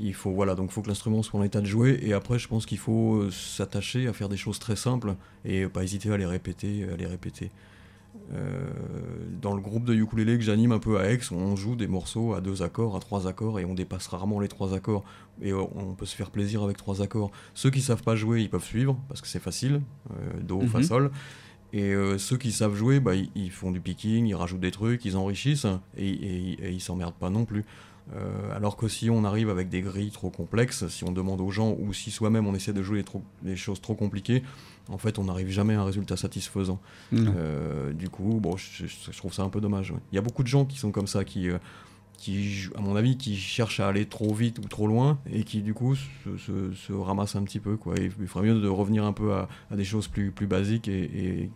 Il 0.00 0.14
faut 0.14 0.32
voilà, 0.32 0.54
donc 0.54 0.70
faut 0.70 0.82
que 0.82 0.88
l'instrument 0.88 1.22
soit 1.22 1.40
en 1.40 1.42
état 1.42 1.60
de 1.60 1.66
jouer. 1.66 1.98
Et 2.02 2.12
après, 2.12 2.38
je 2.38 2.48
pense 2.48 2.64
qu'il 2.64 2.78
faut 2.78 3.16
euh, 3.16 3.30
s'attacher 3.30 4.06
à 4.06 4.12
faire 4.12 4.28
des 4.28 4.36
choses 4.36 4.58
très 4.58 4.76
simples 4.76 5.14
et 5.44 5.66
pas 5.66 5.82
hésiter 5.82 6.10
à 6.10 6.16
les 6.16 6.26
répéter, 6.26 6.86
à 6.92 6.96
les 6.96 7.06
répéter. 7.06 7.50
Euh, 8.32 8.70
dans 9.40 9.54
le 9.54 9.60
groupe 9.60 9.84
de 9.84 9.94
ukulélé 9.94 10.36
que 10.36 10.42
j'anime 10.44 10.72
un 10.72 10.78
peu 10.78 10.98
à 10.98 11.10
Aix, 11.10 11.20
on 11.32 11.54
joue 11.56 11.76
des 11.76 11.86
morceaux 11.86 12.34
à 12.34 12.40
deux 12.40 12.62
accords, 12.62 12.96
à 12.96 13.00
trois 13.00 13.26
accords, 13.28 13.60
et 13.60 13.64
on 13.64 13.74
dépasse 13.74 14.06
rarement 14.08 14.40
les 14.40 14.48
trois 14.48 14.74
accords. 14.74 15.04
Et 15.42 15.52
on 15.52 15.94
peut 15.94 16.06
se 16.06 16.16
faire 16.16 16.30
plaisir 16.30 16.62
avec 16.62 16.76
trois 16.76 17.02
accords. 17.02 17.30
Ceux 17.54 17.70
qui 17.70 17.80
savent 17.80 18.02
pas 18.02 18.16
jouer, 18.16 18.40
ils 18.42 18.50
peuvent 18.50 18.64
suivre 18.64 18.98
parce 19.08 19.20
que 19.20 19.28
c'est 19.28 19.38
facile, 19.42 19.82
euh, 20.10 20.40
do, 20.42 20.60
fa, 20.62 20.78
Mhm. 20.78 20.84
sol. 20.84 21.10
Et 21.72 21.82
euh, 21.92 22.16
ceux 22.18 22.36
qui 22.38 22.52
savent 22.52 22.74
jouer, 22.74 23.00
bah, 23.00 23.14
ils, 23.14 23.30
ils 23.34 23.50
font 23.50 23.70
du 23.70 23.80
picking, 23.80 24.26
ils 24.26 24.34
rajoutent 24.34 24.60
des 24.60 24.70
trucs, 24.70 25.04
ils 25.04 25.16
enrichissent, 25.16 25.66
et, 25.96 26.08
et- 26.08 26.52
et 26.64 26.70
ils 26.70 26.80
s'emmerdent 26.80 27.14
pas 27.14 27.28
non 27.30 27.44
plus. 27.44 27.64
Euh, 28.14 28.54
alors 28.54 28.76
que 28.76 28.86
si 28.86 29.10
on 29.10 29.24
arrive 29.24 29.50
avec 29.50 29.68
des 29.68 29.80
grilles 29.80 30.12
trop 30.12 30.30
complexes, 30.30 30.86
si 30.88 31.02
on 31.02 31.10
demande 31.10 31.40
aux 31.40 31.50
gens, 31.50 31.74
ou 31.78 31.92
si 31.92 32.10
soi-même 32.12 32.46
on 32.46 32.54
essaie 32.54 32.72
de 32.72 32.82
jouer 32.82 33.04
des, 33.42 33.56
choses 33.56 33.80
trop 33.80 33.94
compliquées, 33.94 34.44
en 34.88 34.98
fait 34.98 35.18
on 35.18 35.24
n'arrive 35.24 35.48
jamais 35.48 35.74
à 35.74 35.80
un 35.80 35.84
résultat 35.84 36.16
satisfaisant. 36.16 36.80
Euh, 37.12 37.92
du 37.92 38.08
coup, 38.08 38.38
bon, 38.40 38.56
je, 38.56 38.86
je- 38.86 39.10
je 39.10 39.18
trouve 39.18 39.32
ça 39.32 39.42
un 39.42 39.48
peu 39.48 39.60
dommage. 39.60 39.90
ouais. 39.90 39.98
Il 40.12 40.14
y 40.14 40.18
a 40.18 40.22
beaucoup 40.22 40.44
de 40.44 40.48
gens 40.48 40.64
qui 40.64 40.78
sont 40.78 40.92
comme 40.92 41.08
ça, 41.08 41.24
qui, 41.24 41.50
euh, 41.50 41.58
qui, 42.18 42.68
à 42.76 42.80
mon 42.80 42.96
avis, 42.96 43.16
qui 43.16 43.36
cherchent 43.36 43.80
à 43.80 43.88
aller 43.88 44.06
trop 44.06 44.34
vite 44.34 44.58
ou 44.58 44.68
trop 44.68 44.86
loin 44.86 45.18
et 45.32 45.44
qui, 45.44 45.60
du 45.60 45.74
coup, 45.74 45.94
se, 45.94 46.36
se- 46.38 46.74
se 46.74 46.92
ramassent 46.92 47.36
un 47.36 47.42
petit 47.42 47.60
peu. 47.60 47.76
Quoi. 47.76 47.94
Il 47.98 48.26
ferait 48.26 48.46
mieux 48.46 48.60
de 48.60 48.68
revenir 48.68 49.04
un 49.04 49.12
peu 49.12 49.32
à, 49.32 49.48
des 49.74 49.84
choses 49.84 50.08
plus, 50.08 50.30
plus 50.30 50.46
basiques 50.46 50.88
et, 50.88 51.50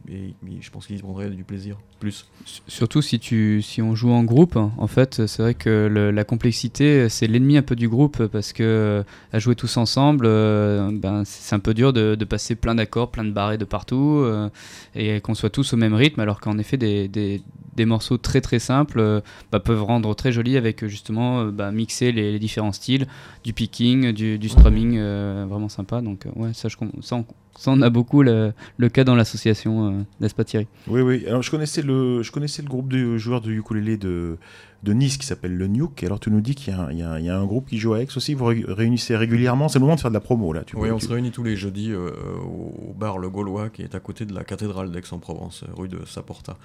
je 0.60 0.70
pense 0.70 0.86
qu'ils 0.86 1.00
prendraient 1.00 1.30
du 1.30 1.44
plaisir. 1.44 1.76
Plus. 1.98 2.26
Surtout 2.66 3.02
si, 3.02 3.18
tu, 3.18 3.60
si 3.60 3.82
on 3.82 3.94
joue 3.94 4.10
en 4.10 4.24
groupe, 4.24 4.56
en 4.56 4.86
fait, 4.86 5.26
c'est 5.26 5.42
vrai 5.42 5.54
que 5.54 6.10
la 6.12 6.24
complexité, 6.24 7.08
c'est 7.10 7.26
l'ennemi 7.26 7.58
un 7.58 7.62
peu 7.62 7.76
du 7.76 7.88
groupe 7.88 8.26
parce 8.26 8.52
que 8.52 9.04
à 9.32 9.38
jouer 9.38 9.54
tous 9.54 9.76
ensemble, 9.76 10.24
euh, 10.26 10.90
ben, 10.92 11.22
c'est 11.24 11.54
un 11.54 11.58
peu 11.58 11.74
dur 11.74 11.92
de, 11.92 12.16
passer 12.24 12.54
plein 12.54 12.74
d'accords, 12.74 13.10
plein 13.10 13.24
de 13.24 13.30
barrés 13.30 13.58
de 13.58 13.64
partout 13.64 14.20
euh, 14.22 14.48
et 14.94 15.20
qu'on 15.20 15.34
soit 15.34 15.50
tous 15.50 15.72
au 15.72 15.76
même 15.76 15.94
rythme, 15.94 16.20
alors 16.20 16.40
qu'en 16.40 16.58
effet, 16.58 16.76
des, 16.76 17.08
des, 17.08 17.42
des 17.74 17.84
morceaux 17.86 18.18
très 18.18 18.40
très 18.40 18.58
simples 18.58 19.00
euh, 19.00 19.20
bah, 19.50 19.60
peuvent 19.60 19.82
rendre 19.82 20.14
très 20.14 20.32
joli 20.32 20.49
avec 20.56 20.82
euh, 20.84 20.88
justement 20.88 21.40
euh, 21.40 21.50
bah, 21.50 21.70
mixer 21.72 22.12
les, 22.12 22.32
les 22.32 22.38
différents 22.38 22.72
styles, 22.72 23.06
du 23.44 23.52
picking, 23.52 24.12
du, 24.12 24.38
du 24.38 24.48
strumming, 24.48 24.96
euh, 24.98 25.46
vraiment 25.48 25.68
sympa. 25.68 26.00
Donc, 26.00 26.26
ouais, 26.36 26.52
ça, 26.54 26.68
je, 26.68 26.76
ça, 27.02 27.16
on, 27.16 27.24
ça, 27.56 27.70
on 27.72 27.82
a 27.82 27.90
beaucoup 27.90 28.22
le, 28.22 28.52
le 28.76 28.88
cas 28.88 29.04
dans 29.04 29.14
l'association, 29.14 29.88
euh, 29.88 30.02
n'est-ce 30.20 30.34
pas 30.34 30.44
Thierry? 30.44 30.66
Oui, 30.88 31.00
oui. 31.02 31.24
Alors, 31.26 31.42
je 31.42 31.50
connaissais 31.50 31.82
le, 31.82 32.22
je 32.22 32.30
connaissais 32.32 32.62
le 32.62 32.68
groupe 32.68 32.88
de 32.90 33.16
joueurs 33.18 33.40
de 33.40 33.50
ukulélé 33.50 33.96
de, 33.96 34.38
de 34.82 34.92
Nice 34.92 35.18
qui 35.18 35.26
s'appelle 35.26 35.56
le 35.56 35.66
Nuke. 35.66 36.02
Alors, 36.04 36.20
tu 36.20 36.30
nous 36.30 36.40
dis 36.40 36.54
qu'il 36.54 36.72
y, 36.72 36.76
a 36.76 36.80
un- 36.80 36.90
il 36.92 36.98
y 36.98 37.02
a 37.02 37.10
un- 37.10 37.18
il 37.18 37.24
y 37.26 37.28
a 37.30 37.38
un 37.38 37.44
groupe 37.44 37.68
qui 37.68 37.78
joue 37.78 37.92
à 37.94 38.00
Aix 38.02 38.08
aussi. 38.16 38.32
Vous 38.34 38.46
ré- 38.46 38.64
réunissez 38.66 39.14
régulièrement. 39.16 39.68
C'est 39.68 39.78
le 39.78 39.84
moment 39.84 39.96
de 39.96 40.00
faire 40.00 40.10
de 40.10 40.14
la 40.14 40.20
promo, 40.20 40.52
là. 40.52 40.62
Tu 40.64 40.76
Oui, 40.76 40.90
on 40.90 40.96
tu- 40.98 41.06
se 41.06 41.12
réunit 41.12 41.30
tous 41.32 41.42
les 41.42 41.56
jeudis 41.56 41.92
euh, 41.92 42.10
au 42.42 42.94
bar 42.98 43.18
Le 43.18 43.28
Gaulois 43.28 43.68
qui 43.68 43.82
est 43.82 43.94
à 43.94 44.00
côté 44.00 44.24
de 44.24 44.32
la 44.34 44.42
cathédrale 44.44 44.90
d'Aix-en-Provence, 44.90 45.64
rue 45.76 45.88
de 45.88 45.98
Saporta. 46.06 46.56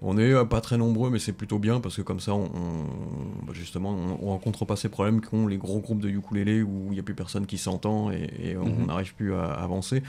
On 0.00 0.16
est 0.16 0.32
euh, 0.32 0.44
pas 0.44 0.60
très 0.60 0.76
nombreux, 0.78 1.10
mais 1.10 1.18
c'est 1.18 1.32
plutôt 1.32 1.58
bien 1.58 1.80
parce 1.80 1.96
que 1.96 2.02
comme 2.02 2.20
ça, 2.20 2.34
on, 2.34 2.44
on- 2.44 3.44
bah, 3.46 3.52
justement, 3.52 3.90
on, 3.90 4.18
on 4.22 4.28
rencontre 4.30 4.64
pas 4.64 4.76
ces 4.76 4.88
problèmes 4.88 5.20
qu'ont 5.20 5.46
les 5.46 5.56
gros 5.58 5.80
groupes 5.80 6.00
de 6.00 6.08
ukulélé 6.08 6.62
où 6.62 6.86
il 6.90 6.92
n'y 6.92 7.00
a 7.00 7.02
plus 7.02 7.14
personne 7.14 7.46
qui 7.46 7.58
s'entend 7.58 8.10
et, 8.12 8.30
et 8.42 8.56
on 8.56 8.64
Mhm. 8.66 8.86
n'arrive 8.86 9.14
plus 9.14 9.34
à 9.34 9.44
avancer. 9.52 10.02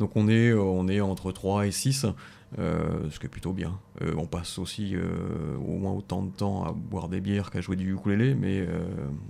Donc 0.00 0.16
on 0.16 0.28
est, 0.28 0.50
euh, 0.50 0.60
on 0.60 0.88
est 0.88 1.00
entre 1.00 1.32
3 1.32 1.66
et 1.66 1.72
6, 1.72 2.06
euh, 2.58 3.10
ce 3.10 3.18
qui 3.18 3.26
est 3.26 3.28
plutôt 3.28 3.52
bien. 3.52 3.78
Euh, 4.02 4.14
on 4.16 4.26
passe 4.26 4.58
aussi 4.58 4.94
euh, 4.94 5.56
au 5.56 5.78
moins 5.78 5.92
autant 5.92 6.22
de 6.22 6.30
temps 6.30 6.64
à 6.64 6.72
boire 6.72 7.08
des 7.08 7.20
bières 7.20 7.50
qu'à 7.50 7.60
jouer 7.60 7.76
du 7.76 7.92
ukulélé, 7.94 8.34
mais, 8.34 8.66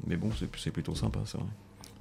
mais 0.07 0.17
bon, 0.17 0.31
c'est 0.39 0.49
c'est 0.57 0.71
plutôt 0.71 0.95
sympa, 0.95 1.21
c'est 1.27 1.39
vrai. 1.39 1.47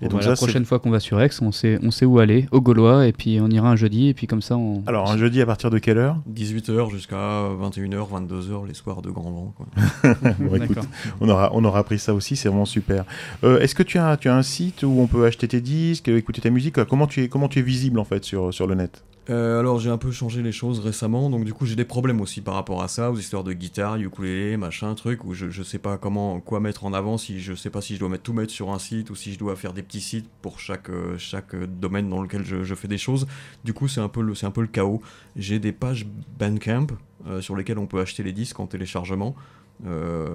Et 0.04 0.10
Bon, 0.10 0.16
donc 0.16 0.24
ça, 0.24 0.32
la 0.32 0.36
prochaine 0.36 0.66
fois 0.66 0.80
qu'on 0.80 0.90
va 0.90 1.00
sur 1.00 1.22
Aix, 1.22 1.30
on 1.42 1.52
sait, 1.52 1.80
on 1.82 1.90
sait 1.92 2.06
où 2.06 2.20
aller, 2.20 2.48
au 2.52 2.60
Gaulois, 2.60 3.08
et 3.08 3.14
puis 3.14 3.40
on 3.42 3.48
ira 3.50 3.70
un 3.70 3.76
jeudi, 3.78 4.10
et 4.10 4.14
puis 4.14 4.28
comme 4.28 4.42
ça 4.42 4.58
on. 4.58 4.84
Alors, 4.86 5.10
un 5.10 5.18
jeudi 5.18 5.42
à 5.42 5.46
partir 5.46 5.70
de 5.70 5.78
quelle 5.80 5.98
heure? 5.98 6.18
18h 6.34 6.92
jusqu'à 6.92 7.16
21h, 7.16 8.08
22h 8.10 8.68
les 8.68 8.74
soirs 8.74 9.02
de 9.02 9.10
grand 9.10 9.32
vent. 9.32 9.54
quoi. 9.56 9.68
Bon, 10.40 10.62
écoute, 10.62 10.78
on 11.22 11.30
aura, 11.30 11.52
on 11.54 11.64
aura 11.64 11.80
appris 11.80 12.00
ça 12.00 12.14
aussi, 12.14 12.36
c'est 12.36 12.50
vraiment 12.50 12.66
super. 12.66 13.06
Euh, 13.44 13.60
Est-ce 13.60 13.76
que 13.76 13.84
tu 13.84 13.98
as, 13.98 14.18
tu 14.18 14.28
as 14.30 14.36
un 14.36 14.44
site 14.44 14.84
où 14.84 15.00
on 15.00 15.08
peut 15.08 15.26
acheter 15.26 15.48
tes 15.48 15.62
disques, 15.62 16.10
écouter 16.10 16.42
ta 16.42 16.50
musique? 16.50 16.84
Comment 16.86 17.08
tu 17.08 17.24
es, 17.24 17.30
comment 17.30 17.48
tu 17.48 17.60
es 17.60 17.64
visible 17.64 17.98
en 18.00 18.04
fait 18.06 18.24
sur, 18.26 18.54
sur 18.54 18.68
le 18.68 18.76
net? 18.76 19.04
Euh, 19.30 19.60
alors 19.60 19.80
j'ai 19.80 19.90
un 19.90 19.98
peu 19.98 20.12
changé 20.12 20.42
les 20.42 20.52
choses 20.52 20.82
récemment, 20.82 21.30
donc 21.30 21.46
du 21.46 21.54
coup 21.54 21.66
j'ai 21.66 21.78
des 21.78 21.86
problèmes 21.86 22.20
aussi 22.20 22.42
par 22.42 22.56
rapport 22.56 22.84
à 22.84 22.90
ça, 22.90 23.10
aux 23.10 23.18
histoires 23.18 23.46
de 23.46 23.54
guitare, 23.54 23.96
ukulélé, 23.96 24.58
machin, 24.58 24.94
truc, 24.96 25.24
où 25.24 25.34
je, 25.34 25.50
je 25.50 25.64
sais 25.64 25.80
pas 25.80 25.98
comment, 25.98 26.42
quoi 26.42 26.60
mettre 26.60 26.84
en 26.84 26.92
avant, 26.92 27.18
si 27.18 27.40
je 27.40 27.54
sais 27.54 27.70
pas 27.70 27.80
si 27.80 27.96
je 27.96 28.00
dois 28.00 28.10
mettre 28.10 28.24
tout 28.24 28.34
mettre 28.34 28.52
sur 28.52 28.72
un 28.72 28.80
site 28.80 29.10
ou 29.12 29.16
si 29.16 29.32
je 29.32 29.40
dois 29.40 29.56
faire 29.56 29.72
des 29.72 29.82
petits 29.82 30.02
sites 30.02 30.30
pour 30.42 30.60
chaque, 30.60 30.90
euh, 30.90 31.18
euh, 31.54 31.68
domaine 31.68 32.10
dans 32.10 32.22
lequel 32.22 32.44
je, 32.44 32.76
fais 32.76 32.90
des 32.90 32.98
choses. 32.98 33.26
Du 33.64 33.74
coup 33.74 33.88
c'est 33.88 34.02
un 34.02 34.10
peu 34.10 34.22
le, 34.22 34.34
un 34.44 34.52
peu 34.52 34.62
le 34.62 34.68
chaos. 34.68 35.02
J'ai 35.38 35.60
des 35.60 35.72
pages 35.72 36.06
Bandcamp 36.38 36.88
sur 37.40 37.56
lesquelles 37.56 37.78
on 37.78 37.86
peut 37.88 38.02
acheter 38.02 38.22
les 38.22 38.34
disques 38.34 38.60
en 38.60 38.68
téléchargement. 38.68 39.34
Euh, 39.86 40.30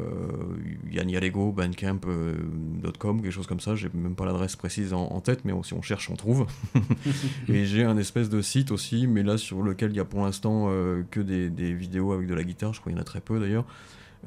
Yann 0.91 1.09
Yalego, 1.09 1.53
bandcamp.com, 1.53 3.23
quelque 3.23 3.31
chose 3.31 3.47
comme 3.47 3.61
ça. 3.61 3.75
J'ai 3.75 3.89
même 3.95 4.15
pas 4.15 4.27
l'adresse 4.27 4.57
précise 4.57 4.93
en, 4.93 5.07
en 5.07 5.21
tête, 5.21 5.45
mais 5.45 5.53
si 5.63 5.75
on 5.75 5.83
cherche, 5.83 6.11
on 6.11 6.17
trouve. 6.17 6.47
et 7.49 7.65
j'ai 7.65 7.85
un 7.85 7.97
espèce 7.97 8.29
de 8.29 8.43
site 8.43 8.71
aussi, 8.71 9.07
mais 9.07 9.23
là 9.23 9.39
sur 9.39 9.63
lequel 9.63 9.91
il 9.91 9.97
y 9.97 10.01
a 10.01 10.05
pour 10.05 10.23
l'instant 10.23 10.67
euh, 10.69 11.03
que 11.11 11.21
des, 11.21 11.51
des 11.51 11.73
vidéos 11.73 12.13
avec 12.13 12.27
de 12.27 12.35
la 12.35 12.45
guitare. 12.45 12.75
Je 12.75 12.81
crois 12.81 12.91
qu'il 12.91 12.99
y 12.99 13.01
en 13.01 13.03
a 13.03 13.07
très 13.07 13.21
peu 13.21 13.41
d'ailleurs. 13.41 13.65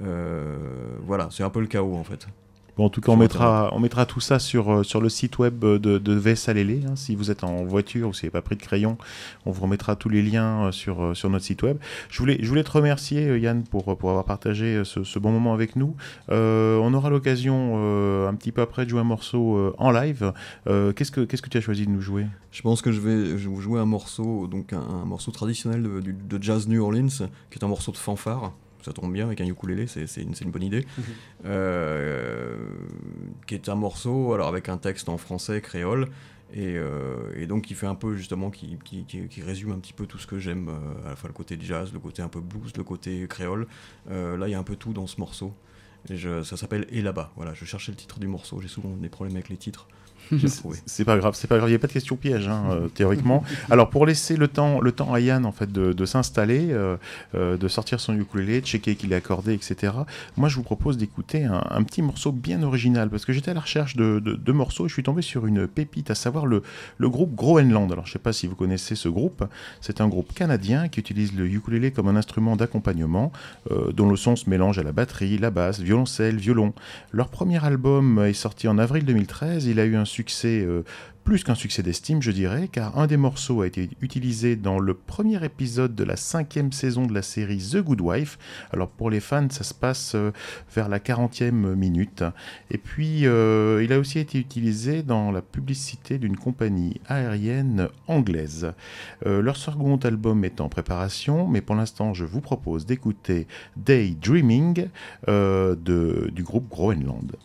Euh, 0.01 0.57
voilà, 1.05 1.27
c'est 1.31 1.43
un 1.43 1.49
peu 1.49 1.59
le 1.59 1.67
chaos 1.67 1.95
en 1.95 2.03
fait. 2.03 2.27
Bon, 2.77 2.85
en 2.85 2.89
tout 2.89 3.01
cas, 3.01 3.11
on 3.11 3.17
mettra, 3.17 3.69
on 3.73 3.79
mettra 3.79 4.05
tout 4.05 4.21
ça 4.21 4.39
sur, 4.39 4.71
euh, 4.71 4.83
sur 4.83 5.01
le 5.01 5.09
site 5.09 5.39
web 5.39 5.59
de, 5.59 5.77
de 5.77 6.13
Vessalélé. 6.13 6.81
Hein, 6.87 6.95
si 6.95 7.15
vous 7.15 7.29
êtes 7.29 7.43
en 7.43 7.65
voiture 7.65 8.07
ou 8.09 8.13
si 8.13 8.21
vous 8.21 8.27
n'avez 8.27 8.31
pas 8.31 8.41
pris 8.41 8.55
de 8.55 8.61
crayon, 8.61 8.97
on 9.45 9.51
vous 9.51 9.63
remettra 9.63 9.97
tous 9.97 10.07
les 10.07 10.21
liens 10.21 10.67
euh, 10.67 10.71
sur, 10.71 11.03
euh, 11.03 11.13
sur 11.13 11.29
notre 11.29 11.43
site 11.43 11.63
web. 11.63 11.77
Je 12.09 12.17
voulais, 12.19 12.37
je 12.41 12.47
voulais 12.47 12.63
te 12.63 12.71
remercier, 12.71 13.27
euh, 13.27 13.37
Yann, 13.37 13.63
pour, 13.63 13.97
pour 13.97 14.09
avoir 14.09 14.23
partagé 14.23 14.77
euh, 14.77 14.83
ce, 14.85 15.03
ce 15.03 15.19
bon 15.19 15.31
moment 15.31 15.53
avec 15.53 15.75
nous. 15.75 15.95
Euh, 16.29 16.77
on 16.77 16.93
aura 16.93 17.09
l'occasion, 17.09 17.73
euh, 17.75 18.29
un 18.29 18.35
petit 18.35 18.53
peu 18.53 18.61
après, 18.61 18.85
de 18.85 18.89
jouer 18.89 19.01
un 19.01 19.03
morceau 19.03 19.57
euh, 19.57 19.75
en 19.77 19.91
live. 19.91 20.31
Euh, 20.67 20.93
Qu'est-ce 20.93 21.11
que 21.11 21.21
qu'est-ce 21.21 21.41
que 21.41 21.49
tu 21.49 21.57
as 21.57 21.61
choisi 21.61 21.85
de 21.85 21.91
nous 21.91 22.01
jouer? 22.01 22.25
Je 22.51 22.61
pense 22.61 22.81
que 22.81 22.91
je 22.91 23.01
vais, 23.01 23.37
je 23.37 23.49
vais 23.49 23.53
vous 23.53 23.61
jouer 23.61 23.79
un 23.79 23.85
morceau, 23.85 24.47
donc 24.47 24.71
un, 24.71 24.79
un 24.79 25.05
morceau 25.05 25.31
traditionnel 25.31 25.83
de 25.83 26.41
jazz 26.43 26.67
New 26.67 26.81
Orleans, 26.81 27.07
qui 27.49 27.59
est 27.59 27.63
un 27.63 27.67
morceau 27.67 27.91
de 27.91 27.97
fanfare. 27.97 28.53
Ça 28.83 28.93
tombe 28.93 29.13
bien 29.13 29.25
avec 29.27 29.39
un 29.41 29.45
ukulélé, 29.45 29.87
c'est 29.87 30.05
une, 30.21 30.51
bonne 30.51 30.63
idée. 30.63 30.85
Euh, 31.45 32.55
qui 33.47 33.55
est 33.55 33.69
un 33.69 33.75
morceau, 33.75 34.33
alors 34.33 34.47
avec 34.47 34.69
un 34.69 34.77
texte 34.77 35.09
en 35.09 35.17
français 35.17 35.61
créole. 35.61 36.07
Et, 36.53 36.75
euh, 36.75 37.31
et 37.37 37.47
donc 37.47 37.63
qui 37.63 37.75
fait 37.75 37.87
un 37.87 37.95
peu 37.95 38.15
justement, 38.17 38.49
qui, 38.51 38.77
qui, 38.83 39.05
qui- 39.05 39.27
qui 39.29 39.41
résume 39.41 39.71
un 39.71 39.79
petit 39.79 39.93
peu 39.93 40.05
tout 40.05 40.17
ce 40.17 40.27
que 40.27 40.37
j'aime, 40.37 40.67
euh, 40.67 41.05
à 41.05 41.09
la 41.11 41.15
fois 41.15 41.29
le 41.29 41.33
côté 41.33 41.57
jazz, 41.61 41.93
le 41.93 41.99
côté 41.99 42.21
un 42.21 42.27
peu 42.27 42.41
blues, 42.41 42.73
le 42.75 42.83
côté 42.83 43.25
créole. 43.29 43.67
Euh, 44.09 44.35
là, 44.37 44.47
il 44.49 44.51
y 44.51 44.53
a 44.53 44.59
un 44.59 44.63
peu 44.63 44.75
tout 44.75 44.91
dans 44.91 45.07
ce 45.07 45.17
morceau. 45.19 45.53
Et 46.09 46.17
je- 46.17 46.43
ça 46.43 46.57
s'appelle 46.57 46.87
Et 46.89 47.01
là-bas. 47.01 47.31
Voilà, 47.37 47.53
je 47.53 47.63
cherchais 47.63 47.91
le 47.93 47.95
titre 47.97 48.19
du 48.19 48.27
morceau. 48.27 48.59
J'ai 48.59 48.67
souvent 48.67 48.89
des 48.97 49.07
problèmes 49.07 49.35
avec 49.37 49.47
les 49.49 49.55
titres. 49.57 49.87
C'est 50.85 51.05
pas 51.05 51.17
grave, 51.17 51.33
c'est 51.35 51.47
pas 51.47 51.57
grave. 51.57 51.69
Il 51.69 51.73
n'y 51.73 51.75
a 51.75 51.79
pas 51.79 51.87
de 51.87 51.93
question 51.93 52.15
piège, 52.15 52.47
hein, 52.47 52.63
euh, 52.71 52.87
théoriquement. 52.87 53.43
Alors, 53.69 53.89
pour 53.89 54.05
laisser 54.05 54.35
le 54.37 54.47
temps, 54.47 54.79
le 54.79 54.91
temps 54.91 55.13
à 55.13 55.19
Yann 55.19 55.45
en 55.45 55.51
fait 55.51 55.71
de, 55.71 55.93
de 55.93 56.05
s'installer, 56.05 56.67
euh, 56.71 56.97
euh, 57.35 57.57
de 57.57 57.67
sortir 57.67 57.99
son 57.99 58.15
ukulélé, 58.17 58.61
de 58.61 58.65
checker 58.65 58.95
qu'il 58.95 59.11
est 59.13 59.15
accordé, 59.15 59.53
etc. 59.53 59.93
Moi, 60.37 60.49
je 60.49 60.55
vous 60.55 60.63
propose 60.63 60.97
d'écouter 60.97 61.43
un, 61.45 61.63
un 61.69 61.83
petit 61.83 62.01
morceau 62.01 62.31
bien 62.31 62.63
original 62.63 63.09
parce 63.09 63.25
que 63.25 63.33
j'étais 63.33 63.51
à 63.51 63.53
la 63.53 63.59
recherche 63.61 63.95
de, 63.95 64.19
de- 64.19 64.35
de 64.35 64.51
morceaux 64.51 64.85
et 64.85 64.89
je 64.89 64.93
suis 64.93 65.03
tombé 65.03 65.21
sur 65.21 65.45
une 65.45 65.67
pépite, 65.67 66.09
à 66.11 66.15
savoir 66.15 66.45
le, 66.45 66.63
le 66.97 67.09
groupe 67.09 67.35
Groenland. 67.35 67.91
Alors, 67.91 68.05
je 68.07 68.13
sais 68.13 68.19
pas 68.19 68.33
si 68.33 68.47
vous 68.47 68.55
connaissez 68.55 68.95
ce 68.95 69.09
groupe. 69.09 69.43
C'est 69.81 70.01
un 70.01 70.07
groupe 70.07 70.33
canadien 70.33 70.87
qui 70.87 70.99
utilise 70.99 71.33
le 71.35 71.45
ukulélé 71.47 71.91
comme 71.91 72.07
un 72.07 72.15
instrument 72.15 72.55
d'accompagnement, 72.55 73.31
dont 73.93 74.09
le 74.09 74.15
son 74.15 74.35
se 74.35 74.49
mélange 74.49 74.79
à 74.79 74.83
la 74.83 74.91
batterie, 74.91 75.37
la 75.37 75.51
basse, 75.51 75.79
violoncelle, 75.79 76.37
violon. 76.37 76.73
Leur 77.11 77.29
premier 77.29 77.63
album 77.63 78.19
est 78.23 78.33
sorti 78.33 78.67
en 78.67 78.77
avril 78.77 79.05
2013. 79.05 79.65
Il 79.65 79.79
a 79.79 79.85
eu 79.85 79.95
un 79.95 80.05
succès 80.05 80.20
euh, 80.45 80.83
plus 81.23 81.43
qu'un 81.43 81.55
succès 81.55 81.83
d'estime, 81.83 82.21
je 82.21 82.31
dirais, 82.31 82.67
car 82.71 82.97
un 82.97 83.05
des 83.05 83.17
morceaux 83.17 83.61
a 83.61 83.67
été 83.67 83.89
utilisé 84.01 84.55
dans 84.55 84.79
le 84.79 84.93
premier 84.95 85.43
épisode 85.45 85.93
de 85.93 86.03
la 86.03 86.15
cinquième 86.15 86.71
saison 86.71 87.05
de 87.05 87.13
la 87.13 87.21
série 87.21 87.59
The 87.59 87.77
Good 87.77 88.01
Wife. 88.01 88.39
Alors 88.71 88.89
pour 88.89 89.09
les 89.09 89.19
fans, 89.19 89.49
ça 89.49 89.63
se 89.63 89.73
passe 89.73 90.13
euh, 90.15 90.31
vers 90.73 90.89
la 90.89 90.99
40e 90.99 91.75
minute. 91.75 92.23
Et 92.71 92.77
puis, 92.77 93.27
euh, 93.27 93.83
il 93.83 93.93
a 93.93 93.99
aussi 93.99 94.17
été 94.17 94.39
utilisé 94.39 95.03
dans 95.03 95.31
la 95.31 95.41
publicité 95.41 96.17
d'une 96.17 96.37
compagnie 96.37 96.99
aérienne 97.07 97.87
anglaise. 98.07 98.73
Leur 99.25 99.57
second 99.57 99.97
album 99.97 100.43
est 100.43 100.61
en 100.61 100.69
préparation, 100.69 101.47
mais 101.47 101.61
pour 101.61 101.75
l'instant, 101.75 102.13
je 102.13 102.25
vous 102.25 102.41
propose 102.41 102.85
d'écouter 102.85 103.47
Daydreaming 103.77 104.87
de, 105.27 106.29
du 106.31 106.43
groupe 106.43 106.69
Groenland. 106.69 107.35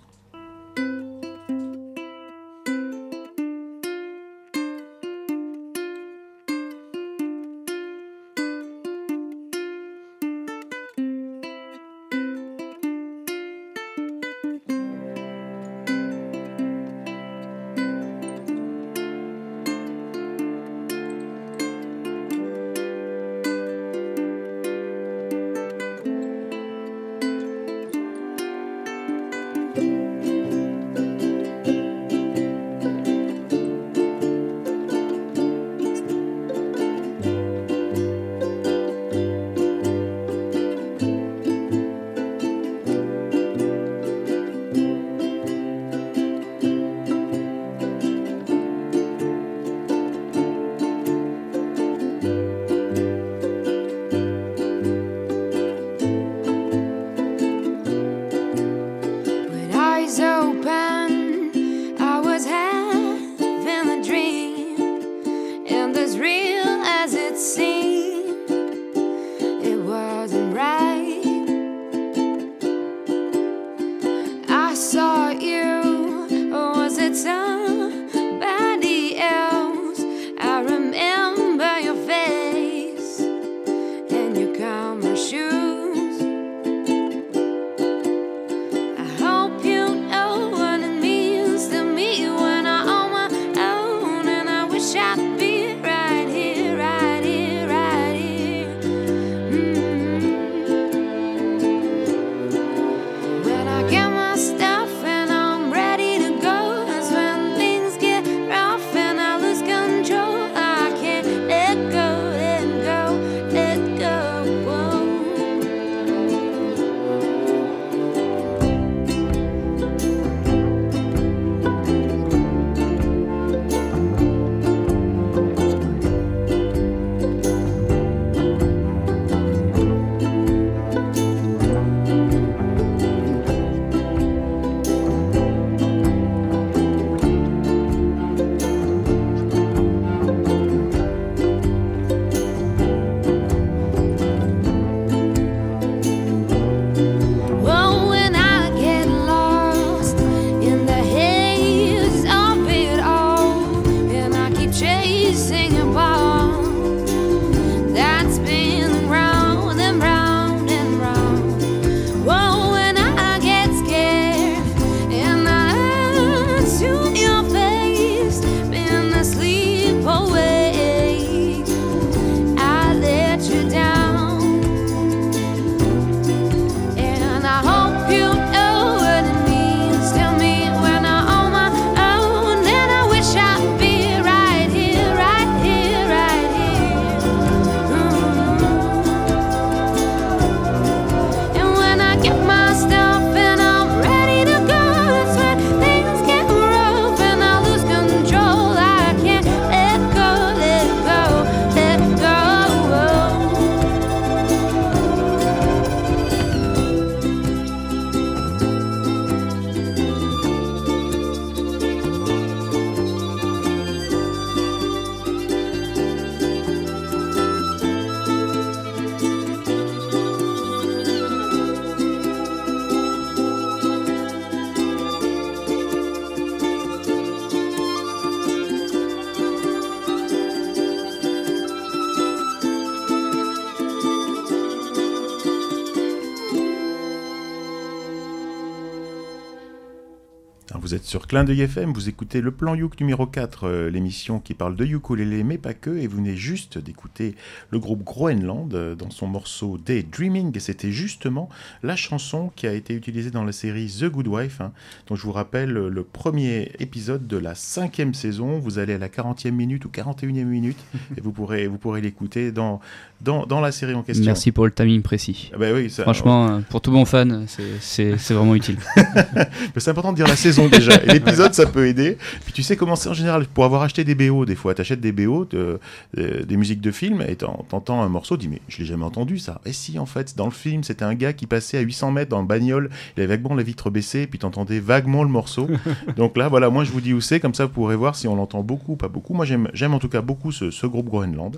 Sur 241.06 241.28
Clin 241.28 241.44
d'œil 241.44 241.60
FM, 241.60 241.92
vous 241.92 242.08
écoutez 242.08 242.40
le 242.40 242.50
plan 242.50 242.74
Youk 242.74 242.98
numéro 242.98 243.28
4, 243.28 243.68
euh, 243.68 243.90
l'émission 243.90 244.40
qui 244.40 244.54
parle 244.54 244.74
de 244.74 244.84
ukulélé 244.84 245.44
mais 245.44 245.56
pas 245.56 245.72
que, 245.72 245.90
et 245.90 246.08
vous 246.08 246.16
venez 246.16 246.34
juste 246.34 246.78
d'écouter 246.78 247.36
le 247.70 247.78
groupe 247.78 248.02
Groenland 248.02 248.74
euh, 248.74 248.96
dans 248.96 249.10
son 249.10 249.28
morceau 249.28 249.78
Daydreaming, 249.78 250.56
et 250.56 250.58
c'était 250.58 250.90
justement 250.90 251.48
la 251.84 251.94
chanson 251.94 252.50
qui 252.56 252.66
a 252.66 252.72
été 252.72 252.92
utilisée 252.92 253.30
dans 253.30 253.44
la 253.44 253.52
série 253.52 253.86
The 253.86 254.06
Good 254.06 254.26
Wife. 254.26 254.60
hein. 254.60 254.72
Donc 255.06 255.16
je 255.16 255.22
vous 255.22 255.30
rappelle 255.30 255.76
euh, 255.76 255.88
le 255.88 256.02
premier 256.02 256.72
épisode 256.80 257.28
de 257.28 257.36
la 257.36 257.54
cinquième 257.54 258.12
saison, 258.12 258.58
vous 258.58 258.80
allez 258.80 258.94
à 258.94 258.98
la 258.98 259.08
40e 259.08 259.52
minute 259.52 259.84
ou 259.84 259.90
41e 259.90 260.42
minute, 260.42 260.82
et 261.16 261.20
vous 261.20 261.30
pourrez, 261.30 261.68
vous 261.68 261.78
pourrez 261.78 262.00
l'écouter 262.00 262.50
dans, 262.50 262.80
dans, 263.20 263.46
dans 263.46 263.60
la 263.60 263.72
série 263.72 263.94
en 263.94 264.02
question. 264.02 264.24
Merci 264.24 264.52
pour 264.52 264.64
le 264.66 264.70
timing 264.72 265.02
précis. 265.02 265.50
Ah 265.54 265.58
bah 265.58 265.66
oui, 265.74 265.90
ça- 265.90 266.02
Franchement, 266.02 266.48
euh, 266.48 266.58
pour 266.68 266.80
tout 266.80 266.90
bon 266.92 267.04
fan, 267.04 267.46
c'est- 267.80 268.12
vraiment 268.34 268.54
utile. 268.54 268.76
C'est 269.76 269.90
important 269.90 270.10
de 270.12 270.16
dire 270.16 270.26
la 270.26 270.36
saison. 270.36 270.68
déjà. 270.68 270.96
L'épisode, 271.06 271.54
ça 271.54 271.66
peut 271.66 271.86
aider. 271.86 272.18
Puis 272.44 272.52
tu 272.52 272.62
sais 272.62 272.76
comment 272.76 272.96
c'est 272.96 273.08
en 273.08 273.14
général. 273.14 273.46
Pour 273.46 273.64
avoir 273.64 273.82
acheté 273.82 274.04
des 274.04 274.14
BO, 274.14 274.44
des 274.44 274.54
fois, 274.54 274.74
t'achètes 274.74 275.00
des 275.00 275.12
BO, 275.12 275.44
de- 275.44 275.78
de- 276.16 276.44
des 276.44 276.56
musiques 276.56 276.80
de 276.80 276.90
films, 276.90 277.22
et 277.26 277.36
t'en- 277.36 277.64
t'entends 277.68 278.02
un 278.02 278.08
morceau, 278.08 278.36
tu 278.36 278.46
dis 278.46 278.52
mais 278.52 278.60
je 278.68 278.78
l'ai 278.78 278.84
jamais 278.84 279.04
entendu 279.04 279.38
ça. 279.38 279.60
Et 279.66 279.72
si 279.72 279.98
en 279.98 280.06
fait, 280.06 280.36
dans 280.36 280.46
le 280.46 280.50
film, 280.50 280.82
c'était 280.84 281.04
un 281.04 281.14
gars 281.14 281.32
qui 281.32 281.46
passait 281.46 281.78
à 281.78 281.80
800 281.80 282.10
mètres 282.12 282.30
dans 282.30 282.40
le 282.40 282.46
bagnole, 282.46 282.90
il 283.16 283.22
avait 283.22 283.36
vaguement 283.36 283.54
la 283.54 283.62
vitre 283.62 283.90
baissée, 283.90 284.22
et 284.22 284.26
puis 284.26 284.38
t'entendais 284.38 284.78
vaguement 284.80 285.22
le 285.22 285.28
morceau. 285.30 285.68
Donc 286.16 286.36
là, 286.36 286.48
voilà, 286.48 286.70
moi 286.70 286.84
je 286.84 286.90
vous 286.90 287.00
dis 287.00 287.12
où 287.12 287.20
c'est, 287.20 287.40
comme 287.40 287.54
ça 287.54 287.64
vous 287.66 287.72
pourrez 287.72 287.96
voir 287.96 288.16
si 288.16 288.28
on 288.28 288.36
l'entend 288.36 288.62
beaucoup 288.62 288.92
ou 288.92 288.96
pas 288.96 289.08
beaucoup. 289.08 289.34
Moi 289.34 289.44
j'aime 289.44 289.68
j'aime 289.74 289.94
en 289.94 289.98
tout 289.98 290.08
cas 290.08 290.20
beaucoup 290.22 290.52
ce, 290.52 290.70
ce 290.70 290.86
groupe 290.86 291.06
Groenland. 291.06 291.56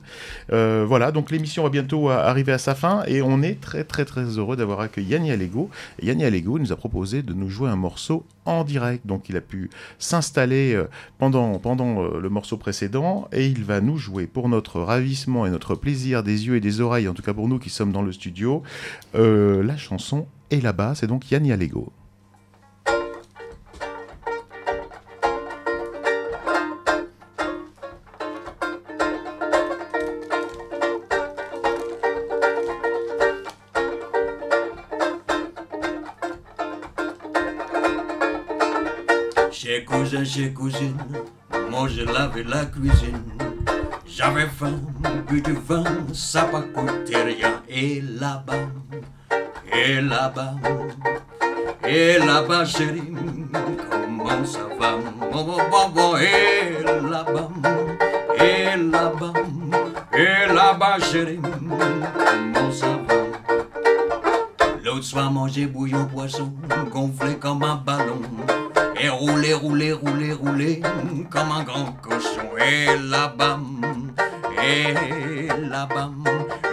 Euh, 0.52 0.84
voilà, 0.86 1.12
donc 1.12 1.30
l'émission 1.30 1.47
va 1.56 1.68
bientôt 1.70 2.08
à- 2.10 2.16
arriver 2.24 2.52
à 2.52 2.58
sa 2.58 2.74
fin 2.74 3.02
et 3.06 3.22
on 3.22 3.42
est 3.42 3.60
très 3.60 3.84
très 3.84 4.04
très 4.04 4.24
heureux 4.38 4.56
d'avoir 4.56 4.80
accueilli 4.80 5.08
Yanni 5.08 5.30
Allego. 5.30 5.70
Yanni 6.02 6.24
Allego 6.24 6.58
nous 6.58 6.72
a 6.72 6.76
proposé 6.76 7.22
de 7.22 7.32
nous 7.34 7.48
jouer 7.48 7.68
un 7.70 7.76
morceau 7.76 8.24
en 8.44 8.64
direct. 8.64 9.06
Donc 9.06 9.28
il 9.28 9.36
a 9.36 9.40
pu 9.40 9.70
s'installer 9.98 10.74
euh, 10.74 10.88
pendant, 11.18 11.58
pendant 11.58 12.02
euh, 12.04 12.20
le 12.20 12.28
morceau 12.28 12.56
précédent 12.56 13.28
et 13.32 13.46
il 13.46 13.64
va 13.64 13.80
nous 13.80 13.96
jouer 13.96 14.26
pour 14.26 14.48
notre 14.48 14.80
ravissement 14.80 15.46
et 15.46 15.50
notre 15.50 15.74
plaisir 15.74 16.22
des 16.22 16.46
yeux 16.46 16.56
et 16.56 16.60
des 16.60 16.80
oreilles, 16.80 17.08
en 17.08 17.14
tout 17.14 17.22
cas 17.22 17.34
pour 17.34 17.48
nous 17.48 17.58
qui 17.58 17.70
sommes 17.70 17.92
dans 17.92 18.02
le 18.02 18.12
studio, 18.12 18.62
euh, 19.14 19.62
la 19.62 19.76
chanson 19.76 20.26
est 20.50 20.62
là-bas. 20.62 20.94
C'est 20.94 21.06
donc 21.06 21.30
Yanni 21.30 21.52
Allego. 21.52 21.92
Cousine, 40.46 40.96
je 41.88 42.02
lavais 42.04 42.44
la 42.44 42.64
cuisine. 42.66 43.22
J'avais 44.06 44.46
faim, 44.46 44.80
bu 45.28 45.40
du 45.40 45.52
vin, 45.52 45.84
ça 46.12 46.42
pas 46.44 46.62
coûté 46.62 47.16
rien. 47.16 47.62
Et 47.68 48.00
là-bas, 48.00 48.68
et 49.72 50.00
là-bas, 50.00 50.54
et 51.86 52.18
là-bas, 52.18 52.64
chérie, 52.64 53.12
comment 53.52 54.44
ça 54.44 54.66
va? 54.78 54.96
Bon, 55.30 55.44
bon, 55.44 55.58
bon, 55.70 55.88
bon, 55.94 56.16
et 56.16 56.82
là-bas, 57.08 57.48
et 58.38 58.76
là-bas, 58.76 59.32
et 60.14 60.52
là-bas, 60.52 60.98
chérie, 61.00 61.40
comment 61.42 62.72
ça 62.72 62.86
va? 62.86 63.14
L'autre 64.82 65.04
soir, 65.04 65.30
manger 65.30 65.66
bouillon 65.66 66.06
poisson, 66.06 66.52
gonflé 66.90 67.36
comme 67.36 67.62
un 67.62 67.76
ballon. 67.76 68.22
Et 69.00 69.08
rouler, 69.08 69.54
rouler, 69.54 69.92
rouler, 69.92 70.32
rouler, 70.32 70.82
comme 71.30 71.52
un 71.52 71.62
grand 71.62 71.92
cochon. 72.02 72.48
Et 72.58 72.86
là-bas, 73.08 73.60
et 74.60 74.92
là-bas, 75.68 76.10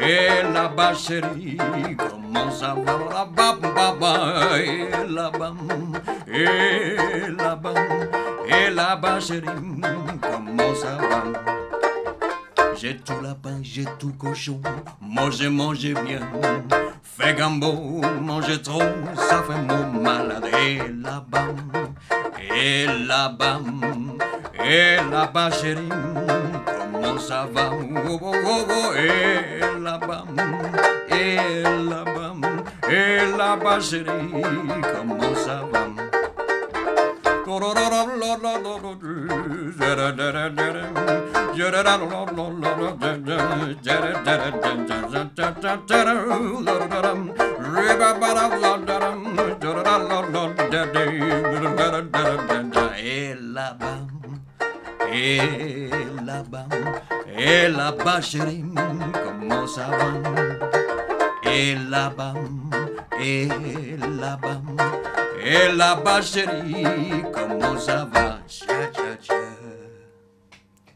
et 0.02 0.54
là-bas, 0.54 0.94
chérie, 0.96 1.58
comment 1.98 2.50
ça 2.52 2.76
va? 2.84 2.98
Là-bas, 3.14 3.58
baba, 3.62 4.58
et 4.58 4.90
là-bas, 5.08 5.54
et 6.28 7.32
là-bas, 7.38 7.74
et 8.48 8.70
là-bas, 8.72 9.20
chérie, 9.20 9.46
comment 10.22 10.76
ça 10.76 10.98
va? 10.98 11.45
J'ai 12.86 12.98
tout 12.98 13.20
lapin, 13.20 13.62
j'ai 13.64 13.86
tout 13.98 14.14
cochon, 14.14 14.62
manger, 15.02 15.50
manger 15.50 15.96
bien. 16.06 16.20
Fait 17.02 17.34
gambo, 17.34 18.00
manger 18.22 18.62
trop, 18.62 18.84
ça 19.16 19.42
fait 19.42 19.60
mon 19.60 20.04
malade. 20.04 20.46
Et 20.64 20.78
là-bas, 21.02 21.48
et 22.56 22.86
là-bas, 23.08 23.62
et 24.64 24.98
là-bas, 25.10 25.50
chérie, 25.50 25.90
comment 26.68 27.18
ça 27.18 27.48
va? 27.52 27.72
Oh, 27.74 28.20
oh, 28.22 28.36
oh, 28.46 28.94
et 28.94 29.82
là-bas, 29.82 30.26
et 31.10 31.64
là-bas, 31.90 32.36
et 32.88 33.36
là-bas, 33.36 33.80
chérie, 33.80 34.06
comment 34.94 35.34
ça 35.34 35.64
va? 35.74 36.15
Là-bas, 56.26 56.66
et 57.38 57.68
là-bas, 57.70 58.22
chérie, 58.22 58.66
comment 59.24 59.68
là-bas, 61.90 62.34
et 63.22 63.48
là-bas, 64.20 64.62
et 65.44 65.76
là-bas, 65.76 66.22
chérie, 66.22 66.84
comment 67.34 67.78
ça 67.78 68.08
va? 68.12 68.40
Tcha, 68.48 68.92
tcha, 68.94 69.16
tcha. 69.22 69.34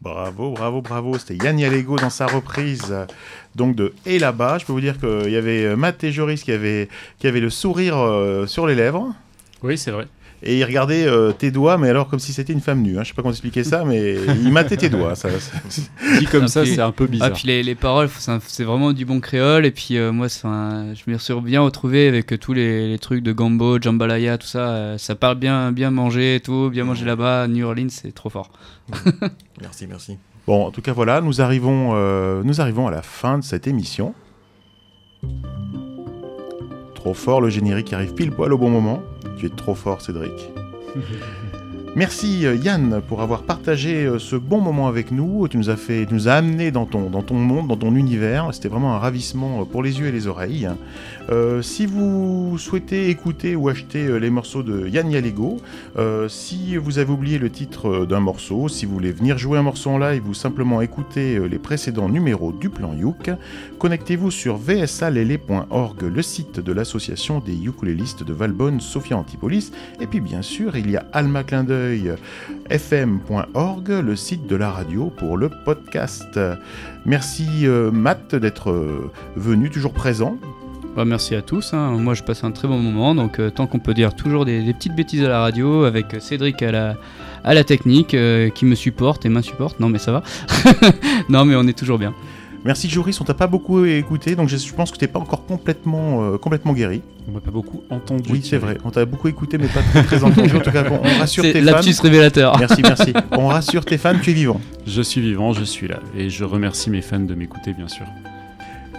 Bravo, 0.02 0.52
bravo, 0.52 0.82
bravo. 0.82 1.18
C'était 1.18 1.36
Yanni 1.44 1.66
Allego 1.66 1.98
dans 1.98 2.10
sa 2.10 2.26
reprise 2.26 2.96
donc 3.56 3.76
de 3.76 3.94
Et 4.06 4.18
là-bas. 4.18 4.58
Je 4.58 4.66
peux 4.66 4.72
vous 4.72 4.82
dire 4.82 4.98
qu'il 4.98 5.30
y 5.30 5.36
avait 5.36 5.76
Matt 5.76 6.04
et 6.04 6.12
Joris 6.12 6.44
qui 6.44 6.52
avaient, 6.52 6.88
qui 7.20 7.28
avaient 7.28 7.42
le 7.42 7.50
sourire 7.50 7.98
euh, 7.98 8.48
sur 8.48 8.66
les 8.66 8.76
lèvres. 8.76 9.14
Oui, 9.62 9.78
c'est 9.78 9.92
vrai. 9.92 10.08
Et 10.42 10.58
ils 10.60 10.64
regardaient 10.64 11.06
euh, 11.06 11.34
tes 11.34 11.52
doigts, 11.52 11.78
mais 11.78 11.90
alors 11.90 12.08
comme 12.08 12.20
si 12.20 12.32
c'était 12.32 12.54
une 12.54 12.62
femme 12.62 12.82
nue. 12.82 12.98
Hein. 12.98 13.04
Je 13.04 13.10
sais 13.10 13.14
pas 13.14 13.22
comment 13.22 13.32
expliquer 13.34 13.64
ça, 13.66 13.84
mais 13.84 14.16
ils 14.42 14.52
mattaient 14.52 14.78
tes 14.78 14.88
doigts. 14.90 15.14
Ça, 15.16 15.28
Dit 16.18 16.26
comme 16.28 16.44
Ah, 16.46 16.48
ça, 16.48 16.66
c'est 16.66 16.80
un 16.80 16.92
peu 16.94 17.08
bizarre. 17.08 17.30
Ah, 17.32 17.36
puis 17.36 17.48
les, 17.48 17.62
les 17.62 17.76
paroles, 17.76 18.10
c'est 18.48 18.64
vraiment 18.64 18.94
du 18.94 19.04
bon 19.06 19.20
créole. 19.20 19.66
Et 19.66 19.72
puis 19.72 19.98
euh, 19.98 20.12
moi, 20.14 20.28
un- 20.46 20.94
je 20.96 21.12
me 21.12 21.18
suis 21.18 21.34
bien 21.42 21.60
retrouvé 21.62 22.08
avec 22.08 22.32
euh, 22.32 22.38
tous 22.38 22.54
les, 22.54 22.88
les 22.88 23.00
trucs 23.00 23.22
de 23.22 23.34
Gambo, 23.34 23.82
Jambalaya, 23.82 24.38
tout 24.38 24.48
ça. 24.48 24.70
euh, 24.70 24.98
ça 24.98 25.16
parle 25.16 25.36
bien, 25.38 25.74
bien 25.74 25.92
manger 25.92 26.36
et 26.36 26.40
tout, 26.40 26.70
bien 26.72 26.86
manger 26.86 27.06
là-bas. 27.06 27.48
New 27.50 27.66
Orleans, 27.66 27.88
c'est 27.90 28.14
trop 28.16 28.30
fort. 28.30 28.52
Merci, 29.62 29.88
merci. 29.88 30.18
Bon, 30.48 30.66
en 30.66 30.72
tout 30.72 30.82
cas, 30.82 30.94
voilà, 30.94 31.20
nous 31.22 31.42
arrivons, 31.42 31.92
euh, 31.96 32.42
nous 32.46 32.62
arrivons 32.62 32.88
à 32.88 32.92
la 32.92 33.02
fin 33.02 33.38
de 33.38 33.44
cette 33.44 33.68
émission. 33.68 34.14
Trop 36.96 37.14
fort, 37.14 37.42
le 37.42 37.50
générique 37.50 37.94
arrive 37.94 38.14
pile 38.14 38.32
poil 38.32 38.52
au 38.54 38.58
bon 38.58 38.70
moment. 38.70 39.02
Tu 39.40 39.46
es 39.46 39.50
trop 39.50 39.74
fort, 39.74 40.02
Cédric. 40.02 40.52
Merci 41.96 42.46
euh, 42.46 42.56
Yann 42.56 43.02
pour 43.08 43.22
avoir 43.22 43.44
partagé 43.44 44.06
euh, 44.06 44.20
ce 44.20 44.36
bon 44.36 44.60
moment 44.60 44.88
avec 44.88 45.12
nous. 45.12 45.48
Tu 45.48 45.58
nous 45.58 45.70
as 45.70 45.78
fait, 45.78 46.06
nous 46.12 46.28
as 46.28 46.34
amené 46.34 46.72
dans 46.72 46.86
ton, 46.86 47.10
dans 47.10 47.24
ton 47.24 47.36
monde, 47.36 47.70
dans 47.70 47.78
ton 47.78 47.96
univers. 47.96 48.50
C'était 48.54 48.68
vraiment 48.68 48.94
un 48.94 49.00
ravissement 49.00 49.62
euh, 49.62 49.64
pour 49.64 49.82
les 49.82 49.98
yeux 50.00 50.08
et 50.08 50.12
les 50.12 50.28
oreilles. 50.28 50.70
Euh, 51.32 51.62
si 51.62 51.86
vous 51.86 52.58
souhaitez 52.58 53.10
écouter 53.10 53.56
ou 53.56 53.70
acheter 53.70 54.06
euh, 54.06 54.18
les 54.18 54.30
morceaux 54.30 54.64
de 54.64 54.88
Yann 54.88 55.12
Yalego, 55.12 55.58
euh, 55.98 56.28
si 56.28 56.76
vous 56.76 56.98
avez 56.98 57.12
oublié 57.12 57.38
le 57.38 57.50
titre 57.50 58.06
d'un 58.06 58.20
morceau, 58.20 58.68
si 58.68 58.86
vous 58.86 58.94
voulez 58.94 59.12
venir 59.12 59.38
jouer 59.38 59.60
un 59.60 59.64
morceau 59.64 59.92
en 59.92 59.98
live 60.00 60.28
ou 60.28 60.34
simplement 60.34 60.82
écouter 60.82 61.40
les 61.48 61.60
précédents 61.60 62.10
numéros 62.10 62.52
du 62.52 62.70
plan 62.70 62.94
Youk, 62.94 63.30
connectez-vous 63.78 64.32
sur 64.32 64.58
vsalele.org, 64.58 66.02
le 66.02 66.22
site 66.22 66.60
de 66.60 66.72
l'association 66.72 67.40
des 67.40 67.56
ukulélistes 67.64 68.24
de 68.24 68.34
Valbonne, 68.34 68.80
Sophia 68.80 69.18
Antipolis. 69.18 69.72
Et 70.00 70.08
puis 70.08 70.22
bien 70.22 70.42
sûr, 70.42 70.78
il 70.78 70.90
y 70.90 70.98
a 70.98 71.06
Alma 71.14 71.44
le 74.02 74.16
site 74.16 74.48
de 74.48 74.56
la 74.56 74.72
radio 74.72 75.12
pour 75.16 75.38
le 75.38 75.50
podcast. 75.50 76.40
Merci 77.06 77.68
Matt 77.92 78.36
d'être 78.36 79.12
venu, 79.36 79.70
toujours 79.70 79.94
présent. 79.94 80.38
Bah, 80.96 81.06
merci 81.06 81.36
à 81.36 81.42
tous. 81.42 81.74
hein. 81.74 81.92
Moi, 82.00 82.14
je 82.14 82.24
passe 82.24 82.44
un 82.44 82.52
très 82.52 82.68
bon 82.68 82.80
moment. 82.80 83.16
Donc, 83.16 83.40
euh, 83.40 83.50
tant 83.50 83.68
qu'on 83.68 83.80
peut 83.80 83.94
dire 83.94 84.14
toujours 84.16 84.46
des, 84.46 84.62
des 84.64 84.74
petites 84.74 84.96
bêtises 84.96 85.24
à 85.24 85.30
la 85.30 85.40
radio, 85.40 85.84
avec 85.86 86.14
euh, 86.14 86.20
Cédric 86.20 86.62
à 86.62 86.72
la, 86.72 86.96
à 87.44 87.54
la 87.54 87.64
technique, 87.64 88.14
euh, 88.14 88.50
qui 88.50 88.66
me 88.66 88.76
supporte 88.76 89.26
et 89.26 89.30
m'insupporte. 89.30 89.80
Non, 89.80 89.90
mais 89.90 90.00
ça 90.00 90.12
va. 90.12 90.24
non, 91.30 91.46
mais 91.46 91.56
on 91.56 91.68
est 91.68 91.78
toujours 91.78 92.00
bien. 92.00 92.14
Merci 92.66 92.90
Joris, 92.90 93.22
on 93.22 93.24
t'a 93.24 93.34
pas 93.34 93.48
beaucoup 93.48 93.86
écouté, 93.86 94.36
donc 94.36 94.50
je, 94.50 94.74
pense 94.74 94.92
que 94.92 94.98
t'es 94.98 95.08
pas 95.08 95.20
encore 95.20 95.46
complètement, 95.46 96.24
euh, 96.34 96.38
complètement 96.38 96.74
guéri. 96.74 97.02
On 97.30 97.32
m'a 97.32 97.40
pas 97.40 97.52
beaucoup 97.52 97.84
entendu. 97.90 98.30
Oui, 98.30 98.42
c'est 98.44 98.58
vrai, 98.58 98.78
on 98.84 98.90
t'a 98.92 99.06
beaucoup 99.06 99.30
écouté, 99.30 99.58
mais 99.58 99.68
pas 99.68 99.82
très, 99.82 100.04
très 100.04 100.24
entendu. 100.26 100.54
En 100.58 100.60
tout 100.60 100.72
cas, 100.72 100.84
on, 100.92 100.96
on 100.96 101.20
rassure 101.20 101.46
C'est 101.46 101.54
tes 101.54 101.62
fans. 101.62 101.80
révélateur. 102.04 102.60
Merci, 102.60 102.82
merci. 102.82 103.14
On 103.32 103.48
rassure 103.48 103.86
tes 103.86 103.98
fans, 103.98 104.16
tu 104.22 104.32
es 104.32 104.34
vivant. 104.34 104.60
Je 104.86 105.02
suis 105.02 105.22
vivant, 105.22 105.54
je 105.54 105.64
suis 105.64 105.88
là. 105.88 106.00
Et 106.18 106.30
je 106.30 106.44
remercie 106.44 106.90
mes 106.90 107.02
fans 107.02 107.22
de 107.22 107.34
m'écouter, 107.34 107.72
bien 107.72 107.88
sûr. 107.88 108.06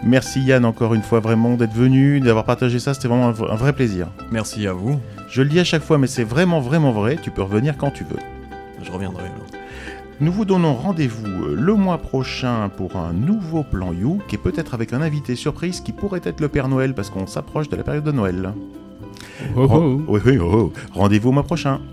Merci 0.02 0.40
Yann 0.40 0.64
encore 0.64 0.94
une 0.94 1.02
fois 1.02 1.20
vraiment 1.20 1.56
d'être 1.56 1.74
venu, 1.74 2.20
d'avoir 2.20 2.44
partagé 2.44 2.78
ça, 2.78 2.94
c'était 2.94 3.08
vraiment 3.08 3.28
un, 3.28 3.32
vrai 3.32 3.72
plaisir. 3.74 4.08
Merci 4.30 4.66
à 4.66 4.72
vous. 4.72 4.98
Je 5.28 5.42
le 5.42 5.48
dis 5.48 5.60
à 5.60 5.64
chaque 5.64 5.82
fois, 5.82 5.98
mais 5.98 6.06
c'est 6.06 6.24
vraiment 6.24 6.60
vraiment 6.60 6.90
vrai, 6.90 7.18
tu 7.22 7.30
peux 7.30 7.42
revenir 7.42 7.76
quand 7.76 7.90
tu 7.90 8.04
veux. 8.04 8.18
Je 8.82 8.90
reviendrai 8.90 9.24
alors. 9.24 9.46
Nous 10.20 10.32
vous 10.32 10.44
donnons 10.44 10.74
rendez-vous 10.74 11.26
euh, 11.26 11.56
le 11.58 11.74
mois 11.74 11.98
prochain 11.98 12.70
pour 12.76 12.96
un 12.96 13.12
nouveau 13.12 13.62
plan 13.62 13.92
Youk 13.92 14.32
et 14.32 14.38
peut-être 14.38 14.74
avec 14.74 14.92
un 14.92 15.00
invité 15.00 15.34
surprise 15.34 15.80
qui 15.80 15.92
pourrait 15.92 16.20
être 16.24 16.40
le 16.40 16.48
Père 16.48 16.68
Noël 16.68 16.94
parce 16.94 17.08
qu'on 17.08 17.26
s'approche 17.26 17.68
de 17.68 17.76
la 17.76 17.82
période 17.82 18.04
de 18.04 18.12
Noël. 18.12 18.52
Oh, 19.56 20.02
Oui, 20.08 20.20
oui, 20.24 20.38
oh, 20.38 20.50
oh. 20.52 20.72
Rendez-vous 20.92 21.30
au 21.30 21.32
mois 21.32 21.42
prochain. 21.42 21.80